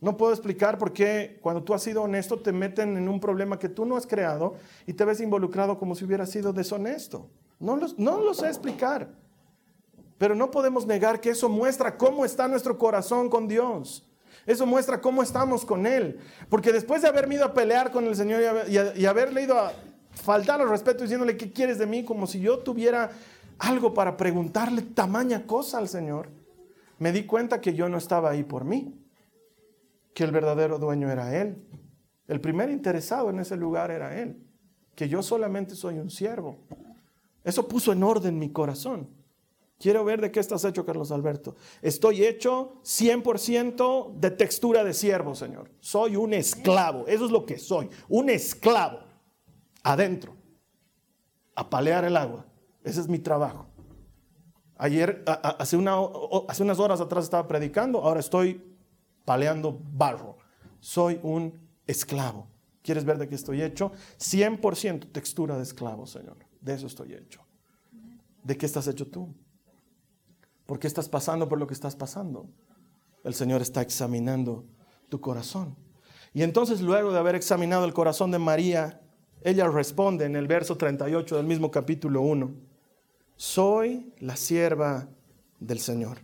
No 0.00 0.16
puedo 0.16 0.32
explicar 0.32 0.78
por 0.78 0.94
qué 0.94 1.38
cuando 1.42 1.62
tú 1.62 1.74
has 1.74 1.82
sido 1.82 2.02
honesto 2.02 2.40
te 2.40 2.50
meten 2.50 2.96
en 2.96 3.10
un 3.10 3.20
problema 3.20 3.58
que 3.58 3.68
tú 3.68 3.84
no 3.84 3.98
has 3.98 4.06
creado 4.06 4.54
y 4.86 4.94
te 4.94 5.04
ves 5.04 5.20
involucrado 5.20 5.78
como 5.78 5.94
si 5.94 6.06
hubieras 6.06 6.30
sido 6.30 6.54
deshonesto. 6.54 7.30
No, 7.58 7.76
no 7.76 8.20
lo 8.22 8.32
sé 8.32 8.46
explicar. 8.46 9.25
Pero 10.18 10.34
no 10.34 10.50
podemos 10.50 10.86
negar 10.86 11.20
que 11.20 11.30
eso 11.30 11.48
muestra 11.48 11.96
cómo 11.96 12.24
está 12.24 12.48
nuestro 12.48 12.78
corazón 12.78 13.28
con 13.28 13.48
Dios. 13.48 14.06
Eso 14.46 14.64
muestra 14.64 15.00
cómo 15.00 15.22
estamos 15.22 15.64
con 15.64 15.86
Él. 15.86 16.20
Porque 16.48 16.72
después 16.72 17.02
de 17.02 17.08
haberme 17.08 17.34
ido 17.34 17.44
a 17.44 17.52
pelear 17.52 17.90
con 17.90 18.06
el 18.06 18.16
Señor 18.16 18.40
y, 18.42 18.46
haber, 18.46 18.98
y 18.98 19.06
haberle 19.06 19.42
ido 19.42 19.58
a 19.58 19.72
faltar 20.12 20.60
al 20.60 20.68
respeto 20.68 21.02
diciéndole, 21.02 21.36
¿qué 21.36 21.52
quieres 21.52 21.78
de 21.78 21.86
mí? 21.86 22.04
Como 22.04 22.26
si 22.26 22.40
yo 22.40 22.58
tuviera 22.60 23.10
algo 23.58 23.92
para 23.92 24.16
preguntarle 24.16 24.82
tamaña 24.82 25.46
cosa 25.46 25.78
al 25.78 25.88
Señor, 25.88 26.28
me 26.98 27.12
di 27.12 27.24
cuenta 27.24 27.60
que 27.60 27.74
yo 27.74 27.88
no 27.88 27.98
estaba 27.98 28.30
ahí 28.30 28.42
por 28.42 28.64
mí, 28.64 28.94
que 30.14 30.24
el 30.24 30.30
verdadero 30.30 30.78
dueño 30.78 31.10
era 31.10 31.36
Él. 31.38 31.62
El 32.26 32.40
primer 32.40 32.70
interesado 32.70 33.30
en 33.30 33.40
ese 33.40 33.56
lugar 33.56 33.90
era 33.90 34.18
Él, 34.20 34.42
que 34.94 35.08
yo 35.08 35.22
solamente 35.22 35.74
soy 35.74 35.98
un 35.98 36.10
siervo. 36.10 36.58
Eso 37.44 37.68
puso 37.68 37.92
en 37.92 38.02
orden 38.02 38.38
mi 38.38 38.50
corazón. 38.50 39.08
Quiero 39.78 40.04
ver 40.04 40.20
de 40.20 40.30
qué 40.30 40.40
estás 40.40 40.64
hecho, 40.64 40.86
Carlos 40.86 41.10
Alberto. 41.10 41.54
Estoy 41.82 42.24
hecho 42.24 42.80
100% 42.82 44.14
de 44.14 44.30
textura 44.30 44.82
de 44.82 44.94
siervo, 44.94 45.34
Señor. 45.34 45.70
Soy 45.80 46.16
un 46.16 46.32
esclavo. 46.32 47.06
Eso 47.06 47.26
es 47.26 47.30
lo 47.30 47.44
que 47.44 47.58
soy. 47.58 47.90
Un 48.08 48.30
esclavo. 48.30 49.00
Adentro. 49.82 50.34
A 51.54 51.68
palear 51.68 52.04
el 52.04 52.16
agua. 52.16 52.46
Ese 52.82 53.00
es 53.00 53.08
mi 53.08 53.18
trabajo. 53.18 53.66
Ayer, 54.78 55.22
hace, 55.26 55.76
hace 56.48 56.62
unas 56.62 56.78
horas 56.78 57.00
atrás 57.00 57.24
estaba 57.24 57.46
predicando. 57.46 58.00
Ahora 58.00 58.20
estoy 58.20 58.62
paleando 59.26 59.78
barro. 59.92 60.38
Soy 60.80 61.20
un 61.22 61.52
esclavo. 61.86 62.48
¿Quieres 62.82 63.04
ver 63.04 63.18
de 63.18 63.28
qué 63.28 63.34
estoy 63.34 63.62
hecho? 63.62 63.92
100% 64.18 65.12
textura 65.12 65.56
de 65.56 65.64
esclavo, 65.64 66.06
Señor. 66.06 66.36
De 66.62 66.72
eso 66.72 66.86
estoy 66.86 67.12
hecho. 67.12 67.44
¿De 68.42 68.56
qué 68.56 68.64
estás 68.64 68.86
hecho 68.86 69.06
tú? 69.06 69.34
¿Por 70.66 70.78
qué 70.80 70.88
estás 70.88 71.08
pasando 71.08 71.48
por 71.48 71.58
lo 71.58 71.66
que 71.66 71.74
estás 71.74 71.96
pasando? 71.96 72.48
El 73.24 73.34
Señor 73.34 73.62
está 73.62 73.82
examinando 73.82 74.64
tu 75.08 75.20
corazón. 75.20 75.76
Y 76.34 76.42
entonces 76.42 76.80
luego 76.80 77.12
de 77.12 77.18
haber 77.18 77.36
examinado 77.36 77.84
el 77.84 77.94
corazón 77.94 78.30
de 78.30 78.38
María, 78.38 79.00
ella 79.42 79.68
responde 79.68 80.24
en 80.24 80.36
el 80.36 80.48
verso 80.48 80.76
38 80.76 81.36
del 81.36 81.46
mismo 81.46 81.70
capítulo 81.70 82.20
1, 82.20 82.52
soy 83.36 84.12
la 84.18 84.36
sierva 84.36 85.08
del 85.60 85.78
Señor. 85.78 86.18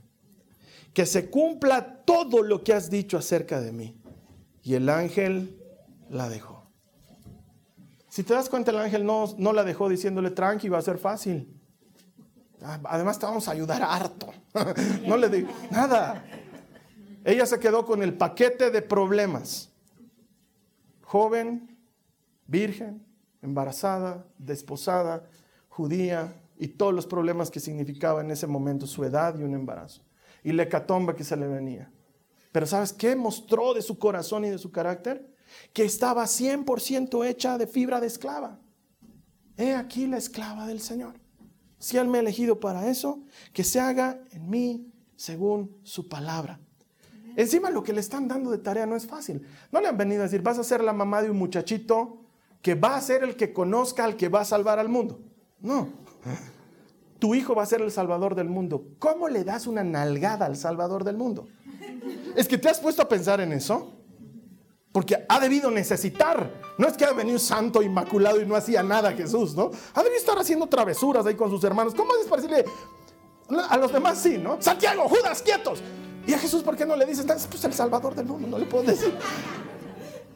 Que 0.93 1.07
se 1.07 1.30
cumpla 1.30 2.03
todo 2.05 2.43
lo 2.43 2.62
que 2.64 2.74
has 2.74 2.90
dicho 2.90 3.16
acerca 3.16 3.61
de 3.61 3.72
mí. 3.72 3.97
Y 4.62 4.74
el 4.74 4.88
ángel 4.88 5.59
la 6.11 6.28
dejó. 6.28 6.66
Si 8.09 8.22
te 8.22 8.34
das 8.34 8.51
cuenta, 8.51 8.70
el 8.72 8.78
ángel 8.78 9.07
no, 9.07 9.34
no 9.38 9.53
la 9.53 9.64
dejó 9.64 9.88
diciéndole, 9.88 10.30
tranqui, 10.30 10.68
va 10.68 10.78
a 10.78 10.82
ser 10.82 10.99
fácil. 10.99 11.61
Ah, 12.64 12.80
además 12.84 13.18
te 13.18 13.26
vamos 13.26 13.48
a 13.48 13.52
ayudar 13.52 13.82
harto. 13.82 14.32
no 15.06 15.16
le 15.16 15.28
digo 15.28 15.48
nada. 15.70 16.24
Ella 17.24 17.46
se 17.46 17.58
quedó 17.58 17.84
con 17.84 18.02
el 18.02 18.14
paquete 18.14 18.70
de 18.70 18.82
problemas. 18.82 19.70
Joven, 21.02 21.78
virgen, 22.46 23.04
embarazada, 23.42 24.26
desposada, 24.38 25.28
judía 25.68 26.34
y 26.58 26.68
todos 26.68 26.94
los 26.94 27.06
problemas 27.06 27.50
que 27.50 27.60
significaba 27.60 28.20
en 28.20 28.30
ese 28.30 28.46
momento 28.46 28.86
su 28.86 29.04
edad 29.04 29.38
y 29.38 29.42
un 29.42 29.54
embarazo. 29.54 30.02
Y 30.42 30.52
la 30.52 30.64
hecatombe 30.64 31.14
que 31.14 31.24
se 31.24 31.36
le 31.36 31.46
venía. 31.46 31.90
Pero 32.50 32.66
¿sabes 32.66 32.92
qué 32.92 33.16
mostró 33.16 33.72
de 33.74 33.82
su 33.82 33.98
corazón 33.98 34.44
y 34.44 34.50
de 34.50 34.58
su 34.58 34.70
carácter? 34.70 35.30
Que 35.72 35.84
estaba 35.84 36.24
100% 36.24 37.26
hecha 37.26 37.58
de 37.58 37.66
fibra 37.66 38.00
de 38.00 38.06
esclava. 38.06 38.58
He 39.56 39.74
aquí 39.74 40.06
la 40.06 40.16
esclava 40.16 40.66
del 40.66 40.80
Señor 40.80 41.21
si 41.83 41.99
Él 41.99 42.07
me 42.07 42.18
ha 42.18 42.20
elegido 42.20 42.61
para 42.61 42.89
eso, 42.89 43.24
que 43.53 43.64
se 43.64 43.80
haga 43.80 44.20
en 44.30 44.49
mí 44.49 44.87
según 45.16 45.76
su 45.83 46.09
palabra. 46.09 46.61
Encima 47.35 47.70
lo 47.70 47.83
que 47.83 47.93
le 47.93 47.99
están 47.99 48.28
dando 48.28 48.53
de 48.53 48.59
tarea 48.59 48.87
no 48.87 48.95
es 48.95 49.05
fácil. 49.05 49.45
No 49.72 49.80
le 49.80 49.89
han 49.89 49.97
venido 49.97 50.20
a 50.20 50.26
decir, 50.26 50.43
vas 50.43 50.61
a 50.61 50.62
ser 50.62 50.85
la 50.85 50.93
mamá 50.93 51.22
de 51.22 51.30
un 51.30 51.37
muchachito 51.37 52.18
que 52.62 52.76
va 52.76 52.95
a 52.95 53.01
ser 53.01 53.24
el 53.24 53.35
que 53.35 53.53
conozca 53.53 54.05
al 54.05 54.16
que 54.16 54.28
va 54.28 54.43
a 54.43 54.45
salvar 54.45 54.78
al 54.78 54.89
mundo. 54.89 55.22
No. 55.61 55.89
Tu 57.18 57.35
hijo 57.35 57.57
va 57.57 57.64
a 57.64 57.66
ser 57.66 57.80
el 57.80 57.91
salvador 57.91 58.37
del 58.37 58.49
mundo. 58.49 58.87
¿Cómo 59.01 59.28
le 59.28 59.43
das 59.43 59.66
una 59.66 59.83
nalgada 59.83 60.47
al 60.47 60.57
salvador 60.57 61.03
del 61.03 61.16
mundo? 61.16 61.49
Es 62.37 62.47
que 62.47 62.59
te 62.59 62.68
has 62.68 62.78
puesto 62.78 63.03
a 63.03 63.09
pensar 63.09 63.41
en 63.41 63.51
eso. 63.51 63.93
Porque 64.93 65.24
ha 65.26 65.40
debido 65.40 65.70
necesitar. 65.70 66.51
No 66.78 66.86
es 66.86 66.97
que 66.97 67.05
ha 67.05 67.12
venido 67.12 67.38
santo, 67.38 67.82
inmaculado 67.82 68.40
y 68.40 68.47
no 68.47 68.55
hacía 68.55 68.82
nada 68.82 69.12
Jesús, 69.12 69.55
¿no? 69.55 69.70
Ha 69.95 70.03
debido 70.03 70.20
estar 70.20 70.38
haciendo 70.38 70.66
travesuras 70.66 71.24
ahí 71.26 71.34
con 71.34 71.51
sus 71.51 71.64
hermanos. 71.64 71.95
¿Cómo 71.95 72.12
es 72.20 72.28
para 72.28 72.43
decirle 72.43 72.64
a 73.68 73.76
los 73.76 73.93
demás 73.93 74.18
sí, 74.18 74.38
¿no? 74.38 74.61
Santiago, 74.61 75.09
Judas, 75.09 75.43
quietos. 75.43 75.82
Y 76.26 76.34
a 76.34 76.38
Jesús, 76.38 76.62
¿por 76.62 76.76
qué 76.76 76.86
no 76.86 76.95
le 76.95 77.07
dices? 77.07 77.26
Pues 77.26 77.64
el 77.64 77.72
Salvador 77.72 78.14
del 78.14 78.26
mundo, 78.26 78.47
no 78.47 78.59
le 78.59 78.66
puedo 78.66 78.84
decir. 78.84 79.14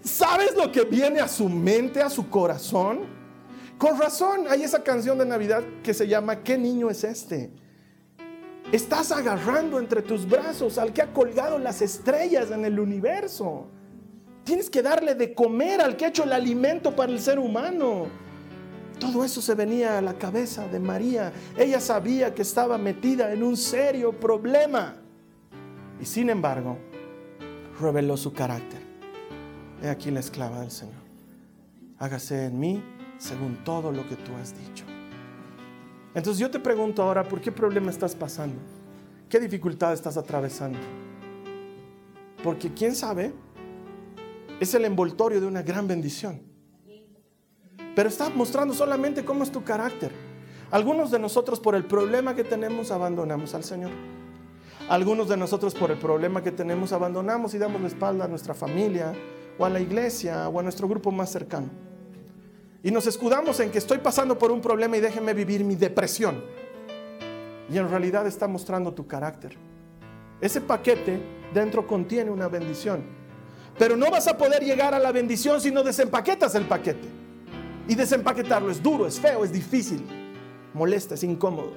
¿Sabes 0.02 0.56
lo 0.56 0.70
que 0.72 0.84
viene 0.84 1.20
a 1.20 1.28
su 1.28 1.48
mente, 1.48 2.02
a 2.02 2.08
su 2.08 2.28
corazón? 2.28 3.00
Con 3.78 3.98
razón 3.98 4.46
hay 4.48 4.62
esa 4.62 4.82
canción 4.82 5.18
de 5.18 5.26
Navidad 5.26 5.62
que 5.82 5.92
se 5.92 6.08
llama 6.08 6.42
¿Qué 6.42 6.56
niño 6.56 6.88
es 6.88 7.04
este? 7.04 7.50
Estás 8.72 9.12
agarrando 9.12 9.78
entre 9.78 10.02
tus 10.02 10.28
brazos 10.28 10.78
al 10.78 10.92
que 10.92 11.02
ha 11.02 11.12
colgado 11.12 11.58
las 11.58 11.82
estrellas 11.82 12.50
en 12.50 12.64
el 12.64 12.80
universo. 12.80 13.68
Tienes 14.46 14.70
que 14.70 14.80
darle 14.80 15.16
de 15.16 15.34
comer 15.34 15.80
al 15.80 15.96
que 15.96 16.04
ha 16.04 16.08
hecho 16.08 16.22
el 16.22 16.32
alimento 16.32 16.94
para 16.94 17.10
el 17.10 17.18
ser 17.18 17.40
humano. 17.40 18.06
Todo 19.00 19.24
eso 19.24 19.42
se 19.42 19.56
venía 19.56 19.98
a 19.98 20.00
la 20.00 20.14
cabeza 20.14 20.68
de 20.68 20.78
María. 20.78 21.32
Ella 21.58 21.80
sabía 21.80 22.32
que 22.32 22.42
estaba 22.42 22.78
metida 22.78 23.32
en 23.32 23.42
un 23.42 23.56
serio 23.56 24.12
problema. 24.12 24.94
Y 26.00 26.04
sin 26.04 26.30
embargo, 26.30 26.78
reveló 27.80 28.16
su 28.16 28.32
carácter. 28.32 28.78
He 29.82 29.88
aquí 29.88 30.12
la 30.12 30.20
esclava 30.20 30.60
del 30.60 30.70
Señor. 30.70 30.94
Hágase 31.98 32.44
en 32.44 32.60
mí 32.60 32.84
según 33.18 33.64
todo 33.64 33.90
lo 33.90 34.08
que 34.08 34.14
tú 34.14 34.30
has 34.40 34.56
dicho. 34.56 34.84
Entonces 36.14 36.38
yo 36.38 36.52
te 36.52 36.60
pregunto 36.60 37.02
ahora, 37.02 37.24
¿por 37.24 37.40
qué 37.40 37.50
problema 37.50 37.90
estás 37.90 38.14
pasando? 38.14 38.60
¿Qué 39.28 39.40
dificultad 39.40 39.92
estás 39.92 40.16
atravesando? 40.16 40.78
Porque 42.44 42.72
quién 42.72 42.94
sabe, 42.94 43.32
es 44.60 44.74
el 44.74 44.84
envoltorio 44.84 45.40
de 45.40 45.46
una 45.46 45.62
gran 45.62 45.86
bendición. 45.86 46.40
Pero 47.94 48.08
está 48.08 48.28
mostrando 48.30 48.74
solamente 48.74 49.24
cómo 49.24 49.42
es 49.42 49.50
tu 49.50 49.64
carácter. 49.64 50.12
Algunos 50.70 51.10
de 51.10 51.18
nosotros 51.18 51.60
por 51.60 51.74
el 51.74 51.84
problema 51.84 52.34
que 52.34 52.44
tenemos 52.44 52.90
abandonamos 52.90 53.54
al 53.54 53.64
Señor. 53.64 53.90
Algunos 54.88 55.28
de 55.28 55.36
nosotros 55.36 55.74
por 55.74 55.90
el 55.90 55.98
problema 55.98 56.42
que 56.42 56.52
tenemos 56.52 56.92
abandonamos 56.92 57.54
y 57.54 57.58
damos 57.58 57.80
la 57.80 57.88
espalda 57.88 58.24
a 58.24 58.28
nuestra 58.28 58.54
familia 58.54 59.12
o 59.58 59.64
a 59.64 59.70
la 59.70 59.80
iglesia 59.80 60.48
o 60.48 60.60
a 60.60 60.62
nuestro 60.62 60.88
grupo 60.88 61.10
más 61.10 61.30
cercano. 61.30 61.68
Y 62.82 62.90
nos 62.90 63.06
escudamos 63.06 63.58
en 63.60 63.70
que 63.70 63.78
estoy 63.78 63.98
pasando 63.98 64.38
por 64.38 64.52
un 64.52 64.60
problema 64.60 64.96
y 64.96 65.00
déjenme 65.00 65.34
vivir 65.34 65.64
mi 65.64 65.74
depresión. 65.74 66.44
Y 67.68 67.78
en 67.78 67.88
realidad 67.88 68.26
está 68.26 68.46
mostrando 68.46 68.92
tu 68.92 69.06
carácter. 69.06 69.56
Ese 70.40 70.60
paquete 70.60 71.20
dentro 71.52 71.86
contiene 71.86 72.30
una 72.30 72.48
bendición 72.48 73.25
pero 73.78 73.96
no 73.96 74.10
vas 74.10 74.26
a 74.26 74.36
poder 74.36 74.64
llegar 74.64 74.94
a 74.94 74.98
la 74.98 75.12
bendición 75.12 75.60
si 75.60 75.70
no 75.70 75.82
desempaquetas 75.82 76.54
el 76.54 76.64
paquete. 76.64 77.08
Y 77.88 77.94
desempaquetarlo 77.94 78.70
es 78.70 78.82
duro, 78.82 79.06
es 79.06 79.20
feo, 79.20 79.44
es 79.44 79.52
difícil, 79.52 80.04
molesta, 80.74 81.14
es 81.14 81.22
incómodo, 81.22 81.74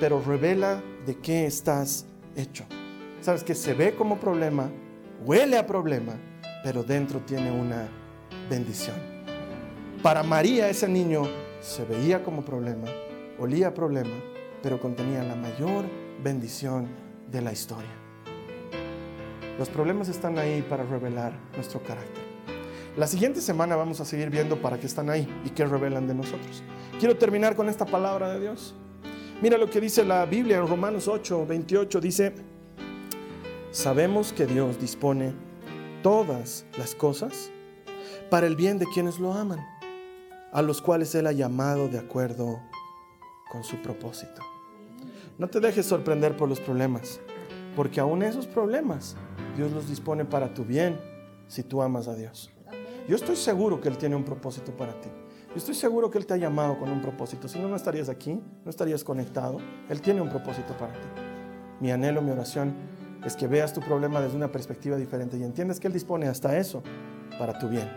pero 0.00 0.20
revela 0.20 0.82
de 1.06 1.16
qué 1.18 1.46
estás 1.46 2.06
hecho. 2.34 2.64
Sabes 3.20 3.44
que 3.44 3.54
se 3.54 3.74
ve 3.74 3.94
como 3.94 4.18
problema, 4.18 4.70
huele 5.24 5.56
a 5.56 5.66
problema, 5.66 6.14
pero 6.64 6.82
dentro 6.82 7.20
tiene 7.20 7.52
una 7.52 7.88
bendición. 8.50 8.96
Para 10.02 10.22
María 10.22 10.68
ese 10.68 10.88
niño 10.88 11.28
se 11.60 11.84
veía 11.84 12.22
como 12.24 12.44
problema, 12.44 12.88
olía 13.38 13.68
a 13.68 13.74
problema, 13.74 14.16
pero 14.62 14.80
contenía 14.80 15.22
la 15.22 15.36
mayor 15.36 15.84
bendición 16.22 16.88
de 17.30 17.40
la 17.42 17.52
historia. 17.52 18.03
Los 19.58 19.68
problemas 19.68 20.08
están 20.08 20.36
ahí 20.38 20.62
para 20.62 20.82
revelar 20.84 21.32
nuestro 21.54 21.80
carácter. 21.80 22.24
La 22.96 23.06
siguiente 23.06 23.40
semana 23.40 23.76
vamos 23.76 24.00
a 24.00 24.04
seguir 24.04 24.28
viendo 24.28 24.60
para 24.60 24.78
qué 24.78 24.86
están 24.86 25.10
ahí 25.10 25.28
y 25.44 25.50
qué 25.50 25.64
revelan 25.64 26.08
de 26.08 26.14
nosotros. 26.14 26.62
Quiero 26.98 27.16
terminar 27.16 27.54
con 27.54 27.68
esta 27.68 27.86
palabra 27.86 28.32
de 28.32 28.40
Dios. 28.40 28.74
Mira 29.40 29.56
lo 29.56 29.70
que 29.70 29.80
dice 29.80 30.04
la 30.04 30.26
Biblia 30.26 30.58
en 30.58 30.66
Romanos 30.66 31.06
8, 31.06 31.46
28. 31.46 32.00
Dice, 32.00 32.34
sabemos 33.70 34.32
que 34.32 34.46
Dios 34.46 34.80
dispone 34.80 35.34
todas 36.02 36.66
las 36.76 36.96
cosas 36.96 37.50
para 38.30 38.48
el 38.48 38.56
bien 38.56 38.78
de 38.78 38.86
quienes 38.86 39.20
lo 39.20 39.34
aman, 39.34 39.64
a 40.52 40.62
los 40.62 40.82
cuales 40.82 41.14
Él 41.14 41.28
ha 41.28 41.32
llamado 41.32 41.88
de 41.88 41.98
acuerdo 41.98 42.60
con 43.50 43.62
su 43.62 43.76
propósito. 43.76 44.42
No 45.38 45.48
te 45.48 45.60
dejes 45.60 45.86
sorprender 45.86 46.36
por 46.36 46.48
los 46.48 46.58
problemas, 46.58 47.20
porque 47.76 48.00
aún 48.00 48.22
esos 48.22 48.46
problemas 48.46 49.16
Dios 49.56 49.72
los 49.72 49.88
dispone 49.88 50.24
para 50.24 50.52
tu 50.52 50.64
bien 50.64 50.98
si 51.46 51.62
tú 51.62 51.82
amas 51.82 52.08
a 52.08 52.14
Dios. 52.14 52.50
Yo 53.08 53.16
estoy 53.16 53.36
seguro 53.36 53.80
que 53.80 53.88
Él 53.88 53.98
tiene 53.98 54.16
un 54.16 54.24
propósito 54.24 54.72
para 54.72 54.98
ti. 55.00 55.08
Yo 55.50 55.56
estoy 55.56 55.74
seguro 55.74 56.10
que 56.10 56.18
Él 56.18 56.26
te 56.26 56.34
ha 56.34 56.36
llamado 56.36 56.78
con 56.78 56.90
un 56.90 57.00
propósito. 57.00 57.48
Si 57.48 57.58
no, 57.58 57.68
no 57.68 57.76
estarías 57.76 58.08
aquí, 58.08 58.40
no 58.64 58.70
estarías 58.70 59.04
conectado. 59.04 59.58
Él 59.88 60.00
tiene 60.00 60.20
un 60.20 60.28
propósito 60.28 60.76
para 60.76 60.92
ti. 60.94 61.08
Mi 61.80 61.92
anhelo, 61.92 62.22
mi 62.22 62.30
oración 62.30 62.74
es 63.24 63.36
que 63.36 63.46
veas 63.46 63.72
tu 63.72 63.80
problema 63.80 64.20
desde 64.20 64.36
una 64.36 64.50
perspectiva 64.50 64.96
diferente 64.96 65.36
y 65.36 65.44
entiendas 65.44 65.78
que 65.78 65.86
Él 65.86 65.92
dispone 65.92 66.28
hasta 66.28 66.56
eso 66.58 66.82
para 67.38 67.58
tu 67.58 67.68
bien. 67.68 67.88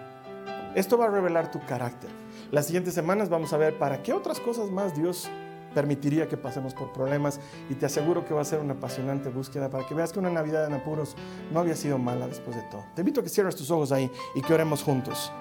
Esto 0.75 0.97
va 0.97 1.05
a 1.05 1.09
revelar 1.09 1.49
tu 1.49 1.59
carácter. 1.65 2.09
Las 2.51 2.67
siguientes 2.67 2.93
semanas 2.93 3.29
vamos 3.29 3.53
a 3.53 3.57
ver 3.57 3.77
para 3.79 4.03
qué 4.03 4.13
otras 4.13 4.39
cosas 4.39 4.69
más 4.69 4.95
Dios 4.95 5.29
permitiría 5.73 6.27
que 6.27 6.37
pasemos 6.37 6.73
por 6.73 6.91
problemas 6.93 7.39
y 7.69 7.75
te 7.75 7.85
aseguro 7.85 8.25
que 8.25 8.33
va 8.33 8.41
a 8.41 8.45
ser 8.45 8.59
una 8.59 8.73
apasionante 8.73 9.29
búsqueda 9.29 9.69
para 9.69 9.85
que 9.85 9.93
veas 9.93 10.11
que 10.11 10.19
una 10.19 10.29
Navidad 10.29 10.65
en 10.65 10.73
apuros 10.73 11.15
no 11.51 11.59
había 11.59 11.75
sido 11.75 11.97
mala 11.97 12.27
después 12.27 12.55
de 12.55 12.63
todo. 12.63 12.85
Te 12.95 13.01
invito 13.01 13.21
a 13.21 13.23
que 13.23 13.29
cierres 13.29 13.55
tus 13.55 13.69
ojos 13.71 13.91
ahí 13.91 14.09
y 14.35 14.41
que 14.41 14.53
oremos 14.53 14.83
juntos. 14.83 15.31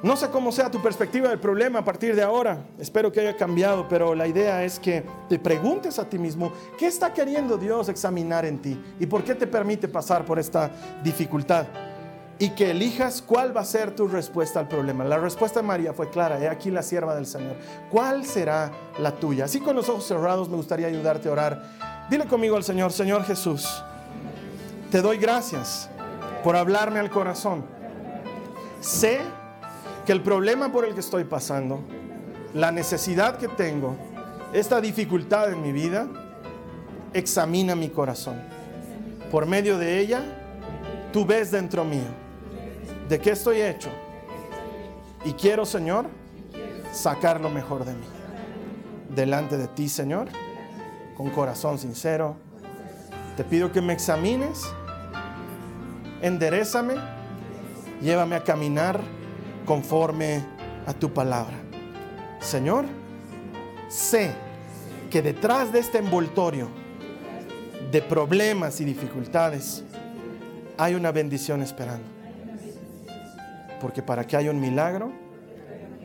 No 0.00 0.16
sé 0.16 0.28
cómo 0.28 0.52
sea 0.52 0.70
tu 0.70 0.80
perspectiva 0.80 1.28
del 1.28 1.40
problema 1.40 1.80
a 1.80 1.84
partir 1.84 2.14
de 2.14 2.22
ahora. 2.22 2.64
Espero 2.78 3.10
que 3.10 3.18
haya 3.18 3.36
cambiado, 3.36 3.88
pero 3.88 4.14
la 4.14 4.28
idea 4.28 4.62
es 4.62 4.78
que 4.78 5.02
te 5.28 5.40
preguntes 5.40 5.98
a 5.98 6.08
ti 6.08 6.20
mismo, 6.20 6.52
¿qué 6.78 6.86
está 6.86 7.12
queriendo 7.12 7.56
Dios 7.56 7.88
examinar 7.88 8.44
en 8.44 8.58
ti? 8.58 8.80
¿Y 9.00 9.06
por 9.06 9.24
qué 9.24 9.34
te 9.34 9.48
permite 9.48 9.88
pasar 9.88 10.24
por 10.24 10.38
esta 10.38 10.70
dificultad? 11.02 11.66
Y 12.40 12.50
que 12.50 12.70
elijas 12.70 13.20
cuál 13.20 13.56
va 13.56 13.62
a 13.62 13.64
ser 13.64 13.96
tu 13.96 14.06
respuesta 14.06 14.60
al 14.60 14.68
problema. 14.68 15.04
La 15.04 15.18
respuesta 15.18 15.60
de 15.60 15.66
María 15.66 15.92
fue 15.92 16.08
clara, 16.08 16.38
he 16.38 16.48
aquí 16.48 16.70
la 16.70 16.82
sierva 16.82 17.16
del 17.16 17.26
Señor. 17.26 17.56
¿Cuál 17.90 18.24
será 18.24 18.70
la 19.00 19.12
tuya? 19.12 19.46
Así 19.46 19.58
con 19.58 19.74
los 19.74 19.88
ojos 19.88 20.06
cerrados 20.06 20.48
me 20.48 20.56
gustaría 20.56 20.86
ayudarte 20.86 21.28
a 21.28 21.32
orar. 21.32 21.62
Dile 22.08 22.26
conmigo 22.26 22.56
al 22.56 22.62
Señor, 22.62 22.92
Señor 22.92 23.24
Jesús, 23.24 23.82
te 24.92 25.02
doy 25.02 25.18
gracias 25.18 25.90
por 26.44 26.56
hablarme 26.56 27.00
al 27.00 27.10
corazón. 27.10 27.64
Sé 28.80 29.20
que 30.06 30.12
el 30.12 30.22
problema 30.22 30.70
por 30.70 30.84
el 30.84 30.94
que 30.94 31.00
estoy 31.00 31.24
pasando, 31.24 31.80
la 32.54 32.70
necesidad 32.70 33.36
que 33.36 33.48
tengo, 33.48 33.96
esta 34.52 34.80
dificultad 34.80 35.52
en 35.52 35.60
mi 35.60 35.72
vida, 35.72 36.06
examina 37.12 37.74
mi 37.74 37.88
corazón. 37.88 38.40
Por 39.30 39.44
medio 39.44 39.76
de 39.76 39.98
ella, 39.98 40.22
tú 41.12 41.26
ves 41.26 41.50
dentro 41.50 41.84
mío 41.84 42.27
de 43.08 43.18
qué 43.18 43.30
estoy 43.30 43.62
hecho. 43.62 43.90
Y 45.24 45.32
quiero, 45.32 45.64
Señor, 45.64 46.06
sacar 46.92 47.40
lo 47.40 47.50
mejor 47.50 47.84
de 47.84 47.94
mí. 47.94 48.06
Delante 49.14 49.56
de 49.56 49.68
ti, 49.68 49.88
Señor, 49.88 50.28
con 51.16 51.30
corazón 51.30 51.78
sincero, 51.78 52.36
te 53.36 53.44
pido 53.44 53.72
que 53.72 53.80
me 53.80 53.92
examines, 53.92 54.62
enderezame, 56.22 56.94
llévame 58.02 58.36
a 58.36 58.44
caminar 58.44 59.00
conforme 59.64 60.44
a 60.86 60.92
tu 60.92 61.12
palabra. 61.12 61.56
Señor, 62.40 62.84
sé 63.88 64.32
que 65.10 65.22
detrás 65.22 65.72
de 65.72 65.80
este 65.80 65.98
envoltorio 65.98 66.68
de 67.90 68.02
problemas 68.02 68.80
y 68.80 68.84
dificultades 68.84 69.82
hay 70.76 70.94
una 70.94 71.10
bendición 71.10 71.62
esperando. 71.62 72.17
Porque 73.80 74.02
para 74.02 74.26
que 74.26 74.36
haya 74.36 74.50
un 74.50 74.60
milagro 74.60 75.12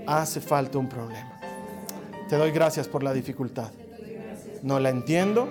hace 0.08 0.42
falta 0.42 0.78
un 0.78 0.90
problema. 0.90 1.40
Te 2.30 2.38
doy 2.38 2.52
gracias 2.52 2.88
por 2.88 3.04
la 3.04 3.14
dificultad. 3.14 3.72
No 4.62 4.80
la 4.80 4.90
entiendo, 4.90 5.50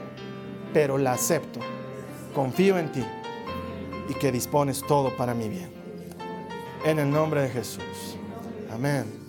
pero 0.73 0.99
la 0.99 1.13
acepto. 1.13 1.61
Confío 2.35 2.79
en 2.79 2.91
ti 2.93 3.05
y 4.09 4.15
que 4.15 4.33
dispones 4.33 4.83
todo 4.87 5.17
para 5.17 5.35
mi 5.35 5.49
bien 5.49 5.83
en 6.85 6.99
el 6.99 7.11
nombre 7.11 7.43
de 7.43 7.49
Jesús. 7.49 8.17
Amén. 8.71 9.22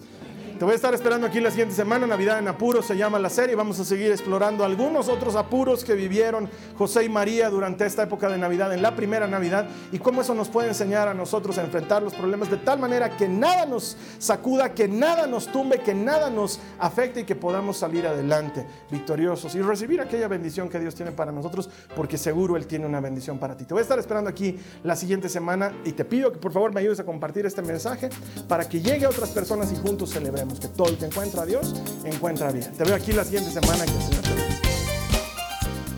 Te 0.63 0.65
voy 0.65 0.71
a 0.71 0.75
estar 0.77 0.93
esperando 0.93 1.27
aquí 1.27 1.41
la 1.41 1.49
siguiente 1.49 1.75
semana. 1.75 2.07
Navidad 2.07 2.39
en 2.39 2.47
apuros 2.47 2.85
se 2.85 2.95
llama 2.95 3.19
la 3.19 3.29
serie. 3.29 3.53
Vamos 3.53 3.81
a 3.81 3.83
seguir 3.83 4.11
explorando 4.11 4.63
algunos 4.63 5.09
otros 5.09 5.35
apuros 5.35 5.83
que 5.83 5.93
vivieron 5.93 6.49
José 6.77 7.03
y 7.03 7.09
María 7.09 7.49
durante 7.49 7.85
esta 7.85 8.03
época 8.03 8.29
de 8.29 8.37
Navidad, 8.37 8.73
en 8.73 8.81
la 8.81 8.95
primera 8.95 9.27
Navidad, 9.27 9.67
y 9.91 9.99
cómo 9.99 10.21
eso 10.21 10.33
nos 10.33 10.47
puede 10.47 10.69
enseñar 10.69 11.09
a 11.09 11.13
nosotros 11.13 11.57
a 11.57 11.63
enfrentar 11.63 12.01
los 12.01 12.13
problemas 12.13 12.49
de 12.49 12.55
tal 12.55 12.79
manera 12.79 13.17
que 13.17 13.27
nada 13.27 13.65
nos 13.65 13.97
sacuda, 14.19 14.73
que 14.73 14.87
nada 14.87 15.27
nos 15.27 15.47
tumbe, 15.47 15.79
que 15.79 15.93
nada 15.93 16.29
nos 16.29 16.61
afecte 16.79 17.19
y 17.19 17.23
que 17.25 17.35
podamos 17.35 17.75
salir 17.75 18.07
adelante 18.07 18.65
victoriosos 18.89 19.55
y 19.55 19.61
recibir 19.61 19.99
aquella 19.99 20.29
bendición 20.29 20.69
que 20.69 20.79
Dios 20.79 20.95
tiene 20.95 21.11
para 21.11 21.33
nosotros, 21.33 21.69
porque 21.93 22.17
seguro 22.17 22.55
Él 22.55 22.67
tiene 22.67 22.85
una 22.85 23.01
bendición 23.01 23.37
para 23.37 23.57
ti. 23.57 23.65
Te 23.65 23.73
voy 23.73 23.81
a 23.81 23.83
estar 23.83 23.99
esperando 23.99 24.29
aquí 24.29 24.57
la 24.81 24.95
siguiente 24.95 25.27
semana 25.27 25.73
y 25.83 25.91
te 25.91 26.05
pido 26.05 26.31
que 26.31 26.39
por 26.39 26.53
favor 26.53 26.73
me 26.73 26.79
ayudes 26.79 27.01
a 27.01 27.03
compartir 27.03 27.45
este 27.45 27.61
mensaje 27.61 28.07
para 28.47 28.69
que 28.69 28.79
llegue 28.79 29.05
a 29.05 29.09
otras 29.09 29.31
personas 29.31 29.69
y 29.73 29.75
juntos 29.75 30.11
celebremos 30.11 30.52
que 30.59 30.67
todo 30.67 30.89
el 30.89 30.97
que 30.97 31.05
encuentra 31.05 31.43
a 31.43 31.45
Dios 31.45 31.73
encuentra 32.03 32.51
bien. 32.51 32.71
Te 32.77 32.83
veo 32.83 32.95
aquí 32.95 33.11
la 33.11 33.23
siguiente 33.23 33.51
semana. 33.51 33.85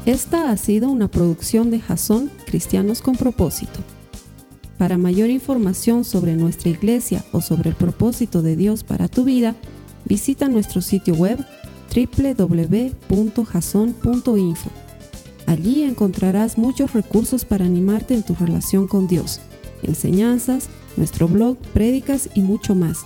Esta 0.06 0.52
ha 0.52 0.58
sido 0.58 0.90
una 0.90 1.08
producción 1.08 1.72
de 1.72 1.80
Jason 1.80 2.32
Cristianos 2.46 3.02
con 3.02 3.16
Propósito. 3.16 3.80
Para 4.78 4.98
mayor 4.98 5.30
información 5.30 6.04
sobre 6.04 6.36
nuestra 6.36 6.70
iglesia 6.70 7.24
o 7.32 7.42
sobre 7.42 7.70
el 7.70 7.76
propósito 7.76 8.42
de 8.42 8.56
Dios 8.56 8.84
para 8.84 9.08
tu 9.08 9.24
vida, 9.24 9.56
visita 10.04 10.50
nuestro 10.50 10.82
sitio 10.82 11.16
web 11.16 11.44
www.jason.info. 11.96 12.86
Allí 15.48 15.84
encontrarás 15.84 16.58
muchos 16.58 16.94
recursos 16.94 17.46
para 17.46 17.66
animarte 17.66 18.14
en 18.14 18.24
tu 18.24 18.36
relación 18.36 18.88
con 18.88 19.08
Dios, 19.08 19.40
enseñanzas, 19.84 20.70
nuestro 20.98 21.28
blog, 21.28 21.58
prédicas 21.74 22.30
y 22.34 22.42
mucho 22.42 22.76
más. 22.76 23.06